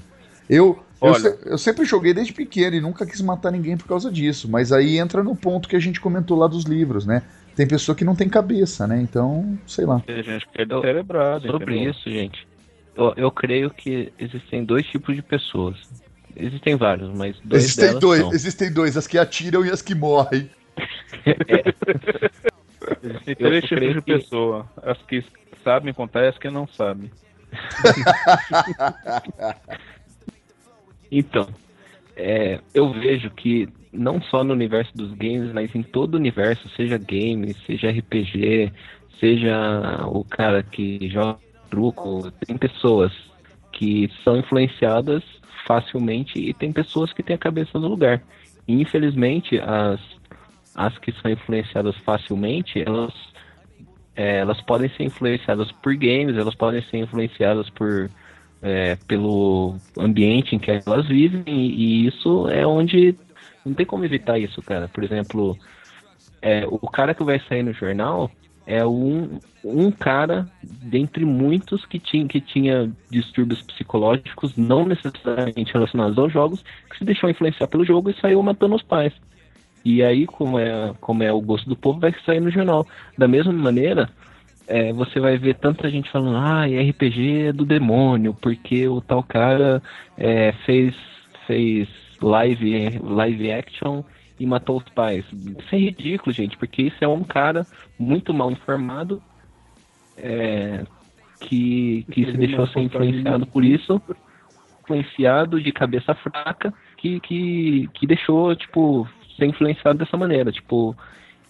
Eu, 0.48 0.82
eu, 1.02 1.08
Olha. 1.12 1.18
se- 1.18 1.38
eu 1.46 1.58
sempre 1.58 1.84
joguei 1.84 2.14
desde 2.14 2.32
pequeno 2.32 2.76
e 2.76 2.80
nunca 2.80 3.04
quis 3.06 3.20
matar 3.20 3.50
ninguém 3.50 3.76
por 3.76 3.86
causa 3.86 4.10
disso. 4.10 4.48
Mas 4.50 4.72
aí 4.72 4.98
entra 4.98 5.22
no 5.22 5.34
ponto 5.36 5.68
que 5.68 5.76
a 5.76 5.80
gente 5.80 6.00
comentou 6.00 6.38
lá 6.38 6.46
dos 6.46 6.64
livros, 6.64 7.04
né? 7.06 7.22
Tem 7.56 7.66
pessoa 7.66 7.96
que 7.96 8.04
não 8.04 8.14
tem 8.14 8.28
cabeça, 8.28 8.86
né? 8.86 9.00
Então, 9.00 9.58
sei 9.66 9.84
lá. 9.84 10.00
Tem 10.00 10.22
gente 10.22 10.46
que 10.48 10.60
é 10.60 10.62
Eu- 10.62 10.66
descerebrado. 10.80 11.46
Sobre 11.50 11.74
entendeu? 11.74 11.90
isso, 11.92 12.10
gente, 12.10 12.46
eu, 12.96 13.12
eu 13.16 13.30
creio 13.30 13.70
que 13.70 14.12
existem 14.18 14.64
dois 14.64 14.86
tipos 14.86 15.14
de 15.16 15.22
pessoas. 15.22 15.76
Existem 16.36 16.76
vários, 16.76 17.10
mas 17.16 17.36
dois 17.44 17.64
Existem 17.64 17.86
delas 17.86 18.00
dois, 18.00 18.20
são. 18.20 18.32
existem 18.32 18.72
dois, 18.72 18.96
as 18.96 19.06
que 19.06 19.18
atiram 19.18 19.64
e 19.66 19.70
as 19.70 19.82
que 19.82 19.94
morrem. 19.94 20.48
Existem 23.02 23.36
Eu 23.38 23.48
três 23.48 23.64
tipos 23.64 23.94
de 23.94 24.02
que- 24.02 24.18
pessoa. 24.18 24.66
As 24.82 24.98
que 25.02 25.24
sabem 25.64 25.92
contar 25.92 26.24
e 26.24 26.28
as 26.28 26.38
que 26.38 26.48
não 26.50 26.66
sabem. 26.68 27.10
Então, 31.10 31.48
é, 32.16 32.60
eu 32.74 32.92
vejo 32.92 33.30
que 33.30 33.68
não 33.92 34.20
só 34.22 34.44
no 34.44 34.52
universo 34.52 34.94
dos 34.94 35.12
games, 35.14 35.52
mas 35.52 35.74
em 35.74 35.82
todo 35.82 36.14
o 36.14 36.18
universo, 36.18 36.68
seja 36.70 36.96
game, 36.96 37.54
seja 37.66 37.90
RPG, 37.90 38.72
seja 39.18 40.06
o 40.06 40.24
cara 40.24 40.62
que 40.62 41.08
joga 41.08 41.38
truco, 41.68 42.30
tem 42.46 42.56
pessoas 42.56 43.12
que 43.72 44.10
são 44.24 44.36
influenciadas 44.36 45.22
facilmente 45.66 46.38
e 46.38 46.52
tem 46.52 46.72
pessoas 46.72 47.12
que 47.12 47.22
têm 47.22 47.36
a 47.36 47.38
cabeça 47.38 47.78
no 47.78 47.88
lugar. 47.88 48.22
E, 48.66 48.80
infelizmente, 48.80 49.58
as, 49.60 50.00
as 50.74 50.96
que 50.98 51.12
são 51.12 51.30
influenciadas 51.30 51.96
facilmente, 51.98 52.82
elas, 52.84 53.14
é, 54.16 54.38
elas 54.38 54.60
podem 54.62 54.88
ser 54.90 55.04
influenciadas 55.04 55.70
por 55.72 55.94
games, 55.94 56.36
elas 56.36 56.54
podem 56.54 56.82
ser 56.82 56.98
influenciadas 56.98 57.70
por 57.70 58.10
é, 58.62 58.96
pelo 59.06 59.76
ambiente 59.98 60.54
em 60.54 60.58
que 60.58 60.70
elas 60.70 61.06
vivem 61.06 61.42
e, 61.46 62.06
isso 62.06 62.48
é 62.48 62.66
onde 62.66 63.14
não 63.64 63.74
tem 63.74 63.86
como 63.86 64.04
evitar 64.04 64.38
isso, 64.38 64.62
cara. 64.62 64.88
Por 64.88 65.04
exemplo, 65.04 65.56
é, 66.40 66.66
o 66.66 66.88
cara 66.88 67.14
que 67.14 67.24
vai 67.24 67.40
sair 67.40 67.62
no 67.62 67.72
jornal 67.72 68.30
é 68.66 68.86
um, 68.86 69.38
um 69.64 69.90
cara 69.90 70.46
dentre 70.62 71.24
muitos 71.24 71.84
que 71.86 71.98
tinha, 71.98 72.26
que 72.26 72.40
tinha 72.40 72.90
distúrbios 73.10 73.62
psicológicos 73.62 74.56
não 74.56 74.86
necessariamente 74.86 75.72
relacionados 75.72 76.18
aos 76.18 76.32
jogos, 76.32 76.62
que 76.90 76.98
se 76.98 77.04
deixou 77.04 77.28
influenciar 77.28 77.66
pelo 77.66 77.84
jogo 77.84 78.10
e 78.10 78.20
saiu 78.20 78.42
matando 78.42 78.76
os 78.76 78.82
pais. 78.82 79.12
E 79.84 80.02
aí, 80.02 80.26
como 80.26 80.58
é, 80.58 80.94
como 81.00 81.22
é 81.22 81.32
o 81.32 81.40
gosto 81.40 81.68
do 81.68 81.76
povo, 81.76 81.98
vai 81.98 82.14
sair 82.24 82.40
no 82.40 82.50
jornal. 82.50 82.86
Da 83.16 83.26
mesma 83.26 83.52
maneira, 83.52 84.10
é, 84.70 84.92
você 84.92 85.18
vai 85.18 85.36
ver 85.36 85.56
tanta 85.56 85.90
gente 85.90 86.08
falando, 86.10 86.36
ah, 86.36 86.64
RPG 86.64 87.48
é 87.48 87.52
do 87.52 87.64
demônio, 87.64 88.32
porque 88.40 88.86
o 88.86 89.00
tal 89.00 89.20
cara 89.20 89.82
é, 90.16 90.52
fez, 90.64 90.94
fez 91.44 91.88
live, 92.22 93.00
live 93.02 93.50
action 93.50 94.04
e 94.38 94.46
matou 94.46 94.78
os 94.78 94.88
pais. 94.94 95.24
Isso 95.58 95.74
é 95.74 95.78
ridículo, 95.78 96.32
gente, 96.32 96.56
porque 96.56 96.82
isso 96.82 96.96
é 97.00 97.08
um 97.08 97.24
cara 97.24 97.66
muito 97.98 98.32
mal 98.32 98.48
informado 98.52 99.20
é, 100.16 100.84
que, 101.40 102.06
que 102.12 102.26
se 102.26 102.36
deixou 102.36 102.64
ser 102.68 102.80
influenciado 102.80 103.46
por 103.46 103.64
isso, 103.64 104.00
influenciado 104.84 105.60
de 105.60 105.72
cabeça 105.72 106.14
fraca, 106.14 106.72
que, 106.96 107.18
que, 107.18 107.88
que 107.92 108.06
deixou, 108.06 108.54
tipo, 108.54 109.08
ser 109.36 109.46
influenciado 109.46 109.98
dessa 109.98 110.16
maneira. 110.16 110.52
Tipo, 110.52 110.96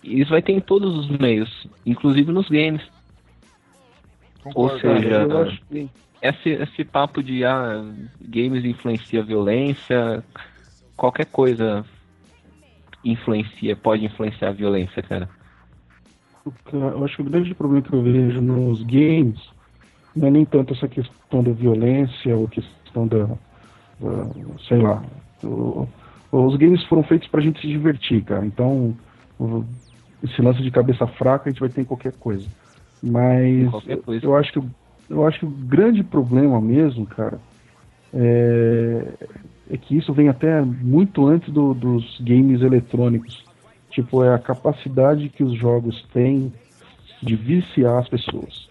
isso 0.03 0.31
vai 0.31 0.41
ter 0.41 0.53
em 0.53 0.61
todos 0.61 0.97
os 0.97 1.19
meios, 1.19 1.69
inclusive 1.85 2.33
nos 2.33 2.49
games. 2.49 2.83
Ou 4.55 4.71
seja, 4.79 5.27
que 5.69 5.89
esse, 6.23 6.51
esse 6.51 6.85
papo 6.85 7.23
de 7.23 7.45
ah, 7.45 7.83
games 8.21 8.65
influencia 8.65 9.21
a 9.21 9.25
violência, 9.25 10.25
qualquer 10.97 11.27
coisa 11.27 11.85
influencia, 13.05 13.77
pode 13.77 14.05
influenciar 14.05 14.51
a 14.51 14.53
violência, 14.53 15.03
cara. 15.03 15.29
eu 16.73 17.05
acho 17.05 17.17
que 17.17 17.23
o 17.23 17.31
grande 17.31 17.55
problema 17.55 17.83
que 17.83 17.95
eu 17.95 18.03
vejo 18.03 18.41
nos 18.41 18.83
games 18.83 19.39
não 20.15 20.29
é 20.29 20.31
nem 20.31 20.45
tanto 20.45 20.75
essa 20.75 20.89
questão 20.89 21.43
da 21.43 21.53
violência 21.53 22.37
ou 22.37 22.49
questão 22.49 23.07
da, 23.07 23.25
da- 23.27 24.59
sei 24.69 24.79
lá. 24.79 25.03
o- 25.43 25.87
os 26.33 26.57
games 26.57 26.85
foram 26.85 27.03
feitos 27.03 27.29
pra 27.29 27.41
gente 27.41 27.61
se 27.61 27.67
divertir, 27.67 28.23
cara. 28.25 28.45
Então, 28.47 28.97
esse 30.23 30.41
lance 30.43 30.63
de 30.63 30.71
cabeça 30.71 31.07
fraca 31.07 31.49
a 31.49 31.53
gente 31.53 31.61
vai 31.61 31.69
ter 31.69 31.81
em 31.83 31.85
qualquer 31.85 32.13
coisa. 32.13 32.47
Mas 33.03 33.73
eu 34.23 34.37
acho 34.37 34.53
que 34.53 34.59
o- 34.59 34.71
eu 35.09 35.27
acho 35.27 35.39
que 35.41 35.47
o 35.47 35.51
grande 35.51 36.03
problema 36.03 36.61
mesmo, 36.61 37.07
cara, 37.07 37.41
é, 38.13 39.05
é 39.71 39.77
que 39.77 39.97
isso 39.97 40.13
vem 40.13 40.29
até 40.29 40.61
muito 40.61 41.27
antes 41.27 41.53
do- 41.53 41.75
dos 41.75 42.21
games 42.21 42.61
eletrônicos. 42.61 43.45
Tipo, 43.91 44.23
é 44.23 44.35
a 44.35 44.39
capacidade 44.39 45.29
que 45.31 45.43
os 45.43 45.57
jogos 45.59 46.07
têm 46.13 46.53
de 47.23 47.37
viciar 47.37 47.99
as 47.99 48.09
pessoas. 48.09 48.69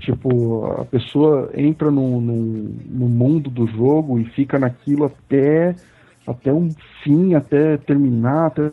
Tipo, 0.00 0.66
a 0.80 0.84
pessoa 0.84 1.50
entra 1.54 1.90
no, 1.90 2.20
no, 2.20 2.34
no 2.34 3.08
mundo 3.08 3.48
do 3.50 3.66
jogo 3.66 4.18
e 4.18 4.24
fica 4.24 4.58
naquilo 4.58 5.04
até, 5.04 5.76
até 6.26 6.52
um 6.52 6.74
fim, 7.02 7.34
até 7.34 7.76
terminar, 7.76 8.46
até 8.46 8.72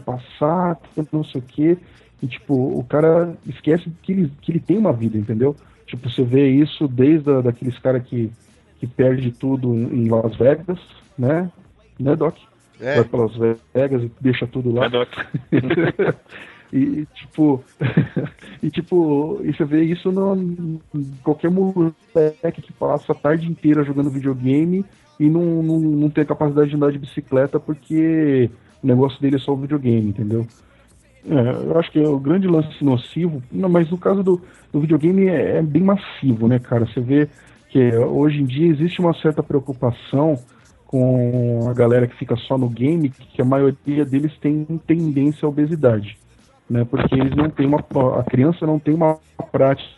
passar, 0.00 0.72
até 0.72 1.04
não 1.12 1.24
sei 1.24 1.40
o 1.40 1.44
quê. 1.44 1.78
E, 2.22 2.26
tipo, 2.26 2.54
o 2.54 2.84
cara 2.84 3.36
esquece 3.46 3.90
que 4.02 4.12
ele, 4.12 4.32
que 4.40 4.52
ele 4.52 4.60
tem 4.60 4.78
uma 4.78 4.92
vida, 4.92 5.18
entendeu? 5.18 5.54
Tipo, 5.86 6.08
você 6.08 6.22
vê 6.22 6.48
isso 6.48 6.88
desde 6.88 7.30
a, 7.30 7.40
daqueles 7.40 7.78
caras 7.78 8.02
que, 8.02 8.30
que 8.78 8.86
perde 8.86 9.30
tudo 9.32 9.74
em 9.74 10.08
Las 10.08 10.36
Vegas, 10.36 10.78
né? 11.18 11.50
Né, 11.98 12.16
Doc? 12.16 12.36
É, 12.80 12.96
Vai 12.96 13.04
para 13.04 13.20
Las 13.20 13.36
Vegas 13.74 14.02
e 14.02 14.10
deixa 14.20 14.46
tudo 14.46 14.72
lá. 14.72 14.86
É, 14.86 14.88
Doc. 14.88 15.08
E 16.72 17.06
tipo, 17.14 17.64
e 18.62 18.70
tipo, 18.70 19.40
e 19.44 19.52
você 19.52 19.64
vê 19.64 19.84
isso 19.84 20.10
no, 20.10 20.80
em 20.94 21.04
qualquer 21.22 21.50
moleque 21.50 22.62
que 22.62 22.72
passa 22.72 23.12
a 23.12 23.14
tarde 23.14 23.46
inteira 23.46 23.84
jogando 23.84 24.10
videogame 24.10 24.84
e 25.18 25.28
não, 25.30 25.62
não, 25.62 25.78
não 25.78 26.10
tem 26.10 26.22
a 26.22 26.26
capacidade 26.26 26.70
de 26.70 26.76
andar 26.76 26.92
de 26.92 26.98
bicicleta 26.98 27.60
porque 27.60 28.50
o 28.86 28.94
negócio 28.94 29.20
dele 29.20 29.36
é 29.36 29.38
só 29.38 29.52
o 29.52 29.56
videogame, 29.56 30.08
entendeu? 30.08 30.46
É, 31.28 31.66
eu 31.66 31.76
acho 31.78 31.90
que 31.90 31.98
é 31.98 32.08
o 32.08 32.20
grande 32.20 32.46
lance 32.46 32.82
nocivo, 32.84 33.42
não, 33.50 33.68
mas 33.68 33.90
no 33.90 33.98
caso 33.98 34.22
do, 34.22 34.40
do 34.72 34.80
videogame 34.80 35.26
é, 35.26 35.56
é, 35.56 35.62
bem 35.62 35.82
massivo, 35.82 36.46
né, 36.46 36.60
cara? 36.60 36.86
Você 36.86 37.00
vê 37.00 37.28
que 37.68 37.96
hoje 37.96 38.40
em 38.40 38.44
dia 38.44 38.68
existe 38.68 39.00
uma 39.00 39.12
certa 39.14 39.42
preocupação 39.42 40.38
com 40.86 41.68
a 41.68 41.74
galera 41.74 42.06
que 42.06 42.16
fica 42.16 42.36
só 42.36 42.56
no 42.56 42.68
game, 42.68 43.10
que 43.10 43.42
a 43.42 43.44
maioria 43.44 44.04
deles 44.04 44.32
tem 44.40 44.64
tendência 44.86 45.46
à 45.46 45.48
obesidade, 45.48 46.16
né? 46.70 46.86
Porque 46.88 47.16
eles 47.16 47.34
não 47.34 47.50
têm 47.50 47.66
uma 47.66 47.84
a 48.20 48.22
criança 48.22 48.64
não 48.64 48.78
tem 48.78 48.94
uma 48.94 49.18
prática 49.50 49.96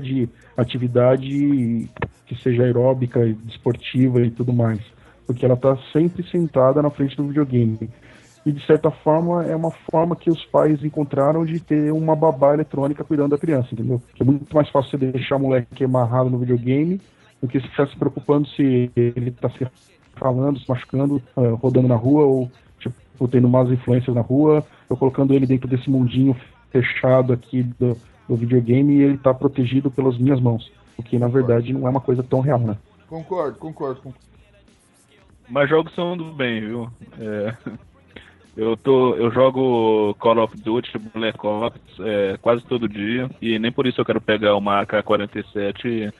de 0.00 0.28
atividade 0.56 1.90
que 2.26 2.36
seja 2.42 2.62
aeróbica, 2.62 3.26
esportiva 3.48 4.20
e 4.20 4.30
tudo 4.30 4.52
mais, 4.52 4.80
porque 5.28 5.44
ela 5.44 5.54
está 5.54 5.76
sempre 5.92 6.26
sentada 6.30 6.80
na 6.80 6.88
frente 6.88 7.14
do 7.14 7.28
videogame 7.28 7.90
e 8.46 8.52
de 8.52 8.64
certa 8.64 8.90
forma 8.90 9.44
é 9.44 9.54
uma 9.54 9.70
forma 9.90 10.16
que 10.16 10.30
os 10.30 10.42
pais 10.46 10.82
encontraram 10.82 11.44
de 11.44 11.60
ter 11.60 11.92
uma 11.92 12.16
babá 12.16 12.54
eletrônica 12.54 13.04
cuidando 13.04 13.32
da 13.32 13.38
criança, 13.38 13.68
entendeu? 13.72 14.00
Que 14.14 14.22
é 14.22 14.26
muito 14.26 14.54
mais 14.56 14.70
fácil 14.70 14.92
você 14.92 14.96
deixar 14.96 15.36
o 15.36 15.40
moleque 15.40 15.84
amarrado 15.84 16.30
no 16.30 16.38
videogame 16.38 16.98
do 17.42 17.46
que 17.46 17.60
ficar 17.60 17.86
se 17.88 17.96
preocupando 17.96 18.48
se 18.48 18.90
ele 18.96 19.28
está 19.28 19.50
se 19.50 19.66
falando, 20.16 20.58
se 20.58 20.66
machucando, 20.66 21.22
uh, 21.36 21.56
rodando 21.56 21.88
na 21.88 21.94
rua 21.94 22.24
ou 22.24 22.50
tipo, 22.78 23.28
tendo 23.28 23.50
más 23.50 23.70
influências 23.70 24.16
na 24.16 24.22
rua, 24.22 24.64
ou 24.88 24.96
colocando 24.96 25.34
ele 25.34 25.46
dentro 25.46 25.68
desse 25.68 25.90
mundinho 25.90 26.34
fechado 26.70 27.34
aqui 27.34 27.62
do, 27.62 27.98
do 28.26 28.34
videogame 28.34 28.94
e 28.94 29.02
ele 29.02 29.14
está 29.16 29.34
protegido 29.34 29.90
pelas 29.90 30.16
minhas 30.16 30.40
mãos. 30.40 30.72
O 30.96 31.02
que 31.02 31.18
na 31.18 31.28
verdade 31.28 31.72
não 31.74 31.86
é 31.86 31.90
uma 31.90 32.00
coisa 32.00 32.22
tão 32.22 32.40
real, 32.40 32.60
né? 32.60 32.78
Concordo, 33.08 33.58
concordo. 33.58 34.00
concordo. 34.00 34.28
Mas 35.50 35.68
jogos 35.68 35.94
são 35.94 36.16
do 36.16 36.24
bem, 36.26 36.60
viu? 36.60 36.90
É, 37.18 37.54
eu, 38.56 38.76
tô, 38.76 39.14
eu 39.14 39.30
jogo 39.30 40.14
Call 40.18 40.38
of 40.38 40.56
Duty, 40.60 40.98
Black 41.14 41.38
Ops 41.46 41.80
é, 42.00 42.36
quase 42.40 42.64
todo 42.64 42.88
dia 42.88 43.30
e 43.40 43.58
nem 43.58 43.72
por 43.72 43.86
isso 43.86 44.00
eu 44.00 44.04
quero 44.04 44.20
pegar 44.20 44.56
uma 44.56 44.82
AK-47 44.82 45.84
e, 45.86 46.12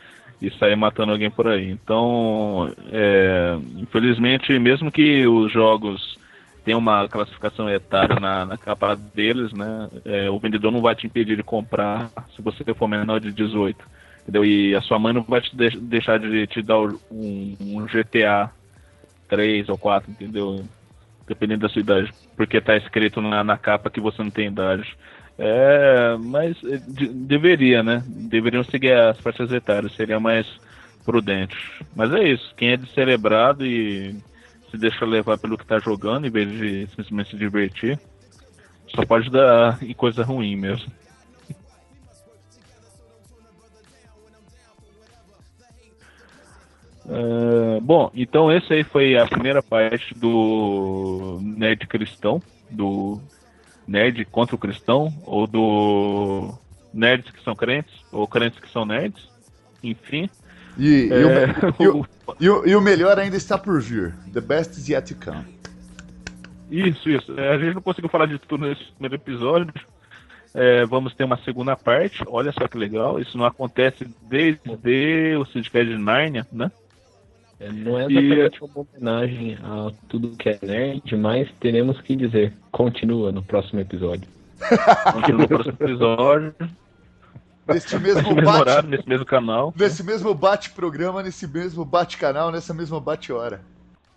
e, 0.47 0.51
sair 0.59 0.76
matando 0.76 1.12
alguém 1.12 1.31
por 1.31 1.47
aí. 1.47 1.70
Então, 1.70 2.72
é, 2.91 3.59
infelizmente, 3.76 4.59
mesmo 4.59 4.91
que 4.91 5.26
os 5.26 5.53
jogos 5.53 6.18
tenham 6.64 6.79
uma 6.79 7.09
classificação 7.09 7.68
etária 7.68 8.18
na, 8.20 8.47
na 8.47 8.57
capa 8.57 8.95
deles, 8.95 9.53
né, 9.53 9.89
é, 10.05 10.31
o 10.31 10.39
vendedor 10.39 10.70
não 10.70 10.81
vai 10.81 10.95
te 10.95 11.07
impedir 11.07 11.37
de 11.37 11.43
comprar 11.43 12.11
se 12.35 12.41
você 12.41 12.62
for 12.74 12.89
menor 12.89 13.20
de 13.20 13.33
18. 13.33 13.99
Entendeu? 14.22 14.45
E 14.45 14.74
a 14.74 14.83
sua 14.83 14.99
mãe 14.99 15.12
não 15.12 15.22
vai 15.22 15.41
te 15.41 15.57
deixar 15.57 16.18
de 16.18 16.47
te 16.47 16.61
dar 16.62 16.79
um, 16.79 17.57
um 17.61 17.87
GTA 17.87 18.51
3 19.29 19.68
ou 19.68 19.79
4, 19.79 20.11
entendeu? 20.11 20.64
dependendo 21.29 21.61
da 21.61 21.68
sua 21.68 21.81
idade, 21.81 22.12
porque 22.37 22.61
tá 22.61 22.76
escrito 22.76 23.20
na, 23.20 23.45
na 23.45 23.59
capa 23.59 23.91
que 23.91 24.01
você 24.01 24.22
não 24.22 24.31
tem 24.31 24.49
idade. 24.49 24.97
É, 25.39 26.16
mas 26.18 26.57
é, 26.64 26.79
de, 26.79 27.09
deveria, 27.09 27.83
né? 27.83 28.03
Deveriam 28.07 28.64
seguir 28.64 28.93
as 28.93 29.20
faixas 29.20 29.53
etárias, 29.53 29.95
seria 29.95 30.18
mais 30.18 30.47
prudente. 31.05 31.57
Mas 31.95 32.12
é 32.12 32.29
isso, 32.29 32.53
quem 32.57 32.70
é 32.70 32.76
descerebrado 32.76 33.64
e 33.64 34.16
se 34.70 34.76
deixa 34.76 35.05
levar 35.05 35.39
pelo 35.39 35.57
que 35.57 35.66
tá 35.66 35.79
jogando, 35.79 36.26
em 36.26 36.31
vez 36.31 36.51
de 36.51 36.87
simplesmente 36.89 37.31
se 37.31 37.37
divertir, 37.37 37.99
só 38.89 39.05
pode 39.05 39.31
dar 39.31 39.79
em 39.83 39.95
coisa 39.95 40.24
ruim 40.24 40.57
mesmo. 40.57 40.91
Uh, 47.09 47.80
bom, 47.80 48.11
então 48.14 48.52
esse 48.52 48.70
aí 48.70 48.84
foi 48.84 49.16
a 49.16 49.26
primeira 49.26 49.62
parte 49.62 50.14
do 50.14 51.38
Nerd 51.40 51.86
Cristão, 51.86 52.42
do 52.70 53.18
Nerd 53.86 54.26
contra 54.26 54.54
o 54.54 54.59
Cristão, 54.59 55.11
ou 55.24 55.46
do 55.46 56.54
Nerds 56.92 57.30
que 57.30 57.42
são 57.42 57.54
crentes, 57.54 57.94
ou 58.12 58.26
crentes 58.26 58.61
que 58.61 58.70
são 58.70 58.84
nerds, 58.84 59.26
enfim. 59.82 60.28
E, 60.76 61.09
é, 61.11 61.46
e, 61.82 61.88
o, 61.88 62.06
e, 62.38 62.50
o, 62.50 62.66
e, 62.66 62.76
o, 62.76 62.80
melhor 62.80 63.18
ainda 63.18 63.36
está 63.36 63.56
por 63.56 63.80
vir. 63.80 64.14
The 64.32 64.40
best 64.40 64.78
is 64.78 64.88
yet 64.88 65.14
to 65.14 65.24
come. 65.24 65.44
Isso, 66.70 67.09
isso. 67.09 67.38
É, 67.38 67.54
a 67.54 67.59
gente 67.59 67.74
não 67.74 67.82
conseguiu 67.82 68.11
falar 68.11 68.26
de 68.26 68.38
tudo 68.38 68.66
nesse 68.66 68.84
primeiro 68.92 69.14
episódio. 69.14 69.72
É, 70.54 70.84
vamos 70.86 71.14
ter 71.14 71.24
uma 71.24 71.38
segunda 71.38 71.74
parte. 71.74 72.22
Olha 72.26 72.52
só 72.52 72.68
que 72.68 72.76
legal. 72.76 73.18
Isso 73.18 73.36
não 73.36 73.44
acontece 73.46 74.06
desde 74.22 74.61
o 75.36 75.44
Syndicate 75.46 75.88
de 75.88 75.98
Narnia, 75.98 76.46
né? 76.52 76.70
É, 77.61 77.72
não 77.72 77.98
é 77.98 78.06
exatamente 78.06 78.59
e... 78.59 78.64
uma 78.64 78.86
homenagem 78.86 79.59
a 79.62 79.90
tudo 80.09 80.36
que 80.36 80.48
é 80.48 80.59
nerd, 80.62 81.16
mas 81.16 81.50
teremos 81.61 82.00
que 82.00 82.14
dizer. 82.14 82.52
Continua 82.70 83.32
no 83.32 83.42
próximo 83.42 83.80
episódio. 83.80 84.28
Continua 85.12 85.40
no 85.42 85.48
próximo 85.48 85.76
episódio. 85.80 86.54
Neste 87.66 87.98
mesmo, 87.98 88.22
mesmo 88.22 88.42
bate, 88.42 88.61
horário, 88.61 88.88
nesse 88.88 89.09
mesmo 89.09 89.26
canal. 89.26 89.74
Nesse 89.76 90.02
mesmo 90.02 90.34
bate-programa, 90.34 91.22
nesse 91.22 91.46
mesmo 91.46 91.84
bate-canal, 91.84 92.50
nessa 92.50 92.72
mesma 92.72 92.98
bate-hora. 92.98 93.61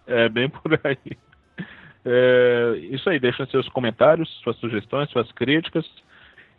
É, 0.08 0.30
bem 0.30 0.50
por 0.50 0.80
aí. 0.84 1.18
É, 2.06 2.80
isso 2.92 3.10
aí, 3.10 3.20
deixem 3.20 3.46
seus 3.48 3.68
comentários, 3.70 4.30
suas 4.44 4.56
sugestões, 4.58 5.10
suas 5.10 5.32
críticas. 5.32 5.86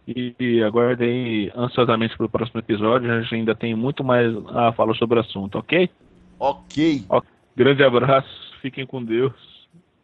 E, 0.07 0.35
e 0.39 0.63
aguardem 0.63 1.51
ansiosamente 1.55 2.17
para 2.17 2.27
o 2.27 2.29
próximo 2.29 2.59
episódio. 2.61 3.11
A 3.11 3.23
gente 3.23 3.37
ainda 3.37 3.55
tem 3.55 3.75
muito 3.75 4.03
mais 4.03 4.35
a 4.49 4.73
falar 4.73 4.95
sobre 4.95 5.19
o 5.19 5.23
assunto, 5.23 5.59
ok? 5.59 5.89
Ok. 6.43 7.05
Grande 7.55 7.85
abraço, 7.85 8.59
fiquem 8.61 8.85
com 8.85 9.01
Deus. 9.01 9.33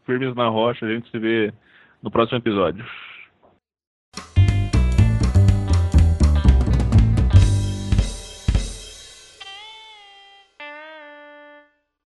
Firmes 0.07 0.37
na 0.37 0.47
rocha, 0.47 0.87
a 0.87 0.89
gente 0.89 1.11
se 1.11 1.19
vê 1.19 1.53
no 2.01 2.13
próximo 2.13 2.39
episódio. 2.39 2.87